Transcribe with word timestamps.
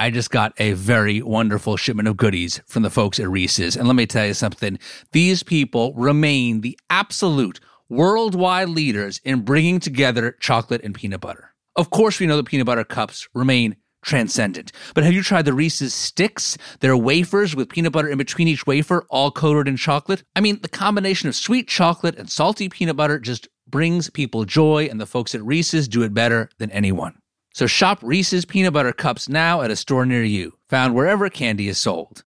I 0.00 0.08
just 0.08 0.30
got 0.30 0.54
a 0.56 0.72
very 0.72 1.20
wonderful 1.20 1.76
shipment 1.76 2.08
of 2.08 2.16
goodies 2.16 2.62
from 2.66 2.82
the 2.82 2.88
folks 2.88 3.20
at 3.20 3.28
Reese's. 3.28 3.76
And 3.76 3.86
let 3.86 3.96
me 3.96 4.06
tell 4.06 4.24
you 4.24 4.32
something 4.32 4.78
these 5.12 5.42
people 5.42 5.92
remain 5.92 6.62
the 6.62 6.78
absolute 6.88 7.60
worldwide 7.90 8.70
leaders 8.70 9.20
in 9.24 9.42
bringing 9.42 9.78
together 9.78 10.38
chocolate 10.40 10.82
and 10.82 10.94
peanut 10.94 11.20
butter. 11.20 11.52
Of 11.76 11.90
course, 11.90 12.18
we 12.18 12.26
know 12.26 12.38
the 12.38 12.44
peanut 12.44 12.64
butter 12.64 12.82
cups 12.82 13.28
remain 13.34 13.76
transcendent. 14.00 14.72
But 14.94 15.04
have 15.04 15.12
you 15.12 15.22
tried 15.22 15.44
the 15.44 15.52
Reese's 15.52 15.92
sticks? 15.92 16.56
They're 16.80 16.96
wafers 16.96 17.54
with 17.54 17.68
peanut 17.68 17.92
butter 17.92 18.08
in 18.08 18.16
between 18.16 18.48
each 18.48 18.66
wafer, 18.66 19.04
all 19.10 19.30
coated 19.30 19.68
in 19.68 19.76
chocolate. 19.76 20.22
I 20.34 20.40
mean, 20.40 20.60
the 20.62 20.70
combination 20.70 21.28
of 21.28 21.36
sweet 21.36 21.68
chocolate 21.68 22.18
and 22.18 22.30
salty 22.30 22.70
peanut 22.70 22.96
butter 22.96 23.18
just 23.18 23.48
brings 23.68 24.08
people 24.08 24.46
joy, 24.46 24.88
and 24.90 24.98
the 24.98 25.04
folks 25.04 25.34
at 25.34 25.44
Reese's 25.44 25.88
do 25.88 26.02
it 26.02 26.14
better 26.14 26.48
than 26.56 26.70
anyone. 26.70 27.19
So 27.52 27.66
shop 27.66 27.98
Reese's 28.02 28.44
peanut 28.44 28.72
butter 28.72 28.92
cups 28.92 29.28
now 29.28 29.62
at 29.62 29.70
a 29.70 29.76
store 29.76 30.06
near 30.06 30.22
you, 30.22 30.56
found 30.68 30.94
wherever 30.94 31.28
candy 31.28 31.68
is 31.68 31.78
sold. 31.78 32.24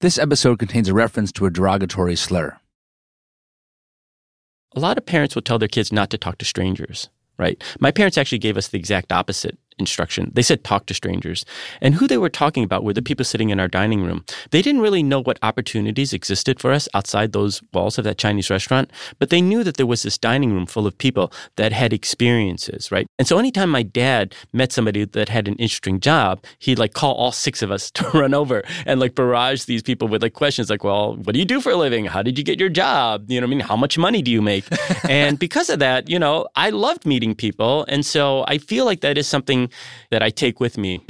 This 0.00 0.18
episode 0.18 0.58
contains 0.58 0.88
a 0.88 0.94
reference 0.94 1.32
to 1.32 1.46
a 1.46 1.50
derogatory 1.50 2.16
slur. 2.16 2.58
A 4.74 4.80
lot 4.80 4.98
of 4.98 5.06
parents 5.06 5.34
will 5.34 5.42
tell 5.42 5.58
their 5.58 5.68
kids 5.68 5.90
not 5.90 6.10
to 6.10 6.18
talk 6.18 6.36
to 6.38 6.44
strangers, 6.44 7.08
right? 7.38 7.62
My 7.80 7.90
parents 7.90 8.18
actually 8.18 8.38
gave 8.38 8.58
us 8.58 8.68
the 8.68 8.78
exact 8.78 9.10
opposite 9.10 9.56
instruction. 9.78 10.30
They 10.34 10.42
said 10.42 10.64
talk 10.64 10.86
to 10.86 10.94
strangers. 10.94 11.44
And 11.80 11.94
who 11.94 12.06
they 12.06 12.18
were 12.18 12.28
talking 12.28 12.64
about 12.64 12.84
were 12.84 12.92
the 12.92 13.02
people 13.02 13.24
sitting 13.24 13.50
in 13.50 13.60
our 13.60 13.68
dining 13.68 14.02
room. 14.02 14.24
They 14.50 14.62
didn't 14.62 14.80
really 14.80 15.02
know 15.02 15.20
what 15.20 15.38
opportunities 15.42 16.12
existed 16.12 16.60
for 16.60 16.72
us 16.72 16.88
outside 16.94 17.32
those 17.32 17.62
walls 17.72 17.98
of 17.98 18.04
that 18.04 18.18
Chinese 18.18 18.50
restaurant, 18.50 18.90
but 19.18 19.30
they 19.30 19.40
knew 19.40 19.62
that 19.64 19.76
there 19.76 19.86
was 19.86 20.02
this 20.02 20.18
dining 20.18 20.52
room 20.52 20.66
full 20.66 20.86
of 20.86 20.96
people 20.96 21.32
that 21.56 21.72
had 21.72 21.92
experiences, 21.92 22.90
right? 22.90 23.06
And 23.18 23.28
so 23.28 23.38
anytime 23.38 23.70
my 23.70 23.82
dad 23.82 24.34
met 24.52 24.72
somebody 24.72 25.04
that 25.04 25.28
had 25.28 25.48
an 25.48 25.54
interesting 25.56 26.00
job, 26.00 26.42
he'd 26.58 26.78
like 26.78 26.94
call 26.94 27.14
all 27.14 27.32
six 27.32 27.62
of 27.62 27.70
us 27.70 27.90
to 27.96 28.08
run 28.10 28.34
over 28.34 28.62
and 28.86 29.00
like 29.00 29.14
barrage 29.14 29.64
these 29.64 29.82
people 29.82 30.08
with 30.08 30.22
like 30.22 30.34
questions 30.34 30.70
like, 30.70 30.84
well, 30.84 31.16
what 31.16 31.32
do 31.32 31.38
you 31.38 31.44
do 31.44 31.60
for 31.60 31.72
a 31.72 31.76
living? 31.76 32.06
How 32.06 32.22
did 32.22 32.38
you 32.38 32.44
get 32.44 32.58
your 32.58 32.68
job? 32.68 33.30
You 33.30 33.40
know 33.40 33.46
what 33.46 33.54
I 33.54 33.56
mean? 33.56 33.66
How 33.66 33.76
much 33.76 33.98
money 33.98 34.22
do 34.22 34.30
you 34.30 34.42
make? 34.42 34.64
and 35.08 35.38
because 35.38 35.68
of 35.68 35.78
that, 35.80 36.08
you 36.08 36.18
know, 36.18 36.46
I 36.56 36.70
loved 36.70 37.04
meeting 37.04 37.34
people. 37.34 37.84
And 37.88 38.04
so 38.06 38.44
I 38.48 38.58
feel 38.58 38.84
like 38.84 39.00
that 39.00 39.18
is 39.18 39.26
something 39.26 39.65
that 40.10 40.22
I 40.22 40.30
take 40.30 40.60
with 40.60 40.78
me. 40.78 41.00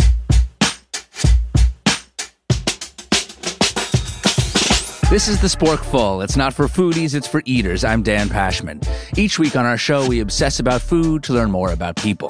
This 5.09 5.29
is 5.29 5.41
the 5.41 5.47
Sporkful. 5.47 6.25
It's 6.25 6.37
not 6.37 6.53
for 6.53 6.67
foodies, 6.67 7.15
it's 7.15 7.29
for 7.29 7.41
eaters. 7.45 7.84
I'm 7.84 8.03
Dan 8.03 8.29
Pashman. 8.29 8.84
Each 9.17 9.39
week 9.39 9.55
on 9.55 9.65
our 9.65 9.79
show, 9.79 10.07
we 10.09 10.19
obsess 10.19 10.59
about 10.59 10.83
food 10.83 11.23
to 11.23 11.33
learn 11.33 11.51
more 11.51 11.71
about 11.71 11.95
people. 11.95 12.29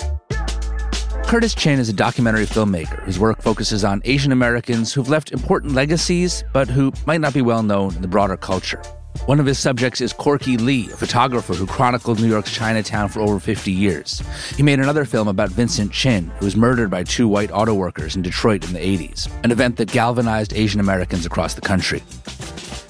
Curtis 1.25 1.55
Chin 1.55 1.81
is 1.81 1.89
a 1.89 1.93
documentary 1.93 2.45
filmmaker 2.45 3.03
whose 3.03 3.19
work 3.19 3.43
focuses 3.43 3.83
on 3.83 4.03
Asian 4.05 4.31
Americans 4.31 4.93
who've 4.93 5.09
left 5.09 5.33
important 5.33 5.73
legacies, 5.73 6.45
but 6.53 6.69
who 6.69 6.93
might 7.07 7.21
not 7.21 7.35
be 7.35 7.43
well 7.43 7.63
known 7.63 7.97
in 7.97 8.03
the 8.03 8.09
broader 8.09 8.37
culture. 8.37 8.81
One 9.25 9.41
of 9.41 9.47
his 9.47 9.59
subjects 9.59 10.01
is 10.01 10.13
Corky 10.13 10.57
Lee, 10.57 10.91
a 10.93 10.97
photographer 10.97 11.55
who 11.55 11.67
chronicled 11.67 12.21
New 12.21 12.29
York's 12.29 12.53
Chinatown 12.53 13.09
for 13.09 13.21
over 13.21 13.41
50 13.41 13.73
years. 13.73 14.23
He 14.57 14.63
made 14.63 14.79
another 14.79 15.05
film 15.05 15.27
about 15.27 15.49
Vincent 15.49 15.93
Chin, 15.93 16.31
who 16.39 16.45
was 16.45 16.55
murdered 16.55 16.91
by 16.91 17.03
two 17.03 17.27
white 17.27 17.51
auto 17.51 17.75
workers 17.75 18.15
in 18.15 18.23
Detroit 18.23 18.65
in 18.65 18.73
the 18.73 18.79
80s, 18.79 19.29
an 19.43 19.51
event 19.51 19.77
that 19.79 19.91
galvanized 19.91 20.53
Asian 20.53 20.79
Americans 20.81 21.27
across 21.27 21.55
the 21.55 21.61
country. 21.61 22.03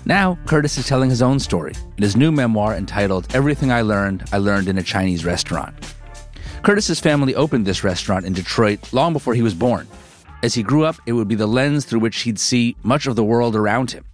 Now, 0.05 0.39
Curtis 0.47 0.77
is 0.79 0.87
telling 0.87 1.11
his 1.11 1.23
own 1.23 1.39
story 1.39 1.73
in 1.97 2.03
his 2.03 2.17
new 2.17 2.31
memoir 2.31 2.75
entitled 2.75 3.35
Everything 3.35 3.73
I 3.73 3.83
Learned, 3.83 4.29
I 4.33 4.39
Learned 4.39 4.69
in 4.69 4.79
a 4.79 4.83
Chinese 4.83 5.25
Restaurant. 5.25 5.75
Curtis's 6.63 7.01
family 7.01 7.35
opened 7.35 7.67
this 7.67 7.85
restaurant 7.85 8.27
in 8.27 8.33
Detroit 8.33 8.93
long 8.93 9.13
before 9.13 9.35
he 9.35 9.43
was 9.43 9.55
born. 9.55 9.87
As 10.43 10.55
he 10.55 10.63
grew 10.63 10.85
up, 10.85 10.97
it 11.07 11.13
would 11.13 11.29
be 11.29 11.35
the 11.35 11.47
lens 11.47 11.85
through 11.85 12.01
which 12.01 12.23
he'd 12.23 12.39
see 12.39 12.77
much 12.83 13.07
of 13.07 13.17
the 13.17 13.25
world 13.25 13.57
around 13.57 13.91
him. 13.91 14.05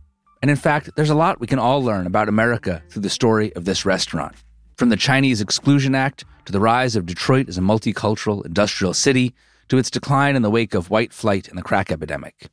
And 0.42 0.50
in 0.50 0.56
fact, 0.56 0.90
there's 0.96 1.08
a 1.08 1.14
lot 1.14 1.40
we 1.40 1.46
can 1.46 1.60
all 1.60 1.82
learn 1.82 2.04
about 2.04 2.28
America 2.28 2.82
through 2.90 3.02
the 3.02 3.08
story 3.08 3.54
of 3.54 3.64
this 3.64 3.86
restaurant. 3.86 4.34
From 4.76 4.88
the 4.88 4.96
Chinese 4.96 5.40
Exclusion 5.40 5.94
Act 5.94 6.24
to 6.46 6.52
the 6.52 6.58
rise 6.58 6.96
of 6.96 7.06
Detroit 7.06 7.48
as 7.48 7.56
a 7.56 7.62
multicultural 7.62 8.44
industrial 8.44 8.92
city 8.92 9.34
to 9.68 9.78
its 9.78 9.90
decline 9.90 10.34
in 10.34 10.42
the 10.42 10.50
wake 10.50 10.74
of 10.74 10.90
white 10.90 11.12
flight 11.12 11.46
and 11.46 11.56
the 11.56 11.62
crack 11.62 11.92
epidemic. 11.92 12.48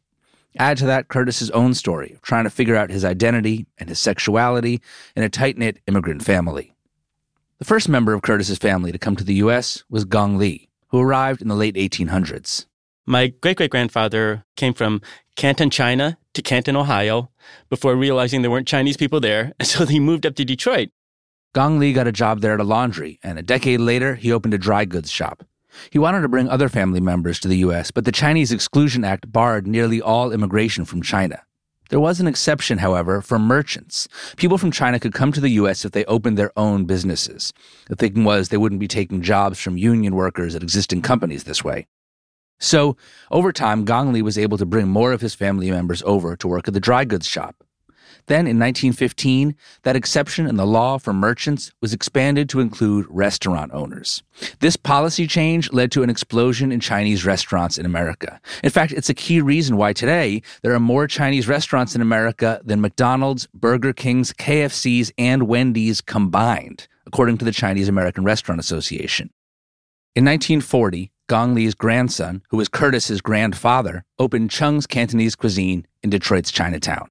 Add 0.58 0.78
to 0.78 0.86
that 0.86 1.08
Curtis's 1.08 1.50
own 1.52 1.74
story 1.74 2.13
of 2.13 2.22
trying 2.22 2.44
to 2.44 2.52
figure 2.52 2.75
out 2.75 2.91
his 2.91 3.03
identity 3.03 3.66
and 3.80 3.90
his 3.90 3.97
sexuality 3.97 4.81
in 5.16 5.24
a 5.24 5.30
tight 5.30 5.58
knit 5.58 5.80
immigrant 5.88 6.24
family. 6.24 6.75
The 7.58 7.66
first 7.66 7.90
member 7.90 8.13
of 8.13 8.22
Curtis's 8.22 8.59
family 8.59 8.92
to 8.92 9.00
come 9.00 9.16
to 9.16 9.24
the 9.24 9.36
U.S. 9.36 9.84
was 9.90 10.06
Gong 10.06 10.38
Li, 10.38 10.69
who 10.90 11.02
arrived 11.02 11.42
in 11.42 11.47
the 11.47 11.56
late 11.56 11.75
1800s. 11.75 12.66
My 13.09 13.34
great 13.42 13.58
great 13.58 13.72
grandfather 13.72 14.46
came 14.56 14.75
from 14.75 15.02
Canton, 15.36 15.72
China 15.72 16.20
to 16.36 16.44
Canton, 16.44 16.75
Ohio, 16.75 17.31
before 17.68 17.96
realizing 17.96 18.44
there 18.44 18.52
weren't 18.52 18.68
Chinese 18.68 18.97
people 18.97 19.20
there. 19.20 19.52
So 19.64 19.88
he 19.88 20.00
moved 20.00 20.28
up 20.28 20.36
to 20.36 20.46
Detroit. 20.46 20.90
Gong 21.56 21.80
Li 21.80 21.92
got 21.92 22.06
a 22.06 22.12
job 22.12 22.42
there 22.42 22.53
at 22.53 22.59
a 22.59 22.64
laundry, 22.64 23.19
and 23.24 23.40
a 23.40 23.42
decade 23.42 23.80
later, 23.80 24.14
he 24.14 24.31
opened 24.31 24.53
a 24.53 24.59
dry 24.59 24.86
goods 24.86 25.09
shop. 25.09 25.44
He 25.90 25.98
wanted 25.98 26.22
to 26.22 26.28
bring 26.28 26.48
other 26.50 26.69
family 26.69 27.00
members 27.00 27.40
to 27.40 27.48
the 27.48 27.58
U.S., 27.58 27.90
but 27.90 28.06
the 28.06 28.12
Chinese 28.12 28.52
Exclusion 28.52 29.03
Act 29.03 29.31
barred 29.31 29.66
nearly 29.66 30.00
all 30.00 30.31
immigration 30.31 30.86
from 30.86 31.02
China. 31.02 31.42
There 31.90 32.00
was 32.00 32.19
an 32.19 32.28
exception, 32.28 32.78
however, 32.78 33.24
for 33.24 33.40
merchants. 33.40 34.08
People 34.38 34.59
from 34.59 34.69
China 34.69 35.00
could 35.00 35.16
come 35.16 35.31
to 35.31 35.42
the 35.42 35.58
U.S. 35.62 35.84
if 35.84 35.94
they 35.94 36.06
opened 36.06 36.38
their 36.38 36.52
own 36.56 36.86
businesses. 36.86 37.53
The 37.88 37.96
thinking 37.96 38.24
was 38.24 38.50
they 38.50 38.58
wouldn't 38.58 38.80
be 38.80 38.88
taking 38.88 39.24
jobs 39.24 39.59
from 39.59 39.80
union 39.80 40.14
workers 40.14 40.53
at 40.53 40.62
existing 40.62 41.02
companies 41.02 41.46
this 41.46 41.64
way. 41.64 41.88
So, 42.59 42.97
over 43.31 43.52
time, 43.52 43.86
Gong 43.86 44.12
Li 44.12 44.22
was 44.22 44.38
able 44.38 44.58
to 44.58 44.66
bring 44.66 44.88
more 44.88 45.14
of 45.14 45.22
his 45.22 45.34
family 45.34 45.72
members 45.72 46.03
over 46.03 46.36
to 46.36 46.47
work 46.47 46.68
at 46.68 46.74
the 46.74 46.80
dry 46.80 47.06
goods 47.06 47.28
shop. 47.28 47.64
Then, 48.30 48.46
in 48.46 48.59
1915, 48.59 49.56
that 49.81 49.96
exception 49.96 50.46
in 50.46 50.56
the 50.56 50.66
law 50.66 51.00
for 51.00 51.14
merchants 51.14 51.72
was 51.81 51.94
expanded 51.94 52.48
to 52.50 52.59
include 52.59 53.08
restaurant 53.09 53.72
owners. 53.74 54.22
This 54.59 54.75
policy 54.75 55.25
change 55.25 55.74
led 55.74 55.92
to 55.94 56.03
an 56.03 56.12
explosion 56.12 56.72
in 56.72 56.80
Chinese 56.80 57.25
restaurants 57.25 57.80
in 57.80 57.88
America. 57.88 58.40
In 58.64 58.69
fact, 58.69 58.92
it's 58.92 59.09
a 59.09 59.16
key 59.16 59.42
reason 59.42 59.78
why 59.78 59.94
today 59.94 60.44
there 60.62 60.74
are 60.75 60.80
more 60.80 61.08
Chinese 61.08 61.48
restaurants 61.48 61.96
in 61.96 62.02
America 62.02 62.62
than 62.64 62.81
McDonald's, 62.81 63.48
Burger 63.53 63.94
King's, 63.94 64.31
KFC's, 64.34 65.12
and 65.18 65.48
Wendy's 65.48 66.00
combined, 66.00 66.88
according 67.08 67.40
to 67.40 67.46
the 67.46 67.52
Chinese 67.52 67.88
American 67.88 68.24
Restaurant 68.24 68.59
Association. 68.59 69.31
In 70.16 70.24
1940, 70.25 71.12
Gong 71.29 71.53
Li's 71.53 71.75
grandson, 71.75 72.41
who 72.50 72.57
was 72.57 72.67
Curtis's 72.67 73.22
grandfather, 73.22 74.03
opened 74.17 74.50
Chung's 74.50 74.88
Cantonese 74.88 75.35
cuisine 75.35 75.85
in 76.03 76.09
Detroit's 76.09 76.51
Chinatown. 76.51 77.07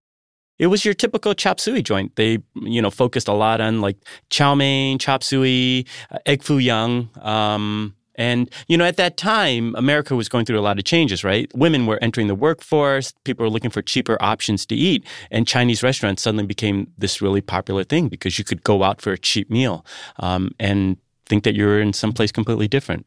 It 0.59 0.67
was 0.67 0.85
your 0.85 0.93
typical 0.93 1.35
chop 1.35 1.61
suey 1.61 1.83
joint. 1.83 2.17
They, 2.17 2.39
you 2.57 2.83
know, 2.83 2.91
focused 2.91 3.29
a 3.29 3.33
lot 3.33 3.61
on 3.61 3.81
like 3.81 3.97
chow 4.29 4.57
mein, 4.57 4.99
chop 4.99 5.23
suey, 5.23 5.87
uh, 6.11 6.19
egg 6.27 6.43
foo 6.43 6.59
young. 6.59 7.09
Um, 7.21 7.95
and, 8.17 8.51
you 8.67 8.77
know, 8.77 8.85
at 8.85 8.97
that 8.97 9.17
time, 9.17 9.77
America 9.77 10.17
was 10.17 10.29
going 10.29 10.45
through 10.45 10.59
a 10.59 10.67
lot 10.67 10.79
of 10.79 10.85
changes, 10.85 11.23
right? 11.23 11.49
Women 11.55 11.87
were 11.87 12.01
entering 12.03 12.27
the 12.27 12.35
workforce. 12.35 13.13
People 13.23 13.45
were 13.45 13.51
looking 13.51 13.71
for 13.71 13.83
cheaper 13.83 14.19
options 14.21 14.67
to 14.67 14.75
eat. 14.75 15.07
And 15.31 15.47
Chinese 15.47 15.85
restaurants 15.85 16.23
suddenly 16.23 16.45
became 16.45 16.91
this 16.99 17.23
really 17.23 17.41
popular 17.41 17.85
thing 17.85 18.09
because 18.09 18.37
you 18.37 18.45
could 18.45 18.65
go 18.65 18.83
out 18.83 19.01
for 19.01 19.13
a 19.13 19.19
cheap 19.19 19.49
meal 19.49 19.87
um, 20.17 20.51
and 20.59 20.97
think 21.27 21.45
that 21.45 21.55
you're 21.55 21.81
in 21.81 21.93
some 21.93 22.13
place 22.13 22.33
completely 22.33 22.67
different. 22.67 23.07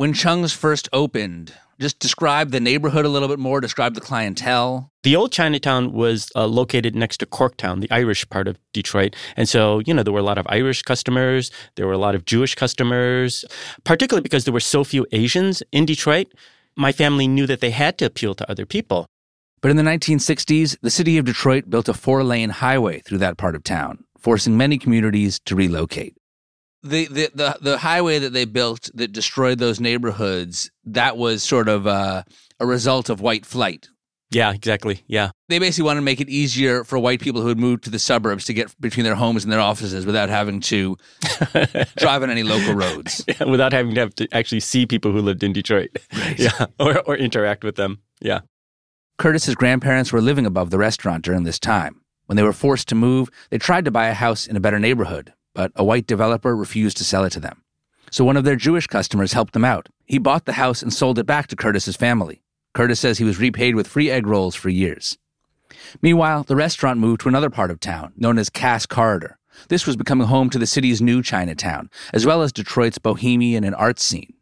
When 0.00 0.14
Chung's 0.14 0.54
first 0.54 0.88
opened, 0.94 1.52
just 1.78 1.98
describe 1.98 2.52
the 2.52 2.58
neighborhood 2.58 3.04
a 3.04 3.10
little 3.10 3.28
bit 3.28 3.38
more, 3.38 3.60
describe 3.60 3.94
the 3.94 4.00
clientele. 4.00 4.90
The 5.02 5.14
old 5.14 5.30
Chinatown 5.30 5.92
was 5.92 6.32
uh, 6.34 6.46
located 6.46 6.96
next 6.96 7.18
to 7.18 7.26
Corktown, 7.26 7.82
the 7.82 7.90
Irish 7.90 8.26
part 8.30 8.48
of 8.48 8.58
Detroit. 8.72 9.14
And 9.36 9.46
so, 9.46 9.80
you 9.80 9.92
know, 9.92 10.02
there 10.02 10.14
were 10.14 10.20
a 10.20 10.22
lot 10.22 10.38
of 10.38 10.46
Irish 10.48 10.80
customers, 10.80 11.50
there 11.74 11.86
were 11.86 11.92
a 11.92 11.98
lot 11.98 12.14
of 12.14 12.24
Jewish 12.24 12.54
customers, 12.54 13.44
particularly 13.84 14.22
because 14.22 14.44
there 14.44 14.54
were 14.54 14.60
so 14.60 14.84
few 14.84 15.06
Asians 15.12 15.62
in 15.70 15.84
Detroit. 15.84 16.28
My 16.76 16.92
family 16.92 17.28
knew 17.28 17.46
that 17.46 17.60
they 17.60 17.70
had 17.70 17.98
to 17.98 18.06
appeal 18.06 18.34
to 18.36 18.50
other 18.50 18.64
people. 18.64 19.04
But 19.60 19.70
in 19.70 19.76
the 19.76 19.82
1960s, 19.82 20.78
the 20.80 20.88
city 20.88 21.18
of 21.18 21.26
Detroit 21.26 21.68
built 21.68 21.90
a 21.90 21.92
four 21.92 22.24
lane 22.24 22.48
highway 22.48 23.00
through 23.00 23.18
that 23.18 23.36
part 23.36 23.54
of 23.54 23.64
town, 23.64 24.02
forcing 24.18 24.56
many 24.56 24.78
communities 24.78 25.38
to 25.40 25.54
relocate 25.54 26.14
the, 26.82 27.06
the 27.06 27.30
the 27.34 27.58
the 27.60 27.78
highway 27.78 28.18
that 28.18 28.32
they 28.32 28.44
built 28.44 28.90
that 28.94 29.12
destroyed 29.12 29.58
those 29.58 29.80
neighborhoods 29.80 30.70
that 30.84 31.16
was 31.16 31.42
sort 31.42 31.68
of 31.68 31.86
uh, 31.86 32.22
a 32.58 32.66
result 32.66 33.08
of 33.10 33.20
white 33.20 33.44
flight. 33.46 33.88
Yeah 34.30 34.52
exactly. 34.54 35.02
Yeah. 35.08 35.30
They 35.48 35.58
basically 35.58 35.86
wanted 35.86 36.00
to 36.00 36.04
make 36.04 36.20
it 36.20 36.28
easier 36.28 36.84
for 36.84 36.98
white 36.98 37.20
people 37.20 37.42
who 37.42 37.48
had 37.48 37.58
moved 37.58 37.84
to 37.84 37.90
the 37.90 37.98
suburbs 37.98 38.44
to 38.44 38.54
get 38.54 38.80
between 38.80 39.02
their 39.02 39.16
homes 39.16 39.42
and 39.42 39.52
their 39.52 39.60
offices 39.60 40.06
without 40.06 40.28
having 40.28 40.60
to 40.60 40.96
drive 41.96 42.22
on 42.22 42.30
any 42.30 42.44
local 42.44 42.74
roads. 42.74 43.24
Yeah, 43.30 43.44
without 43.44 43.72
having 43.72 43.94
to 43.94 44.00
have 44.00 44.14
to 44.16 44.28
actually 44.32 44.60
see 44.60 44.86
people 44.86 45.12
who 45.12 45.20
lived 45.20 45.42
in 45.42 45.52
detroit. 45.52 45.90
Right. 46.16 46.38
yeah 46.38 46.66
or, 46.78 47.00
or 47.00 47.16
interact 47.16 47.64
with 47.64 47.74
them. 47.74 48.02
Yeah. 48.20 48.40
Curtis's 49.18 49.54
grandparents 49.54 50.12
were 50.12 50.20
living 50.20 50.46
above 50.46 50.70
the 50.70 50.78
restaurant 50.78 51.24
during 51.24 51.42
this 51.42 51.58
time. 51.58 52.00
When 52.26 52.36
they 52.36 52.42
were 52.44 52.52
forced 52.52 52.88
to 52.88 52.94
move 52.94 53.30
they 53.50 53.58
tried 53.58 53.84
to 53.86 53.90
buy 53.90 54.06
a 54.06 54.14
house 54.14 54.46
in 54.46 54.56
a 54.56 54.60
better 54.60 54.78
neighborhood 54.78 55.34
but 55.54 55.72
a 55.74 55.84
white 55.84 56.06
developer 56.06 56.54
refused 56.54 56.96
to 56.98 57.04
sell 57.04 57.24
it 57.24 57.30
to 57.30 57.40
them. 57.40 57.62
So 58.10 58.24
one 58.24 58.36
of 58.36 58.44
their 58.44 58.56
Jewish 58.56 58.86
customers 58.86 59.32
helped 59.32 59.52
them 59.52 59.64
out. 59.64 59.88
He 60.06 60.18
bought 60.18 60.44
the 60.44 60.54
house 60.54 60.82
and 60.82 60.92
sold 60.92 61.18
it 61.18 61.26
back 61.26 61.46
to 61.48 61.56
Curtis's 61.56 61.96
family. 61.96 62.42
Curtis 62.74 63.00
says 63.00 63.18
he 63.18 63.24
was 63.24 63.38
repaid 63.38 63.74
with 63.74 63.86
free 63.86 64.10
egg 64.10 64.26
rolls 64.26 64.54
for 64.54 64.68
years. 64.68 65.18
Meanwhile, 66.02 66.44
the 66.44 66.56
restaurant 66.56 67.00
moved 67.00 67.20
to 67.22 67.28
another 67.28 67.50
part 67.50 67.70
of 67.70 67.80
town, 67.80 68.12
known 68.16 68.38
as 68.38 68.50
Cass 68.50 68.86
Corridor. 68.86 69.38
This 69.68 69.86
was 69.86 69.96
becoming 69.96 70.26
home 70.26 70.50
to 70.50 70.58
the 70.58 70.66
city's 70.66 71.02
new 71.02 71.22
Chinatown, 71.22 71.90
as 72.12 72.26
well 72.26 72.42
as 72.42 72.52
Detroit's 72.52 72.98
bohemian 72.98 73.64
and 73.64 73.74
art 73.74 73.98
scene. 74.00 74.34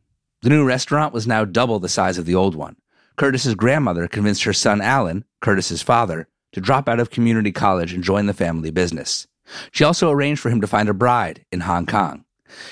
The 0.42 0.50
new 0.50 0.64
restaurant 0.64 1.12
was 1.12 1.26
now 1.26 1.44
double 1.44 1.78
the 1.78 1.88
size 1.88 2.18
of 2.18 2.24
the 2.24 2.34
old 2.34 2.54
one. 2.54 2.76
Curtis's 3.16 3.54
grandmother 3.54 4.06
convinced 4.06 4.44
her 4.44 4.52
son 4.52 4.80
Alan, 4.80 5.24
Curtis's 5.40 5.82
father, 5.82 6.28
to 6.52 6.60
drop 6.60 6.88
out 6.88 7.00
of 7.00 7.10
community 7.10 7.50
college 7.50 7.92
and 7.92 8.04
join 8.04 8.26
the 8.26 8.34
family 8.34 8.70
business. 8.70 9.26
She 9.72 9.84
also 9.84 10.10
arranged 10.10 10.40
for 10.40 10.50
him 10.50 10.60
to 10.60 10.66
find 10.66 10.88
a 10.88 10.94
bride 10.94 11.44
in 11.50 11.60
Hong 11.60 11.86
Kong. 11.86 12.24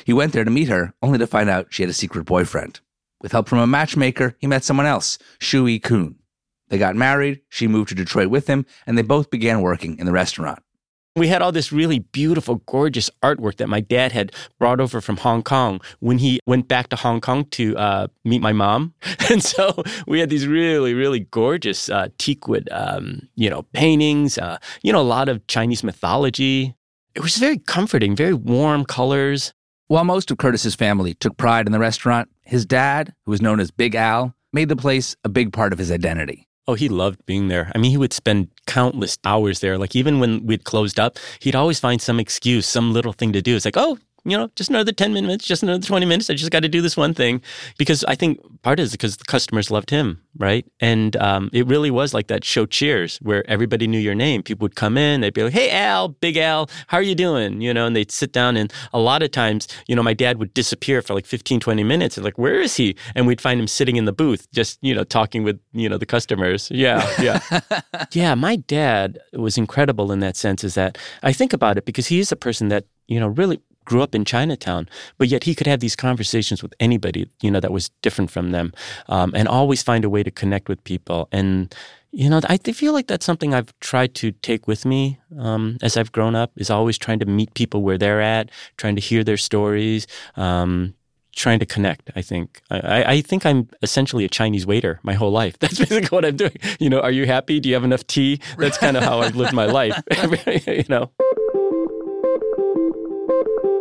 He 0.04 0.12
went 0.12 0.32
there 0.32 0.44
to 0.44 0.50
meet 0.50 0.68
her, 0.68 0.94
only 1.02 1.18
to 1.18 1.26
find 1.26 1.48
out 1.50 1.68
she 1.70 1.82
had 1.82 1.90
a 1.90 1.94
secret 1.94 2.24
boyfriend. 2.24 2.80
With 3.20 3.32
help 3.32 3.48
from 3.48 3.58
a 3.58 3.66
matchmaker, 3.66 4.36
he 4.38 4.46
met 4.46 4.64
someone 4.64 4.86
else, 4.86 5.18
Shui 5.38 5.78
Kun. 5.78 6.16
They 6.68 6.78
got 6.78 6.96
married, 6.96 7.42
she 7.48 7.68
moved 7.68 7.90
to 7.90 7.94
Detroit 7.94 8.28
with 8.28 8.46
him, 8.46 8.66
and 8.86 8.96
they 8.96 9.02
both 9.02 9.30
began 9.30 9.60
working 9.60 9.98
in 9.98 10.06
the 10.06 10.12
restaurant. 10.12 10.62
We 11.16 11.28
had 11.28 11.40
all 11.40 11.50
this 11.50 11.72
really 11.72 12.00
beautiful, 12.00 12.56
gorgeous 12.66 13.08
artwork 13.22 13.56
that 13.56 13.68
my 13.68 13.80
dad 13.80 14.12
had 14.12 14.32
brought 14.58 14.80
over 14.80 15.00
from 15.00 15.16
Hong 15.16 15.42
Kong 15.42 15.80
when 16.00 16.18
he 16.18 16.40
went 16.46 16.68
back 16.68 16.90
to 16.90 16.96
Hong 16.96 17.22
Kong 17.22 17.46
to 17.52 17.74
uh, 17.78 18.08
meet 18.24 18.42
my 18.42 18.52
mom. 18.52 18.92
And 19.30 19.42
so 19.42 19.82
we 20.06 20.20
had 20.20 20.30
these 20.30 20.46
really, 20.46 20.94
really 20.94 21.20
gorgeous 21.20 21.88
uh, 21.88 22.08
teakwood, 22.18 22.68
um, 22.70 23.28
you 23.34 23.50
know, 23.50 23.62
paintings, 23.72 24.38
uh, 24.38 24.58
you 24.82 24.92
know, 24.92 25.00
a 25.00 25.02
lot 25.02 25.28
of 25.28 25.44
Chinese 25.48 25.82
mythology. 25.82 26.76
It 27.14 27.22
was 27.22 27.38
very 27.38 27.58
comforting, 27.58 28.14
very 28.14 28.34
warm 28.34 28.84
colors. 28.84 29.52
While 29.88 30.04
most 30.04 30.30
of 30.30 30.38
Curtis's 30.38 30.76
family 30.76 31.14
took 31.14 31.36
pride 31.38 31.66
in 31.66 31.72
the 31.72 31.78
restaurant, 31.78 32.28
his 32.42 32.64
dad, 32.66 33.14
who 33.24 33.30
was 33.32 33.42
known 33.42 33.58
as 33.58 33.70
Big 33.70 33.94
Al, 33.96 34.34
made 34.52 34.68
the 34.68 34.76
place 34.76 35.16
a 35.24 35.28
big 35.28 35.52
part 35.52 35.72
of 35.72 35.78
his 35.78 35.90
identity. 35.90 36.46
Oh, 36.68 36.74
he 36.74 36.88
loved 36.88 37.24
being 37.26 37.48
there. 37.48 37.70
I 37.74 37.78
mean, 37.78 37.92
he 37.92 37.96
would 37.96 38.12
spend 38.12 38.48
countless 38.66 39.18
hours 39.24 39.60
there. 39.60 39.78
Like 39.78 39.94
even 39.94 40.18
when 40.18 40.44
we'd 40.46 40.64
closed 40.64 40.98
up, 40.98 41.18
he'd 41.40 41.54
always 41.54 41.78
find 41.78 42.02
some 42.02 42.18
excuse, 42.18 42.66
some 42.66 42.92
little 42.92 43.12
thing 43.12 43.32
to 43.34 43.42
do. 43.42 43.54
It's 43.54 43.64
like, 43.64 43.76
oh, 43.76 43.98
you 44.26 44.36
know, 44.36 44.50
just 44.56 44.70
another 44.70 44.90
10 44.90 45.12
minutes, 45.12 45.46
just 45.46 45.62
another 45.62 45.86
20 45.86 46.04
minutes. 46.04 46.28
I 46.28 46.34
just 46.34 46.50
got 46.50 46.60
to 46.60 46.68
do 46.68 46.82
this 46.82 46.96
one 46.96 47.14
thing. 47.14 47.40
Because 47.78 48.02
I 48.04 48.16
think 48.16 48.40
part 48.62 48.80
is 48.80 48.90
because 48.90 49.16
the 49.16 49.24
customers 49.24 49.70
loved 49.70 49.88
him, 49.88 50.20
right? 50.36 50.66
And 50.80 51.16
um, 51.16 51.48
it 51.52 51.64
really 51.68 51.92
was 51.92 52.12
like 52.12 52.26
that 52.26 52.44
show 52.44 52.66
Cheers, 52.66 53.18
where 53.18 53.48
everybody 53.48 53.86
knew 53.86 54.00
your 54.00 54.16
name. 54.16 54.42
People 54.42 54.64
would 54.64 54.74
come 54.74 54.98
in, 54.98 55.20
they'd 55.20 55.32
be 55.32 55.44
like, 55.44 55.52
hey, 55.52 55.70
Al, 55.70 56.08
Big 56.08 56.36
Al, 56.36 56.68
how 56.88 56.98
are 56.98 57.02
you 57.02 57.14
doing? 57.14 57.60
You 57.60 57.72
know, 57.72 57.86
and 57.86 57.94
they'd 57.94 58.10
sit 58.10 58.32
down. 58.32 58.56
And 58.56 58.72
a 58.92 58.98
lot 58.98 59.22
of 59.22 59.30
times, 59.30 59.68
you 59.86 59.94
know, 59.94 60.02
my 60.02 60.12
dad 60.12 60.38
would 60.38 60.52
disappear 60.54 61.02
for 61.02 61.14
like 61.14 61.24
15, 61.24 61.60
20 61.60 61.84
minutes. 61.84 62.16
And 62.16 62.24
like, 62.24 62.36
where 62.36 62.60
is 62.60 62.74
he? 62.74 62.96
And 63.14 63.28
we'd 63.28 63.40
find 63.40 63.60
him 63.60 63.68
sitting 63.68 63.94
in 63.94 64.06
the 64.06 64.12
booth, 64.12 64.50
just, 64.52 64.78
you 64.82 64.94
know, 64.94 65.04
talking 65.04 65.44
with, 65.44 65.60
you 65.72 65.88
know, 65.88 65.98
the 65.98 66.06
customers. 66.06 66.68
Yeah, 66.72 67.08
yeah. 67.20 67.60
yeah, 68.12 68.34
my 68.34 68.56
dad 68.56 69.20
was 69.34 69.56
incredible 69.56 70.10
in 70.10 70.18
that 70.18 70.34
sense, 70.36 70.64
is 70.64 70.74
that 70.74 70.98
I 71.22 71.32
think 71.32 71.52
about 71.52 71.78
it 71.78 71.84
because 71.84 72.08
he's 72.08 72.32
a 72.32 72.36
person 72.36 72.68
that, 72.70 72.86
you 73.06 73.20
know, 73.20 73.28
really 73.28 73.60
grew 73.86 74.02
up 74.02 74.14
in 74.14 74.26
Chinatown, 74.26 74.88
but 75.16 75.28
yet 75.28 75.44
he 75.44 75.54
could 75.54 75.66
have 75.66 75.80
these 75.80 75.96
conversations 75.96 76.62
with 76.62 76.74
anybody, 76.78 77.26
you 77.40 77.50
know, 77.50 77.60
that 77.60 77.72
was 77.72 77.88
different 78.02 78.30
from 78.30 78.50
them, 78.50 78.72
um, 79.08 79.32
and 79.34 79.48
always 79.48 79.82
find 79.82 80.04
a 80.04 80.10
way 80.10 80.22
to 80.22 80.30
connect 80.30 80.68
with 80.68 80.84
people. 80.84 81.28
And 81.32 81.74
you 82.12 82.30
know, 82.30 82.40
I 82.48 82.56
feel 82.56 82.94
like 82.94 83.08
that's 83.08 83.26
something 83.26 83.52
I've 83.52 83.78
tried 83.80 84.14
to 84.16 84.32
take 84.32 84.66
with 84.66 84.86
me 84.86 85.18
um, 85.38 85.76
as 85.82 85.98
I've 85.98 86.12
grown 86.12 86.34
up. 86.34 86.50
Is 86.56 86.70
always 86.70 86.96
trying 86.96 87.18
to 87.18 87.26
meet 87.26 87.52
people 87.54 87.82
where 87.82 87.98
they're 87.98 88.22
at, 88.22 88.50
trying 88.78 88.96
to 88.96 89.02
hear 89.02 89.22
their 89.22 89.36
stories. 89.36 90.06
Um, 90.36 90.94
trying 91.36 91.58
to 91.58 91.66
connect. 91.66 92.10
I 92.16 92.22
think 92.22 92.62
I, 92.70 93.04
I, 93.04 93.20
think 93.20 93.44
I'm 93.44 93.68
essentially 93.82 94.24
a 94.24 94.28
Chinese 94.28 94.66
waiter 94.66 94.98
my 95.02 95.12
whole 95.12 95.30
life. 95.30 95.58
That's 95.60 95.78
basically 95.78 96.08
what 96.08 96.24
I'm 96.24 96.36
doing. 96.36 96.56
You 96.80 96.88
know, 96.88 97.00
are 97.00 97.10
you 97.10 97.26
happy? 97.26 97.60
Do 97.60 97.68
you 97.68 97.74
have 97.74 97.84
enough 97.84 98.06
tea? 98.06 98.40
That's 98.56 98.78
kind 98.78 98.96
of 98.96 99.02
how 99.02 99.20
I've 99.20 99.36
lived 99.36 99.52
my 99.52 99.66
life. 99.66 100.02
you 100.66 100.84
know. 100.88 101.10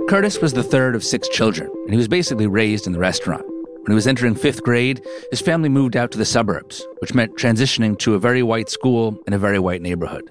Curtis 0.07 0.39
was 0.39 0.53
the 0.53 0.61
third 0.61 0.95
of 0.95 1.03
six 1.03 1.27
children, 1.27 1.67
and 1.85 1.89
he 1.89 1.97
was 1.97 2.07
basically 2.07 2.45
raised 2.45 2.85
in 2.85 2.93
the 2.93 2.99
restaurant. 2.99 3.43
When 3.47 3.87
he 3.89 3.95
was 3.95 4.05
entering 4.05 4.35
fifth 4.35 4.61
grade, 4.61 5.03
his 5.31 5.41
family 5.41 5.67
moved 5.67 5.97
out 5.97 6.11
to 6.11 6.19
the 6.19 6.25
suburbs, 6.25 6.85
which 6.99 7.15
meant 7.15 7.37
transitioning 7.37 7.97
to 7.99 8.13
a 8.13 8.19
very 8.19 8.43
white 8.43 8.69
school 8.69 9.19
in 9.25 9.33
a 9.33 9.39
very 9.39 9.57
white 9.57 9.81
neighborhood. 9.81 10.29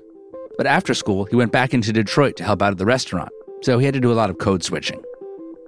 But 0.56 0.68
after 0.68 0.94
school, 0.94 1.24
he 1.24 1.34
went 1.34 1.50
back 1.50 1.74
into 1.74 1.92
Detroit 1.92 2.36
to 2.36 2.44
help 2.44 2.62
out 2.62 2.70
at 2.70 2.78
the 2.78 2.86
restaurant, 2.86 3.30
so 3.62 3.80
he 3.80 3.84
had 3.84 3.94
to 3.94 4.00
do 4.00 4.12
a 4.12 4.14
lot 4.14 4.30
of 4.30 4.38
code 4.38 4.62
switching. 4.62 5.02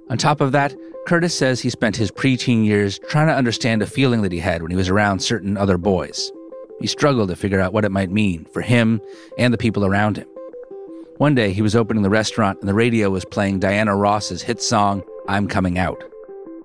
On 0.09 0.17
top 0.17 0.39
of 0.39 0.53
that, 0.53 0.73
Curtis 1.05 1.37
says 1.37 1.59
he 1.59 1.69
spent 1.69 1.97
his 1.97 2.09
preteen 2.09 2.63
years 2.63 2.99
trying 3.09 3.27
to 3.27 3.35
understand 3.35 3.81
a 3.81 3.87
feeling 3.87 4.21
that 4.21 4.31
he 4.31 4.39
had 4.39 4.61
when 4.61 4.71
he 4.71 4.77
was 4.77 4.87
around 4.87 5.19
certain 5.19 5.57
other 5.57 5.77
boys. 5.77 6.31
He 6.79 6.87
struggled 6.87 7.27
to 7.27 7.35
figure 7.35 7.59
out 7.59 7.73
what 7.73 7.83
it 7.83 7.91
might 7.91 8.11
mean 8.11 8.45
for 8.53 8.61
him 8.61 9.01
and 9.37 9.53
the 9.53 9.57
people 9.57 9.85
around 9.85 10.15
him. 10.15 10.29
One 11.17 11.33
day, 11.33 11.51
he 11.51 11.63
was 11.63 11.75
opening 11.75 12.03
the 12.03 12.11
restaurant 12.11 12.59
and 12.59 12.69
the 12.69 12.75
radio 12.75 13.09
was 13.09 13.25
playing 13.25 13.59
Diana 13.59 13.95
Ross's 13.95 14.43
hit 14.43 14.61
song, 14.61 15.03
I'm 15.27 15.47
Coming 15.47 15.79
Out. 15.79 16.03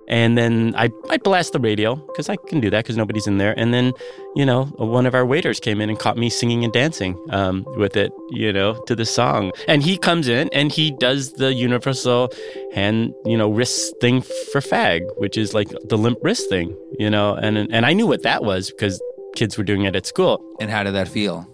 And 0.08 0.36
then 0.36 0.74
I, 0.76 0.90
I 1.08 1.16
blast 1.16 1.54
the 1.54 1.58
radio 1.58 1.94
because 1.94 2.28
I 2.28 2.36
can 2.36 2.60
do 2.60 2.68
that 2.68 2.84
because 2.84 2.98
nobody's 2.98 3.26
in 3.26 3.38
there. 3.38 3.58
And 3.58 3.72
then, 3.72 3.94
you 4.36 4.44
know, 4.44 4.64
one 4.76 5.06
of 5.06 5.14
our 5.14 5.24
waiters 5.24 5.58
came 5.58 5.80
in 5.80 5.88
and 5.88 5.98
caught 5.98 6.18
me 6.18 6.28
singing 6.28 6.64
and 6.64 6.72
dancing 6.72 7.18
um, 7.30 7.64
with 7.78 7.96
it, 7.96 8.12
you 8.30 8.52
know, 8.52 8.74
to 8.86 8.94
the 8.94 9.06
song. 9.06 9.52
And 9.68 9.82
he 9.82 9.96
comes 9.96 10.28
in 10.28 10.50
and 10.52 10.70
he 10.70 10.90
does 10.98 11.32
the 11.34 11.54
universal 11.54 12.30
hand, 12.74 13.14
you 13.24 13.38
know, 13.38 13.48
wrist 13.50 13.94
thing 14.02 14.20
for 14.20 14.60
fag, 14.60 15.00
which 15.16 15.38
is 15.38 15.54
like 15.54 15.68
the 15.88 15.96
limp 15.96 16.18
wrist 16.20 16.50
thing, 16.50 16.76
you 16.98 17.08
know. 17.08 17.34
And, 17.34 17.56
and 17.56 17.86
I 17.86 17.94
knew 17.94 18.06
what 18.06 18.22
that 18.24 18.44
was 18.44 18.70
because 18.70 19.00
kids 19.34 19.56
were 19.56 19.64
doing 19.64 19.84
it 19.84 19.96
at 19.96 20.04
school. 20.04 20.44
And 20.60 20.70
how 20.70 20.82
did 20.82 20.92
that 20.92 21.08
feel? 21.08 21.51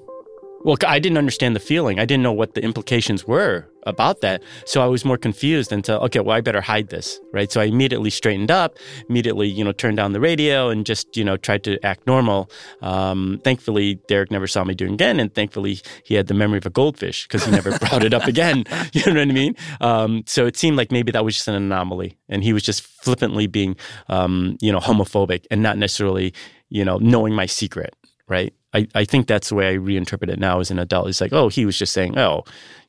Well, 0.64 0.76
I 0.86 0.98
didn't 0.98 1.18
understand 1.18 1.54
the 1.54 1.60
feeling. 1.60 2.00
I 2.00 2.04
didn't 2.04 2.24
know 2.24 2.32
what 2.32 2.54
the 2.54 2.62
implications 2.62 3.24
were 3.26 3.68
about 3.84 4.20
that. 4.22 4.42
So 4.66 4.82
I 4.82 4.86
was 4.86 5.04
more 5.04 5.16
confused 5.16 5.72
until, 5.72 5.98
okay, 6.00 6.18
well, 6.20 6.36
I 6.36 6.40
better 6.40 6.60
hide 6.60 6.88
this, 6.88 7.20
right? 7.32 7.50
So 7.50 7.60
I 7.60 7.64
immediately 7.64 8.10
straightened 8.10 8.50
up, 8.50 8.76
immediately, 9.08 9.48
you 9.48 9.64
know, 9.64 9.70
turned 9.72 9.96
down 9.96 10.12
the 10.12 10.20
radio 10.20 10.68
and 10.68 10.84
just, 10.84 11.16
you 11.16 11.24
know, 11.24 11.36
tried 11.36 11.62
to 11.64 11.78
act 11.86 12.06
normal. 12.06 12.50
Um, 12.82 13.40
thankfully, 13.44 14.00
Derek 14.08 14.32
never 14.32 14.48
saw 14.48 14.64
me 14.64 14.74
doing 14.74 14.94
again. 14.94 15.20
And 15.20 15.32
thankfully, 15.32 15.80
he 16.04 16.14
had 16.14 16.26
the 16.26 16.34
memory 16.34 16.58
of 16.58 16.66
a 16.66 16.70
goldfish 16.70 17.26
because 17.26 17.44
he 17.44 17.52
never 17.52 17.78
brought 17.78 18.04
it 18.04 18.12
up 18.12 18.26
again. 18.26 18.64
You 18.92 19.12
know 19.12 19.20
what 19.20 19.28
I 19.28 19.32
mean? 19.32 19.54
Um, 19.80 20.24
so 20.26 20.46
it 20.46 20.56
seemed 20.56 20.76
like 20.76 20.90
maybe 20.90 21.12
that 21.12 21.24
was 21.24 21.36
just 21.36 21.46
an 21.46 21.54
anomaly. 21.54 22.16
And 22.28 22.42
he 22.42 22.52
was 22.52 22.62
just 22.62 22.82
flippantly 22.82 23.46
being, 23.46 23.76
um, 24.08 24.56
you 24.60 24.72
know, 24.72 24.78
homophobic 24.78 25.44
and 25.50 25.62
not 25.62 25.78
necessarily, 25.78 26.32
you 26.68 26.84
know, 26.84 26.98
knowing 26.98 27.34
my 27.34 27.46
secret, 27.46 27.94
right? 28.28 28.52
I, 28.74 28.86
I 28.94 29.04
think 29.04 29.26
that's 29.26 29.48
the 29.48 29.54
way 29.54 29.70
I 29.70 29.76
reinterpret 29.76 30.28
it 30.28 30.38
now 30.38 30.60
as 30.60 30.70
an 30.70 30.78
adult. 30.78 31.08
It's 31.08 31.20
like, 31.20 31.32
oh, 31.32 31.48
he 31.48 31.64
was 31.64 31.78
just 31.78 31.92
saying, 31.92 32.18
oh, 32.18 32.44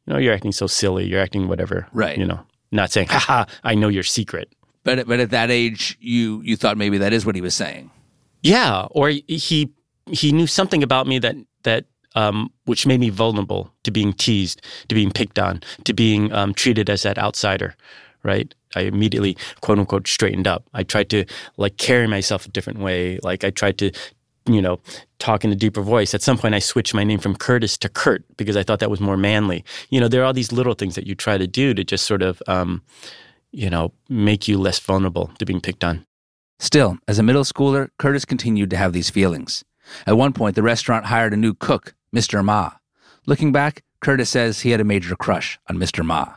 you 0.05 0.13
know, 0.13 0.19
you're 0.19 0.33
acting 0.33 0.51
so 0.51 0.67
silly, 0.67 1.05
you're 1.05 1.21
acting 1.21 1.47
whatever, 1.47 1.87
right? 1.93 2.17
You 2.17 2.25
know, 2.25 2.39
not 2.71 2.91
saying, 2.91 3.07
haha, 3.09 3.45
I 3.63 3.75
know 3.75 3.87
your 3.87 4.03
secret. 4.03 4.53
But 4.83 5.07
but 5.07 5.19
at 5.19 5.31
that 5.31 5.51
age, 5.51 5.97
you 5.99 6.41
you 6.41 6.55
thought 6.55 6.77
maybe 6.77 6.97
that 6.97 7.13
is 7.13 7.25
what 7.25 7.35
he 7.35 7.41
was 7.41 7.55
saying. 7.55 7.91
Yeah, 8.41 8.87
or 8.91 9.09
he 9.09 9.71
he 10.07 10.31
knew 10.31 10.47
something 10.47 10.83
about 10.83 11.07
me 11.07 11.19
that 11.19 11.35
that 11.63 11.85
um, 12.15 12.51
which 12.65 12.87
made 12.87 12.99
me 12.99 13.09
vulnerable 13.09 13.71
to 13.83 13.91
being 13.91 14.13
teased, 14.13 14.61
to 14.87 14.95
being 14.95 15.11
picked 15.11 15.37
on, 15.37 15.61
to 15.83 15.93
being 15.93 16.31
um, 16.33 16.53
treated 16.53 16.89
as 16.89 17.03
that 17.03 17.17
outsider, 17.17 17.75
right? 18.23 18.53
I 18.75 18.81
immediately 18.81 19.37
quote 19.61 19.79
unquote 19.79 20.07
straightened 20.07 20.47
up. 20.47 20.63
I 20.73 20.83
tried 20.83 21.09
to 21.11 21.25
like 21.57 21.77
carry 21.77 22.07
myself 22.07 22.45
a 22.45 22.49
different 22.49 22.79
way. 22.79 23.19
Like 23.23 23.43
I 23.43 23.49
tried 23.49 23.77
to 23.79 23.91
you 24.53 24.61
know, 24.61 24.79
talk 25.19 25.43
in 25.43 25.51
a 25.51 25.55
deeper 25.55 25.81
voice. 25.81 26.13
At 26.13 26.21
some 26.21 26.37
point, 26.37 26.55
I 26.55 26.59
switched 26.59 26.93
my 26.93 27.03
name 27.03 27.19
from 27.19 27.35
Curtis 27.35 27.77
to 27.79 27.89
Kurt 27.89 28.23
because 28.37 28.57
I 28.57 28.63
thought 28.63 28.79
that 28.79 28.89
was 28.89 28.99
more 28.99 29.17
manly. 29.17 29.63
You 29.89 29.99
know, 29.99 30.07
there 30.07 30.21
are 30.21 30.25
all 30.25 30.33
these 30.33 30.51
little 30.51 30.73
things 30.73 30.95
that 30.95 31.07
you 31.07 31.15
try 31.15 31.37
to 31.37 31.47
do 31.47 31.73
to 31.73 31.83
just 31.83 32.05
sort 32.05 32.21
of, 32.21 32.41
um, 32.47 32.81
you 33.51 33.69
know, 33.69 33.93
make 34.09 34.47
you 34.47 34.57
less 34.57 34.79
vulnerable 34.79 35.31
to 35.39 35.45
being 35.45 35.61
picked 35.61 35.83
on. 35.83 36.05
Still, 36.59 36.97
as 37.07 37.19
a 37.19 37.23
middle 37.23 37.43
schooler, 37.43 37.89
Curtis 37.97 38.25
continued 38.25 38.69
to 38.71 38.77
have 38.77 38.91
these 38.91 39.09
feelings. 39.09 39.63
At 40.05 40.17
one 40.17 40.33
point, 40.33 40.55
the 40.55 40.63
restaurant 40.63 41.05
hired 41.05 41.33
a 41.33 41.37
new 41.37 41.53
cook, 41.53 41.95
Mr. 42.13 42.43
Ma. 42.43 42.71
Looking 43.25 43.51
back, 43.51 43.83
Curtis 44.01 44.29
says 44.29 44.61
he 44.61 44.71
had 44.71 44.81
a 44.81 44.85
major 44.85 45.15
crush 45.15 45.59
on 45.69 45.77
Mr. 45.77 46.05
Ma. 46.05 46.35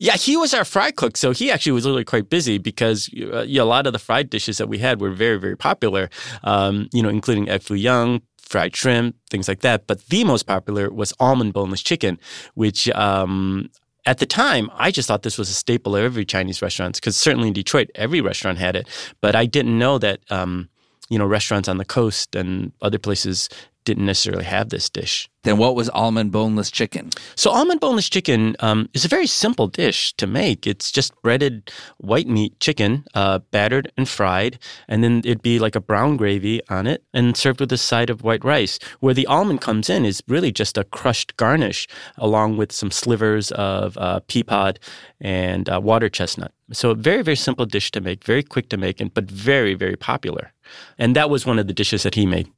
Yeah, 0.00 0.16
he 0.16 0.36
was 0.36 0.54
our 0.54 0.64
fry 0.64 0.92
cook, 0.92 1.16
so 1.16 1.32
he 1.32 1.50
actually 1.50 1.72
was 1.72 1.84
really 1.84 2.04
quite 2.04 2.30
busy 2.30 2.58
because 2.58 3.10
uh, 3.20 3.44
a 3.48 3.62
lot 3.62 3.86
of 3.86 3.92
the 3.92 3.98
fried 3.98 4.30
dishes 4.30 4.58
that 4.58 4.68
we 4.68 4.78
had 4.78 5.00
were 5.00 5.10
very, 5.10 5.38
very 5.38 5.56
popular. 5.56 6.08
Um, 6.44 6.88
you 6.92 7.02
know, 7.02 7.08
including 7.08 7.48
egg 7.48 7.62
foo 7.62 7.74
young, 7.74 8.22
fried 8.38 8.76
shrimp, 8.76 9.16
things 9.28 9.48
like 9.48 9.60
that. 9.60 9.86
But 9.88 10.06
the 10.06 10.22
most 10.22 10.44
popular 10.44 10.90
was 10.90 11.12
almond 11.18 11.52
boneless 11.52 11.82
chicken, 11.82 12.18
which 12.54 12.88
um, 12.90 13.70
at 14.06 14.18
the 14.18 14.26
time, 14.26 14.70
I 14.74 14.90
just 14.90 15.08
thought 15.08 15.22
this 15.22 15.36
was 15.36 15.50
a 15.50 15.54
staple 15.54 15.96
of 15.96 16.04
every 16.04 16.24
Chinese 16.24 16.62
restaurant 16.62 16.94
because 16.94 17.16
certainly 17.16 17.48
in 17.48 17.54
Detroit, 17.54 17.90
every 17.94 18.20
restaurant 18.20 18.58
had 18.58 18.76
it. 18.76 18.88
But 19.20 19.34
I 19.34 19.46
didn't 19.46 19.78
know 19.78 19.98
that, 19.98 20.20
um, 20.30 20.68
you 21.10 21.18
know, 21.18 21.26
restaurants 21.26 21.68
on 21.68 21.78
the 21.78 21.84
coast 21.84 22.36
and 22.36 22.72
other 22.80 22.98
places 22.98 23.48
didn't 23.88 24.04
necessarily 24.04 24.44
have 24.44 24.68
this 24.68 24.90
dish. 24.90 25.30
Then 25.44 25.56
what 25.56 25.74
was 25.74 25.88
almond 25.90 26.30
boneless 26.30 26.70
chicken? 26.70 27.08
So 27.36 27.50
almond 27.50 27.80
boneless 27.80 28.10
chicken 28.10 28.54
um, 28.60 28.90
is 28.92 29.06
a 29.06 29.08
very 29.08 29.26
simple 29.26 29.66
dish 29.66 30.12
to 30.18 30.26
make. 30.26 30.66
It's 30.66 30.92
just 30.92 31.14
breaded 31.22 31.70
white 31.96 32.28
meat 32.28 32.60
chicken, 32.60 33.06
uh, 33.14 33.38
battered 33.50 33.90
and 33.96 34.06
fried, 34.06 34.58
and 34.88 35.02
then 35.02 35.22
it'd 35.24 35.40
be 35.40 35.58
like 35.58 35.74
a 35.74 35.80
brown 35.80 36.18
gravy 36.18 36.60
on 36.68 36.86
it, 36.86 37.02
and 37.14 37.34
served 37.34 37.60
with 37.60 37.72
a 37.72 37.78
side 37.78 38.10
of 38.10 38.22
white 38.22 38.44
rice. 38.44 38.78
Where 39.00 39.14
the 39.14 39.26
almond 39.26 39.62
comes 39.62 39.88
in 39.88 40.04
is 40.04 40.22
really 40.28 40.52
just 40.52 40.76
a 40.76 40.84
crushed 40.84 41.38
garnish, 41.38 41.88
along 42.18 42.58
with 42.58 42.70
some 42.70 42.90
slivers 42.90 43.50
of 43.52 43.96
uh, 43.96 44.20
pea 44.28 44.42
pod 44.42 44.78
and 45.18 45.70
uh, 45.70 45.80
water 45.82 46.10
chestnut. 46.10 46.52
So 46.72 46.90
a 46.90 46.94
very 46.94 47.22
very 47.22 47.36
simple 47.36 47.64
dish 47.64 47.90
to 47.92 48.02
make, 48.02 48.22
very 48.22 48.42
quick 48.42 48.68
to 48.68 48.76
make, 48.76 49.00
and 49.00 49.14
but 49.14 49.30
very 49.30 49.72
very 49.72 49.96
popular. 49.96 50.52
And 50.98 51.16
that 51.16 51.30
was 51.30 51.46
one 51.46 51.58
of 51.58 51.68
the 51.68 51.72
dishes 51.72 52.02
that 52.02 52.16
he 52.16 52.26
made. 52.26 52.52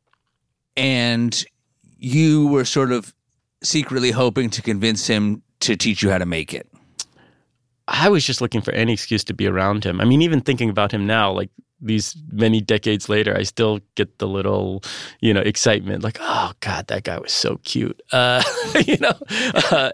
And 0.77 1.45
you 1.99 2.47
were 2.49 2.65
sort 2.65 2.93
of 2.93 3.15
secretly 3.63 4.11
hoping 4.11 4.51
to 4.51 4.63
convince 4.63 5.07
him 5.07 5.43
to 5.61 5.77
teach 5.77 6.03
you 6.03 6.11
how 6.11 6.19
to 6.19 6.27
make 6.27 6.55
it. 6.55 6.67
I 7.87 8.09
was 8.09 8.25
just 8.25 8.41
looking 8.41 8.61
for 8.61 8.73
any 8.73 8.93
excuse 8.93 9.25
to 9.25 9.35
be 9.35 9.47
around 9.47 9.85
him. 9.85 10.01
I 10.01 10.05
mean, 10.05 10.23
even 10.23 10.41
thinking 10.41 10.71
about 10.71 10.93
him 10.93 11.07
now, 11.07 11.33
like 11.33 11.51
these 11.81 12.17
many 12.33 12.61
decades 12.61 13.09
later, 13.09 13.37
I 13.37 13.43
still 13.43 13.81
get 13.95 14.19
the 14.19 14.29
little, 14.29 14.83
you 15.21 15.33
know, 15.33 15.41
excitement. 15.41 16.05
Like, 16.05 16.19
oh 16.21 16.53
God, 16.61 16.87
that 16.89 17.05
guy 17.05 17.19
was 17.19 17.33
so 17.33 17.59
cute. 17.65 18.01
Uh, 18.21 18.43
you 18.87 18.99
know, 18.99 19.15
uh, 19.71 19.91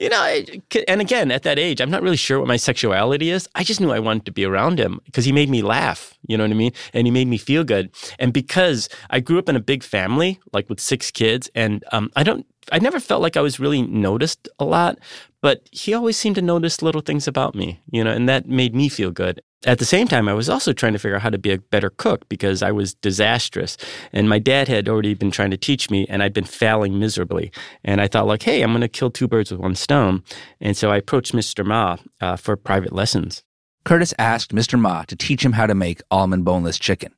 you 0.00 0.08
know, 0.08 0.42
and 0.88 1.00
again, 1.00 1.30
at 1.30 1.44
that 1.44 1.58
age, 1.58 1.80
I'm 1.80 1.90
not 1.90 2.02
really 2.02 2.16
sure 2.16 2.38
what 2.40 2.48
my 2.48 2.56
sexuality 2.56 3.30
is. 3.30 3.48
I 3.54 3.62
just 3.62 3.80
knew 3.80 3.92
I 3.92 4.00
wanted 4.00 4.24
to 4.26 4.32
be 4.32 4.44
around 4.44 4.80
him 4.80 5.00
because 5.04 5.24
he 5.24 5.30
made 5.30 5.48
me 5.48 5.62
laugh. 5.62 6.18
You 6.26 6.36
know 6.36 6.44
what 6.44 6.50
I 6.50 6.54
mean? 6.54 6.72
And 6.94 7.06
he 7.06 7.10
made 7.10 7.28
me 7.28 7.38
feel 7.38 7.62
good. 7.62 7.90
And 8.18 8.32
because 8.32 8.88
I 9.10 9.20
grew 9.20 9.38
up 9.38 9.48
in 9.48 9.56
a 9.56 9.60
big 9.60 9.84
family, 9.84 10.40
like 10.52 10.68
with 10.68 10.80
six 10.80 11.10
kids, 11.10 11.48
and 11.54 11.84
um, 11.92 12.10
I 12.16 12.22
don't 12.22 12.44
I 12.72 12.78
never 12.78 13.00
felt 13.00 13.22
like 13.22 13.36
I 13.36 13.40
was 13.40 13.60
really 13.60 13.82
noticed 13.82 14.48
a 14.58 14.64
lot, 14.64 14.98
but 15.40 15.68
he 15.72 15.94
always 15.94 16.16
seemed 16.16 16.36
to 16.36 16.42
notice 16.42 16.82
little 16.82 17.00
things 17.00 17.26
about 17.26 17.54
me, 17.54 17.80
you 17.90 18.04
know, 18.04 18.10
and 18.10 18.28
that 18.28 18.46
made 18.46 18.74
me 18.74 18.88
feel 18.88 19.10
good. 19.10 19.40
At 19.66 19.78
the 19.78 19.84
same 19.84 20.08
time, 20.08 20.26
I 20.26 20.32
was 20.32 20.48
also 20.48 20.72
trying 20.72 20.94
to 20.94 20.98
figure 20.98 21.16
out 21.16 21.22
how 21.22 21.28
to 21.28 21.38
be 21.38 21.52
a 21.52 21.58
better 21.58 21.90
cook 21.90 22.26
because 22.30 22.62
I 22.62 22.72
was 22.72 22.94
disastrous. 22.94 23.76
And 24.10 24.26
my 24.26 24.38
dad 24.38 24.68
had 24.68 24.88
already 24.88 25.12
been 25.12 25.30
trying 25.30 25.50
to 25.50 25.58
teach 25.58 25.90
me, 25.90 26.06
and 26.08 26.22
I'd 26.22 26.32
been 26.32 26.44
failing 26.44 26.98
miserably. 26.98 27.52
And 27.84 28.00
I 28.00 28.08
thought, 28.08 28.26
like, 28.26 28.42
hey, 28.42 28.62
I'm 28.62 28.70
going 28.70 28.80
to 28.80 28.88
kill 28.88 29.10
two 29.10 29.28
birds 29.28 29.50
with 29.50 29.60
one 29.60 29.74
stone. 29.74 30.22
And 30.62 30.78
so 30.78 30.90
I 30.90 30.96
approached 30.96 31.34
Mr. 31.34 31.64
Ma 31.64 31.98
uh, 32.22 32.36
for 32.36 32.56
private 32.56 32.92
lessons. 32.92 33.42
Curtis 33.84 34.14
asked 34.18 34.54
Mr. 34.54 34.80
Ma 34.80 35.02
to 35.04 35.16
teach 35.16 35.44
him 35.44 35.52
how 35.52 35.66
to 35.66 35.74
make 35.74 36.00
almond 36.10 36.44
boneless 36.46 36.78
chicken. 36.78 37.12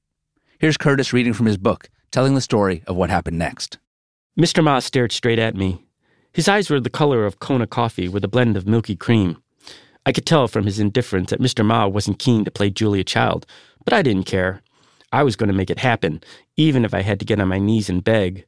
Here's 0.59 0.77
Curtis 0.77 1.13
reading 1.13 1.35
from 1.35 1.47
his 1.47 1.57
book, 1.57 1.91
telling 2.11 2.35
the 2.35 2.41
story 2.41 2.83
of 2.89 2.97
what 2.97 3.11
happened 3.11 3.39
next. 3.39 3.79
Mr. 4.39 4.65
Ma 4.65 4.79
stared 4.79 5.13
straight 5.13 5.39
at 5.39 5.55
me. 5.55 5.85
His 6.33 6.49
eyes 6.49 6.71
were 6.71 6.81
the 6.81 6.89
color 6.89 7.27
of 7.27 7.39
Kona 7.39 7.67
coffee 7.67 8.09
with 8.09 8.25
a 8.25 8.29
blend 8.29 8.57
of 8.57 8.67
milky 8.67 8.97
cream. 8.97 9.43
I 10.07 10.13
could 10.13 10.25
tell 10.25 10.49
from 10.49 10.65
his 10.65 10.79
indifference 10.79 11.31
that 11.31 11.41
Mr. 11.41 11.63
Ma 11.65 11.87
wasn't 11.87 12.19
keen 12.19 12.45
to 12.47 12.51
play 12.51 12.71
Julia 12.71 13.05
Child, 13.05 13.45
but 13.85 13.93
I 13.93 14.01
didn't 14.01 14.25
care. 14.25 14.63
I 15.13 15.23
was 15.23 15.37
going 15.37 15.49
to 15.49 15.55
make 15.55 15.69
it 15.69 15.81
happen, 15.81 16.23
even 16.57 16.83
if 16.85 16.95
I 16.95 17.03
had 17.03 17.19
to 17.21 17.27
get 17.27 17.41
on 17.41 17.49
my 17.49 17.59
knees 17.59 17.91
and 17.91 18.03
beg. 18.03 18.47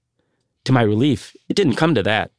To 0.65 0.73
my 0.73 0.81
relief, 0.81 1.37
it 1.51 1.55
didn't 1.55 1.77
come 1.77 1.95
to 1.95 2.03
that. 2.03 2.31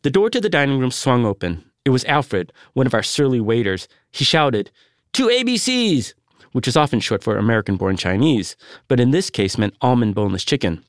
The 0.00 0.10
door 0.10 0.30
to 0.30 0.40
the 0.40 0.48
dining 0.48 0.78
room 0.78 0.90
swung 0.90 1.26
open. 1.26 1.70
It 1.84 1.90
was 1.90 2.06
Alfred, 2.06 2.50
one 2.72 2.86
of 2.86 2.94
our 2.94 3.02
surly 3.02 3.40
waiters. 3.40 3.88
He 4.10 4.24
shouted, 4.24 4.70
Two 5.12 5.26
ABCs! 5.26 6.14
Which 6.52 6.66
is 6.66 6.78
often 6.78 7.00
short 7.00 7.22
for 7.22 7.36
American 7.36 7.76
born 7.76 7.98
Chinese, 7.98 8.56
but 8.88 8.98
in 8.98 9.10
this 9.10 9.28
case 9.28 9.58
meant 9.58 9.76
almond 9.82 10.14
boneless 10.14 10.44
chicken. 10.44 10.82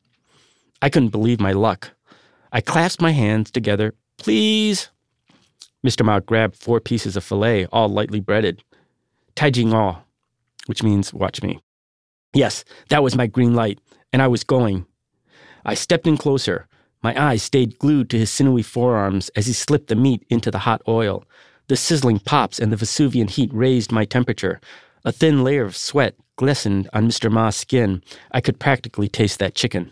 I 0.82 0.90
couldn't 0.90 1.10
believe 1.10 1.40
my 1.40 1.52
luck. 1.52 1.92
I 2.52 2.62
clasped 2.62 3.02
my 3.02 3.12
hands 3.12 3.52
together. 3.52 3.94
Please. 4.18 4.90
Mr. 5.86 6.06
Ma 6.06 6.20
grabbed 6.20 6.56
four 6.56 6.80
pieces 6.80 7.16
of 7.16 7.24
filet, 7.24 7.66
all 7.68 7.90
lightly 7.90 8.20
breaded. 8.20 8.64
Tai 9.36 9.50
Jing 9.52 9.74
All, 9.74 10.06
which 10.66 10.84
means 10.84 11.14
watch 11.14 11.42
me. 11.42 11.60
Yes, 12.34 12.64
that 12.90 13.04
was 13.04 13.16
my 13.16 13.28
green 13.28 13.56
light, 13.56 13.80
and 14.12 14.22
I 14.22 14.28
was 14.28 14.44
going. 14.44 14.86
I 15.66 15.74
stepped 15.74 16.08
in 16.08 16.18
closer. 16.18 16.68
My 17.04 17.20
eyes 17.20 17.44
stayed 17.44 17.80
glued 17.80 18.10
to 18.12 18.18
his 18.18 18.30
sinewy 18.30 18.64
forearms 18.64 19.30
as 19.30 19.48
he 19.48 19.54
slipped 19.54 19.88
the 19.88 19.96
meat 19.96 20.26
into 20.30 20.52
the 20.52 20.60
hot 20.60 20.82
oil. 20.88 21.24
The 21.68 21.76
sizzling 21.76 22.20
pops 22.20 22.60
and 22.60 22.72
the 22.72 22.78
Vesuvian 22.78 23.28
heat 23.28 23.52
raised 23.54 23.92
my 23.92 24.06
temperature. 24.06 24.60
A 25.04 25.12
thin 25.12 25.44
layer 25.44 25.66
of 25.66 25.76
sweat 25.76 26.16
glistened 26.36 26.90
on 26.94 27.08
Mr. 27.08 27.32
Ma's 27.32 27.56
skin. 27.56 28.04
I 28.32 28.42
could 28.42 28.60
practically 28.60 29.08
taste 29.08 29.40
that 29.40 29.56
chicken. 29.56 29.92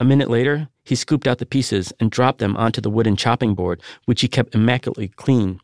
A 0.00 0.04
minute 0.04 0.30
later, 0.30 0.68
he 0.82 0.94
scooped 0.94 1.26
out 1.26 1.38
the 1.38 1.46
pieces 1.46 1.92
and 2.00 2.10
dropped 2.10 2.38
them 2.38 2.56
onto 2.56 2.80
the 2.80 2.88
wooden 2.88 3.16
chopping 3.16 3.54
board, 3.54 3.82
which 4.06 4.22
he 4.22 4.28
kept 4.28 4.54
immaculately 4.54 5.08
clean. 5.08 5.60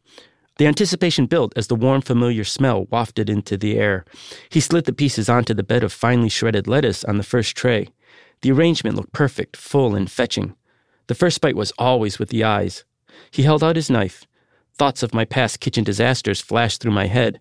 The 0.59 0.67
anticipation 0.67 1.25
built 1.27 1.55
as 1.57 1.69
the 1.69 1.75
warm, 1.75 2.03
familiar 2.03 2.45
smell 2.45 2.87
wafted 2.91 3.31
into 3.31 3.57
the 3.57 3.79
air. 3.79 4.05
He 4.51 4.61
slid 4.61 4.85
the 4.85 4.93
pieces 4.93 5.31
onto 5.31 5.55
the 5.55 5.63
bed 5.63 5.83
of 5.83 5.93
finely 5.93 6.29
shredded 6.29 6.69
lettuce 6.69 7.03
on 7.05 7.17
the 7.17 7.23
first 7.23 7.57
tray. 7.57 7.89
The 8.43 8.53
arrangement 8.53 8.97
looked 8.97 9.13
perfect, 9.13 9.57
full, 9.57 9.95
and 9.95 10.11
fetching. 10.11 10.55
The 11.07 11.15
first 11.15 11.41
bite 11.41 11.57
was 11.57 11.73
always 11.79 12.19
with 12.19 12.29
the 12.29 12.45
eyes. 12.45 12.85
He 13.31 13.43
held 13.43 13.65
out 13.65 13.77
his 13.77 13.91
knife. 13.91 14.27
Thoughts 14.75 15.03
of 15.03 15.15
my 15.15 15.25
past 15.25 15.61
kitchen 15.61 15.85
disasters 15.85 16.43
flashed 16.43 16.83
through 16.83 16.93
my 16.93 17.07
head. 17.07 17.41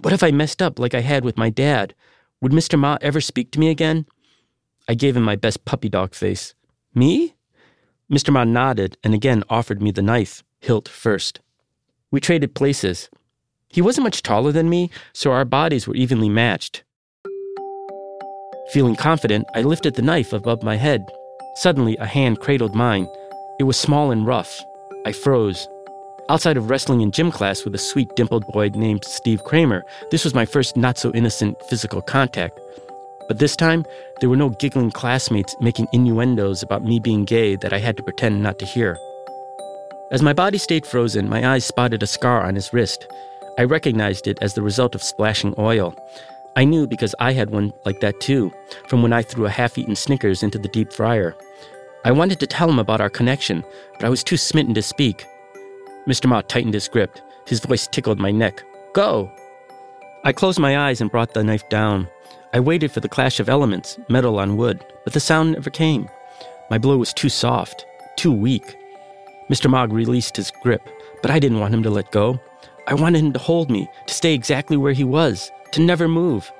What 0.00 0.14
if 0.14 0.22
I 0.22 0.30
messed 0.30 0.62
up 0.62 0.78
like 0.78 0.94
I 0.94 1.00
had 1.00 1.24
with 1.24 1.36
my 1.36 1.50
dad? 1.50 1.94
Would 2.40 2.52
Mr. 2.52 2.78
Ma 2.78 2.96
ever 3.02 3.20
speak 3.20 3.50
to 3.52 3.60
me 3.60 3.68
again? 3.68 4.06
I 4.90 4.94
gave 4.94 5.16
him 5.16 5.22
my 5.22 5.36
best 5.36 5.64
puppy 5.64 5.88
dog 5.88 6.16
face. 6.16 6.52
Me? 6.96 7.36
Mr. 8.10 8.32
Ma 8.32 8.42
nodded 8.42 8.98
and 9.04 9.14
again 9.14 9.44
offered 9.48 9.80
me 9.80 9.92
the 9.92 10.02
knife, 10.02 10.42
hilt 10.58 10.88
first. 10.88 11.38
We 12.10 12.18
traded 12.18 12.56
places. 12.56 13.08
He 13.68 13.80
wasn't 13.80 14.02
much 14.02 14.24
taller 14.24 14.50
than 14.50 14.68
me, 14.68 14.90
so 15.12 15.30
our 15.30 15.44
bodies 15.44 15.86
were 15.86 15.94
evenly 15.94 16.28
matched. 16.28 16.82
Feeling 18.72 18.96
confident, 18.96 19.46
I 19.54 19.62
lifted 19.62 19.94
the 19.94 20.02
knife 20.02 20.32
above 20.32 20.64
my 20.64 20.74
head. 20.74 21.06
Suddenly, 21.54 21.96
a 21.98 22.04
hand 22.04 22.40
cradled 22.40 22.74
mine. 22.74 23.06
It 23.60 23.64
was 23.70 23.76
small 23.76 24.10
and 24.10 24.26
rough. 24.26 24.60
I 25.06 25.12
froze. 25.12 25.68
Outside 26.28 26.56
of 26.56 26.68
wrestling 26.68 27.00
in 27.00 27.12
gym 27.12 27.30
class 27.30 27.64
with 27.64 27.76
a 27.76 27.78
sweet 27.78 28.08
dimpled 28.16 28.44
boy 28.48 28.70
named 28.74 29.04
Steve 29.04 29.44
Kramer, 29.44 29.84
this 30.10 30.24
was 30.24 30.34
my 30.34 30.46
first 30.46 30.76
not 30.76 30.98
so 30.98 31.12
innocent 31.12 31.62
physical 31.68 32.02
contact. 32.02 32.58
But 33.30 33.38
this 33.38 33.54
time, 33.54 33.86
there 34.18 34.28
were 34.28 34.36
no 34.36 34.48
giggling 34.48 34.90
classmates 34.90 35.54
making 35.60 35.86
innuendos 35.92 36.64
about 36.64 36.82
me 36.82 36.98
being 36.98 37.24
gay 37.24 37.54
that 37.54 37.72
I 37.72 37.78
had 37.78 37.96
to 37.98 38.02
pretend 38.02 38.42
not 38.42 38.58
to 38.58 38.66
hear. 38.66 38.98
As 40.10 40.20
my 40.20 40.32
body 40.32 40.58
stayed 40.58 40.84
frozen, 40.84 41.28
my 41.28 41.48
eyes 41.48 41.64
spotted 41.64 42.02
a 42.02 42.08
scar 42.08 42.42
on 42.42 42.56
his 42.56 42.72
wrist. 42.72 43.06
I 43.56 43.62
recognized 43.62 44.26
it 44.26 44.38
as 44.42 44.54
the 44.54 44.62
result 44.62 44.96
of 44.96 45.02
splashing 45.04 45.54
oil. 45.58 45.94
I 46.56 46.64
knew 46.64 46.88
because 46.88 47.14
I 47.20 47.30
had 47.30 47.50
one 47.50 47.72
like 47.84 48.00
that 48.00 48.18
too, 48.18 48.52
from 48.88 49.00
when 49.00 49.12
I 49.12 49.22
threw 49.22 49.46
a 49.46 49.48
half 49.48 49.78
eaten 49.78 49.94
Snickers 49.94 50.42
into 50.42 50.58
the 50.58 50.66
deep 50.66 50.92
fryer. 50.92 51.36
I 52.04 52.10
wanted 52.10 52.40
to 52.40 52.48
tell 52.48 52.68
him 52.68 52.80
about 52.80 53.00
our 53.00 53.10
connection, 53.10 53.62
but 53.92 54.06
I 54.06 54.08
was 54.08 54.24
too 54.24 54.36
smitten 54.36 54.74
to 54.74 54.82
speak. 54.82 55.24
Mr. 56.08 56.28
Ma 56.28 56.40
tightened 56.40 56.74
his 56.74 56.88
grip. 56.88 57.16
His 57.46 57.60
voice 57.60 57.86
tickled 57.86 58.18
my 58.18 58.32
neck. 58.32 58.64
Go! 58.92 59.30
I 60.24 60.32
closed 60.32 60.58
my 60.58 60.88
eyes 60.88 61.00
and 61.00 61.12
brought 61.12 61.32
the 61.32 61.44
knife 61.44 61.68
down. 61.68 62.08
I 62.52 62.60
waited 62.60 62.90
for 62.90 63.00
the 63.00 63.08
clash 63.08 63.38
of 63.38 63.48
elements, 63.48 63.98
metal 64.08 64.38
on 64.38 64.56
wood, 64.56 64.84
but 65.04 65.12
the 65.12 65.20
sound 65.20 65.52
never 65.52 65.70
came. 65.70 66.08
My 66.68 66.78
blow 66.78 66.96
was 66.96 67.12
too 67.12 67.28
soft, 67.28 67.86
too 68.16 68.32
weak. 68.32 68.76
Mr. 69.48 69.70
Ma 69.70 69.86
released 69.88 70.36
his 70.36 70.50
grip, 70.62 70.88
but 71.22 71.30
I 71.30 71.38
didn't 71.38 71.60
want 71.60 71.74
him 71.74 71.82
to 71.84 71.90
let 71.90 72.10
go. 72.10 72.40
I 72.88 72.94
wanted 72.94 73.20
him 73.20 73.32
to 73.34 73.38
hold 73.38 73.70
me, 73.70 73.88
to 74.06 74.14
stay 74.14 74.34
exactly 74.34 74.76
where 74.76 74.92
he 74.92 75.04
was, 75.04 75.52
to 75.72 75.80
never 75.80 76.08
move. 76.08 76.50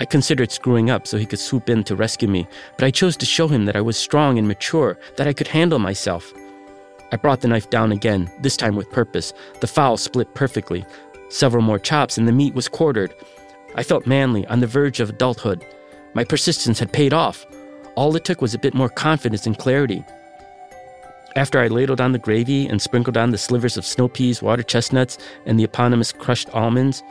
I 0.00 0.06
considered 0.06 0.50
screwing 0.50 0.90
up 0.90 1.06
so 1.06 1.18
he 1.18 1.26
could 1.26 1.38
swoop 1.38 1.68
in 1.68 1.84
to 1.84 1.94
rescue 1.94 2.26
me, 2.26 2.48
but 2.76 2.84
I 2.84 2.90
chose 2.90 3.16
to 3.18 3.26
show 3.26 3.46
him 3.46 3.66
that 3.66 3.76
I 3.76 3.80
was 3.80 3.96
strong 3.96 4.38
and 4.38 4.48
mature, 4.48 4.98
that 5.16 5.28
I 5.28 5.32
could 5.32 5.48
handle 5.48 5.78
myself. 5.78 6.32
I 7.12 7.16
brought 7.16 7.42
the 7.42 7.48
knife 7.48 7.70
down 7.70 7.92
again, 7.92 8.30
this 8.40 8.56
time 8.56 8.76
with 8.76 8.90
purpose. 8.90 9.32
The 9.60 9.66
fowl 9.66 9.96
split 9.96 10.34
perfectly. 10.34 10.84
Several 11.28 11.62
more 11.62 11.78
chops 11.78 12.18
and 12.18 12.26
the 12.26 12.32
meat 12.32 12.54
was 12.54 12.68
quartered. 12.68 13.14
I 13.74 13.82
felt 13.82 14.06
manly, 14.06 14.46
on 14.46 14.60
the 14.60 14.66
verge 14.66 15.00
of 15.00 15.10
adulthood. 15.10 15.64
My 16.14 16.24
persistence 16.24 16.78
had 16.78 16.92
paid 16.92 17.12
off. 17.12 17.46
All 17.94 18.14
it 18.16 18.24
took 18.24 18.40
was 18.40 18.54
a 18.54 18.58
bit 18.58 18.74
more 18.74 18.88
confidence 18.88 19.46
and 19.46 19.56
clarity. 19.56 20.04
After 21.36 21.60
I 21.60 21.68
ladled 21.68 22.00
on 22.00 22.12
the 22.12 22.18
gravy 22.18 22.66
and 22.66 22.82
sprinkled 22.82 23.16
on 23.16 23.30
the 23.30 23.38
slivers 23.38 23.76
of 23.76 23.86
snow 23.86 24.08
peas, 24.08 24.42
water 24.42 24.64
chestnuts, 24.64 25.18
and 25.46 25.58
the 25.58 25.64
eponymous 25.64 26.12
crushed 26.12 26.50
almonds, 26.50 27.02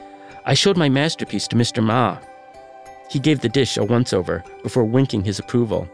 I 0.45 0.53
showed 0.53 0.75
my 0.75 0.89
masterpiece 0.89 1.47
to 1.47 1.55
Mr. 1.55 1.81
Ma. 1.81 2.17
He 3.09 3.19
gave 3.19 3.39
the 3.39 3.49
dish 3.49 3.77
a 3.77 3.83
once 3.83 4.11
over 4.11 4.43
before 4.61 4.83
winking 4.83 5.23
his 5.23 5.39
approval. 5.39 5.87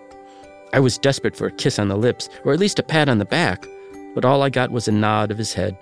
I 0.74 0.79
was 0.79 0.98
desperate 0.98 1.38
for 1.38 1.48
a 1.48 1.51
kiss 1.51 1.77
on 1.77 1.88
the 1.88 1.98
lips, 1.98 2.27
or 2.43 2.53
at 2.53 2.60
least 2.60 2.79
a 2.79 2.84
pat 2.84 3.07
on 3.07 3.19
the 3.19 3.25
back, 3.25 3.67
but 4.15 4.25
all 4.25 4.41
I 4.41 4.50
got 4.50 4.72
was 4.72 4.88
a 4.88 4.91
nod 4.91 5.29
of 5.29 5.38
his 5.38 5.53
head. 5.53 5.77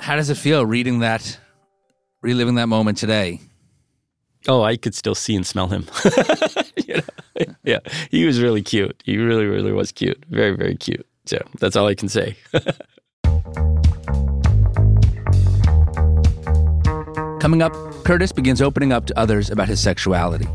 How 0.00 0.16
does 0.16 0.30
it 0.30 0.36
feel 0.36 0.64
reading 0.64 1.00
that 1.00 1.38
reliving 2.22 2.56
that 2.56 2.68
moment 2.68 2.98
today? 2.98 3.40
Oh, 4.46 4.62
I 4.62 4.76
could 4.76 4.94
still 4.94 5.14
see 5.14 5.34
and 5.34 5.46
smell 5.46 5.68
him. 5.68 5.86
you 6.86 6.94
know? 6.94 7.02
yeah, 7.64 7.80
he 8.10 8.24
was 8.24 8.40
really 8.40 8.62
cute. 8.62 9.02
He 9.04 9.18
really, 9.18 9.46
really 9.46 9.72
was 9.72 9.92
cute. 9.92 10.24
Very, 10.30 10.56
very 10.56 10.76
cute. 10.76 11.06
So 11.26 11.38
that's 11.58 11.76
all 11.76 11.86
I 11.86 11.94
can 11.94 12.08
say. 12.08 12.36
Coming 17.40 17.62
up, 17.62 17.72
Curtis 18.04 18.32
begins 18.32 18.60
opening 18.60 18.92
up 18.92 19.06
to 19.06 19.18
others 19.18 19.50
about 19.50 19.68
his 19.68 19.80
sexuality. 19.80 20.48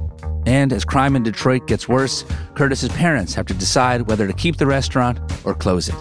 And 0.45 0.73
as 0.73 0.83
crime 0.83 1.15
in 1.15 1.23
Detroit 1.23 1.67
gets 1.67 1.87
worse, 1.87 2.25
Curtis's 2.55 2.91
parents 2.91 3.33
have 3.35 3.45
to 3.45 3.53
decide 3.53 4.07
whether 4.07 4.27
to 4.27 4.33
keep 4.33 4.57
the 4.57 4.65
restaurant 4.65 5.19
or 5.45 5.53
close 5.53 5.87
it. 5.87 5.95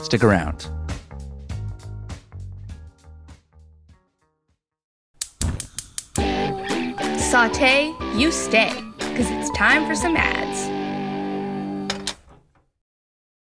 Stick 0.00 0.22
around. 0.22 0.68
Saute, 7.34 7.92
you 8.14 8.30
stay, 8.30 8.72
because 8.96 9.28
it's 9.28 9.50
time 9.58 9.88
for 9.88 9.96
some 9.96 10.16
ads. 10.16 10.70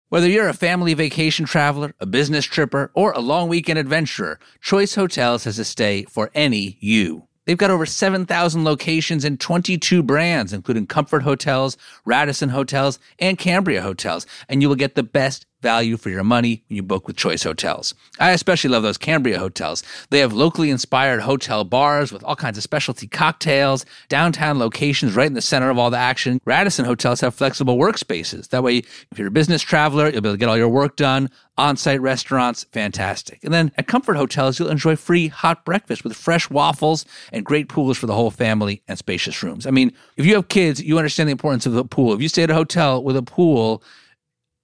Whether 0.08 0.30
you're 0.30 0.48
a 0.48 0.54
family 0.54 0.94
vacation 0.94 1.46
traveler, 1.46 1.94
a 2.00 2.06
business 2.06 2.46
tripper, 2.46 2.90
or 2.94 3.12
a 3.12 3.20
long 3.20 3.50
weekend 3.50 3.78
adventurer, 3.78 4.40
Choice 4.62 4.96
Hotels 4.96 5.44
has 5.44 5.60
a 5.60 5.66
stay 5.66 6.04
for 6.04 6.32
any 6.34 6.78
you. 6.80 7.28
They've 7.44 7.58
got 7.58 7.70
over 7.70 7.86
7,000 7.86 8.64
locations 8.64 9.26
and 9.26 9.38
22 9.38 10.02
brands, 10.02 10.54
including 10.54 10.88
Comfort 10.88 11.24
Hotels, 11.24 11.76
Radisson 12.06 12.48
Hotels, 12.48 12.98
and 13.20 13.38
Cambria 13.38 13.82
Hotels, 13.82 14.26
and 14.48 14.62
you 14.62 14.70
will 14.70 14.78
get 14.78 14.96
the 14.96 15.04
best 15.04 15.48
value 15.66 15.98
for 15.98 16.12
your 16.12 16.24
money 16.24 16.64
when 16.70 16.76
you 16.76 16.84
book 16.84 17.08
with 17.08 17.16
Choice 17.16 17.42
Hotels. 17.42 17.96
I 18.20 18.34
especially 18.34 18.70
love 18.70 18.84
those 18.84 19.00
Cambria 19.00 19.40
hotels. 19.40 19.82
They 20.12 20.20
have 20.20 20.32
locally 20.32 20.70
inspired 20.70 21.22
hotel 21.22 21.64
bars 21.64 22.12
with 22.12 22.24
all 22.24 22.36
kinds 22.36 22.60
of 22.60 22.64
specialty 22.64 23.08
cocktails, 23.08 23.84
downtown 24.08 24.60
locations 24.60 25.16
right 25.16 25.26
in 25.26 25.34
the 25.34 25.42
center 25.42 25.72
of 25.72 25.80
all 25.80 25.90
the 25.90 25.98
action. 25.98 26.40
Radisson 26.46 26.86
hotels 26.86 27.22
have 27.22 27.34
flexible 27.34 27.78
workspaces. 27.78 28.50
That 28.50 28.62
way, 28.62 28.84
if 29.12 29.18
you're 29.18 29.30
a 29.30 29.32
business 29.32 29.64
traveler, 29.64 30.04
you'll 30.04 30.22
be 30.22 30.30
able 30.30 30.34
to 30.34 30.38
get 30.38 30.50
all 30.50 30.58
your 30.58 30.70
work 30.70 30.98
done. 30.98 31.32
On 31.58 31.78
site 31.78 32.02
restaurants, 32.02 32.66
fantastic. 32.66 33.44
And 33.44 33.54
then 33.54 33.72
at 33.78 33.88
Comfort 33.88 34.18
Hotels, 34.18 34.60
you'll 34.60 34.70
enjoy 34.70 34.96
free 34.98 35.30
hot 35.30 35.66
breakfast 35.66 36.04
with 36.04 36.14
fresh 36.14 36.50
waffles 36.50 37.06
and 37.32 37.44
great 37.44 37.70
pools 37.70 37.98
for 37.98 38.06
the 38.06 38.14
whole 38.14 38.30
family 38.30 38.84
and 38.88 39.00
spacious 39.00 39.42
rooms. 39.42 39.66
I 39.66 39.72
mean, 39.72 39.94
if 40.18 40.26
you 40.26 40.36
have 40.36 40.50
kids, 40.50 40.84
you 40.84 40.98
understand 40.98 41.30
the 41.30 41.32
importance 41.32 41.66
of 41.66 41.72
the 41.74 41.86
pool. 41.86 42.14
If 42.14 42.22
you 42.22 42.28
stay 42.28 42.44
at 42.44 42.52
a 42.52 42.54
hotel 42.54 43.02
with 43.02 43.16
a 43.16 43.24
pool, 43.24 43.82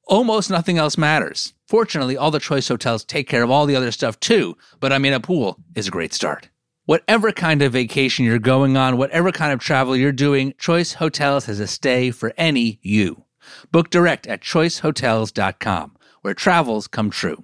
almost 0.05 0.49
nothing 0.49 0.77
else 0.77 0.97
matters. 0.97 1.53
Fortunately, 1.67 2.17
all 2.17 2.31
the 2.31 2.39
choice 2.39 2.67
hotels 2.67 3.05
take 3.05 3.27
care 3.27 3.43
of 3.43 3.51
all 3.51 3.65
the 3.65 3.75
other 3.75 3.91
stuff 3.91 4.19
too, 4.19 4.57
but 4.79 4.91
I 4.91 4.97
mean, 4.97 5.13
a 5.13 5.19
pool 5.19 5.57
is 5.75 5.87
a 5.87 5.91
great 5.91 6.13
start. 6.13 6.49
Whatever 6.85 7.31
kind 7.31 7.61
of 7.61 7.73
vacation 7.73 8.25
you're 8.25 8.39
going 8.39 8.75
on, 8.75 8.97
whatever 8.97 9.31
kind 9.31 9.53
of 9.53 9.59
travel 9.59 9.95
you're 9.95 10.11
doing, 10.11 10.53
Choice 10.57 10.93
Hotels 10.93 11.45
has 11.45 11.59
a 11.59 11.67
stay 11.67 12.11
for 12.11 12.33
any 12.37 12.79
you. 12.81 13.23
Book 13.71 13.89
direct 13.89 14.27
at 14.27 14.41
choicehotels.com, 14.41 15.95
where 16.21 16.33
travels 16.33 16.87
come 16.87 17.09
true. 17.09 17.43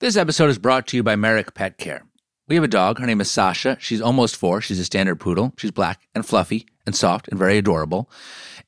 This 0.00 0.16
episode 0.16 0.50
is 0.50 0.58
brought 0.58 0.86
to 0.88 0.96
you 0.96 1.02
by 1.02 1.16
Merrick 1.16 1.54
Pet 1.54 1.78
Care. 1.78 2.04
We 2.48 2.54
have 2.54 2.64
a 2.64 2.68
dog. 2.68 2.98
Her 2.98 3.06
name 3.06 3.20
is 3.20 3.30
Sasha. 3.30 3.76
She's 3.80 4.00
almost 4.00 4.36
four. 4.36 4.60
She's 4.60 4.78
a 4.78 4.84
standard 4.84 5.16
poodle. 5.16 5.52
She's 5.58 5.72
black 5.72 6.02
and 6.14 6.24
fluffy 6.24 6.66
and 6.86 6.94
soft 6.94 7.26
and 7.28 7.38
very 7.38 7.58
adorable. 7.58 8.08